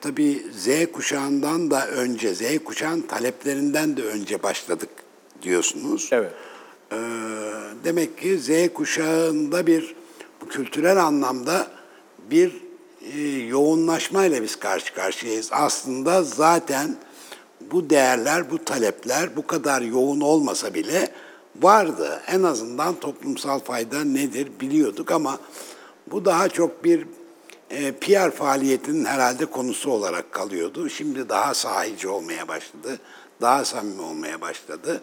tabii 0.00 0.42
Z 0.52 0.92
kuşağından 0.92 1.70
da 1.70 1.88
önce, 1.88 2.34
Z 2.34 2.64
kuşağın 2.64 3.00
taleplerinden 3.00 3.96
de 3.96 4.02
önce 4.02 4.42
başladık 4.42 4.88
diyorsunuz. 5.42 6.08
Evet. 6.12 6.32
E, 6.92 6.96
demek 7.84 8.18
ki 8.18 8.38
Z 8.38 8.50
kuşağında 8.74 9.66
bir 9.66 9.96
bu 10.40 10.48
kültürel 10.48 11.04
anlamda 11.04 11.66
bir 12.30 12.62
e, 13.14 13.20
yoğunlaşmayla 13.28 14.42
biz 14.42 14.56
karşı 14.56 14.94
karşıyayız. 14.94 15.48
Aslında 15.52 16.22
zaten 16.22 16.96
bu 17.60 17.90
değerler, 17.90 18.50
bu 18.50 18.64
talepler 18.64 19.36
bu 19.36 19.46
kadar 19.46 19.82
yoğun 19.82 20.20
olmasa 20.20 20.74
bile 20.74 21.08
vardı. 21.60 22.22
En 22.26 22.42
azından 22.42 23.00
toplumsal 23.00 23.58
fayda 23.58 24.04
nedir 24.04 24.48
biliyorduk 24.60 25.10
ama 25.10 25.38
bu 26.10 26.24
daha 26.24 26.48
çok 26.48 26.84
bir 26.84 27.06
e, 27.70 27.92
PR 27.92 28.30
faaliyetinin 28.30 29.04
herhalde 29.04 29.46
konusu 29.46 29.90
olarak 29.90 30.32
kalıyordu. 30.32 30.88
Şimdi 30.88 31.28
daha 31.28 31.54
sahici 31.54 32.08
olmaya 32.08 32.48
başladı, 32.48 32.98
daha 33.40 33.64
samimi 33.64 34.02
olmaya 34.02 34.40
başladı. 34.40 35.00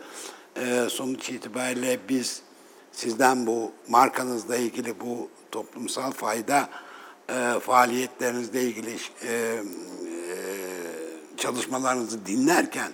E, 0.55 0.85
sonuç 0.89 1.29
itibariyle 1.29 1.99
biz 2.09 2.41
sizden 2.91 3.47
bu 3.47 3.71
markanızla 3.87 4.55
ilgili 4.55 4.99
bu 4.99 5.29
toplumsal 5.51 6.11
fayda 6.11 6.69
e, 7.31 7.59
faaliyetlerinizle 7.59 8.61
ilgili 8.61 8.97
e, 9.27 9.31
e, 9.31 9.61
çalışmalarınızı 11.37 12.25
dinlerken 12.25 12.91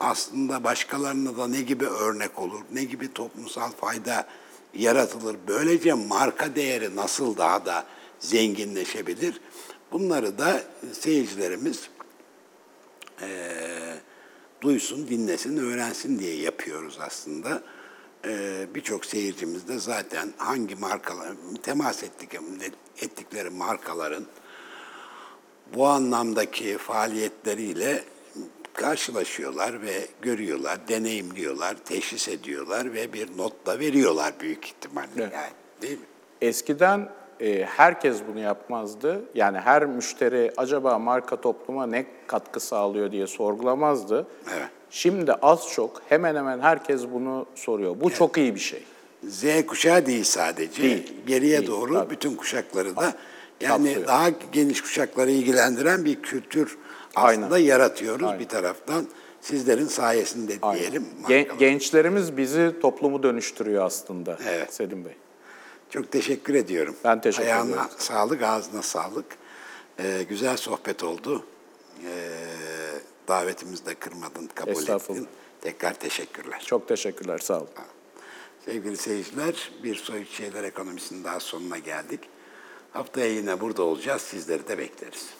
aslında 0.00 0.64
başkalarına 0.64 1.36
da 1.36 1.48
ne 1.48 1.60
gibi 1.60 1.86
örnek 1.86 2.38
olur, 2.38 2.60
ne 2.72 2.84
gibi 2.84 3.12
toplumsal 3.12 3.70
fayda 3.70 4.26
yaratılır, 4.74 5.36
böylece 5.48 5.94
marka 5.94 6.54
değeri 6.54 6.96
nasıl 6.96 7.36
daha 7.36 7.66
da 7.66 7.86
zenginleşebilir? 8.20 9.40
Bunları 9.92 10.38
da 10.38 10.62
seyircilerimiz 10.92 11.90
e, 13.22 13.28
duysun, 14.60 15.08
dinlesin, 15.08 15.56
öğrensin 15.56 16.18
diye 16.18 16.36
yapıyoruz 16.36 16.98
aslında. 17.00 17.62
E, 18.26 18.66
Birçok 18.74 19.04
seyircimiz 19.04 19.68
de 19.68 19.78
zaten 19.78 20.32
hangi 20.36 20.74
markalar, 20.76 21.28
temas 21.62 22.02
ettik, 22.02 22.30
ettikleri 23.02 23.50
markaların 23.50 24.24
bu 25.74 25.86
anlamdaki 25.86 26.78
faaliyetleriyle 26.78 28.04
karşılaşıyorlar 28.72 29.82
ve 29.82 30.06
görüyorlar, 30.22 30.88
deneyimliyorlar, 30.88 31.74
teşhis 31.74 32.28
ediyorlar 32.28 32.92
ve 32.94 33.12
bir 33.12 33.36
not 33.36 33.66
da 33.66 33.78
veriyorlar 33.78 34.32
büyük 34.40 34.66
ihtimalle 34.66 35.08
Evet. 35.16 35.32
yani 35.34 35.52
değil 35.82 35.98
mi? 35.98 36.06
Eskiden 36.40 37.08
e, 37.40 37.64
herkes 37.64 38.20
bunu 38.28 38.40
yapmazdı. 38.40 39.24
Yani 39.34 39.58
her 39.58 39.86
müşteri 39.86 40.52
acaba 40.56 40.98
marka 40.98 41.40
topluma 41.40 41.86
ne 41.86 42.06
katkı 42.26 42.60
sağlıyor 42.60 43.12
diye 43.12 43.26
sorgulamazdı. 43.26 44.26
Evet. 44.56 44.68
Şimdi 44.90 45.32
az 45.32 45.68
çok 45.72 46.02
hemen 46.08 46.34
hemen 46.36 46.60
herkes 46.60 47.02
bunu 47.12 47.46
soruyor. 47.54 47.96
Bu 48.00 48.10
çok 48.10 48.38
iyi 48.38 48.54
bir 48.54 48.60
şey. 48.60 48.82
Z 49.28 49.44
kuşağı 49.66 50.06
değil 50.06 50.24
sadece. 50.24 50.82
Değil, 50.82 51.12
Geriye 51.26 51.58
değil, 51.58 51.70
doğru 51.70 51.94
tabii. 51.94 52.10
bütün 52.10 52.34
kuşakları 52.36 52.96
da 52.96 53.12
yani 53.60 53.84
Kapsıyor. 53.86 54.06
daha 54.06 54.28
geniş 54.52 54.80
kuşakları 54.82 55.30
ilgilendiren 55.30 56.04
bir 56.04 56.22
kültür 56.22 56.78
aslında 57.14 57.54
Aynen. 57.54 57.66
yaratıyoruz 57.66 58.26
Aynen. 58.26 58.40
bir 58.40 58.48
taraftan. 58.48 59.06
Sizlerin 59.40 59.86
sayesinde 59.86 60.52
Aynen. 60.62 60.80
diyelim. 60.80 61.06
Gen- 61.28 61.58
gençlerimiz 61.58 62.36
bizi 62.36 62.72
toplumu 62.82 63.22
dönüştürüyor 63.22 63.84
aslında 63.84 64.38
Evet. 64.48 64.74
Selim 64.74 65.04
Bey. 65.04 65.12
Çok 65.90 66.12
teşekkür 66.12 66.54
ediyorum. 66.54 66.96
Ben 67.04 67.20
teşekkür 67.20 67.46
Ayağına 67.46 67.70
ediyorum. 67.70 67.90
sağlık, 67.98 68.42
ağzına 68.42 68.82
sağlık. 68.82 69.26
Ee, 69.98 70.22
güzel 70.28 70.56
sohbet 70.56 71.04
oldu. 71.04 71.44
Ee, 72.04 72.08
davetimizi 73.28 73.86
de 73.86 73.94
kırmadın, 73.94 74.46
kabul 74.54 74.70
ettin. 74.70 75.28
Tekrar 75.60 75.94
teşekkürler. 75.94 76.62
Çok 76.66 76.88
teşekkürler, 76.88 77.38
sağ 77.38 77.56
olun. 77.56 77.68
Sevgili 78.64 78.96
seyirciler, 78.96 79.72
bir 79.82 79.94
Soyut 79.94 80.30
Şeyler 80.30 80.64
Ekonomisi'nin 80.64 81.24
daha 81.24 81.40
sonuna 81.40 81.78
geldik. 81.78 82.20
Haftaya 82.92 83.26
yine 83.26 83.60
burada 83.60 83.82
olacağız. 83.82 84.22
Sizleri 84.22 84.68
de 84.68 84.78
bekleriz. 84.78 85.37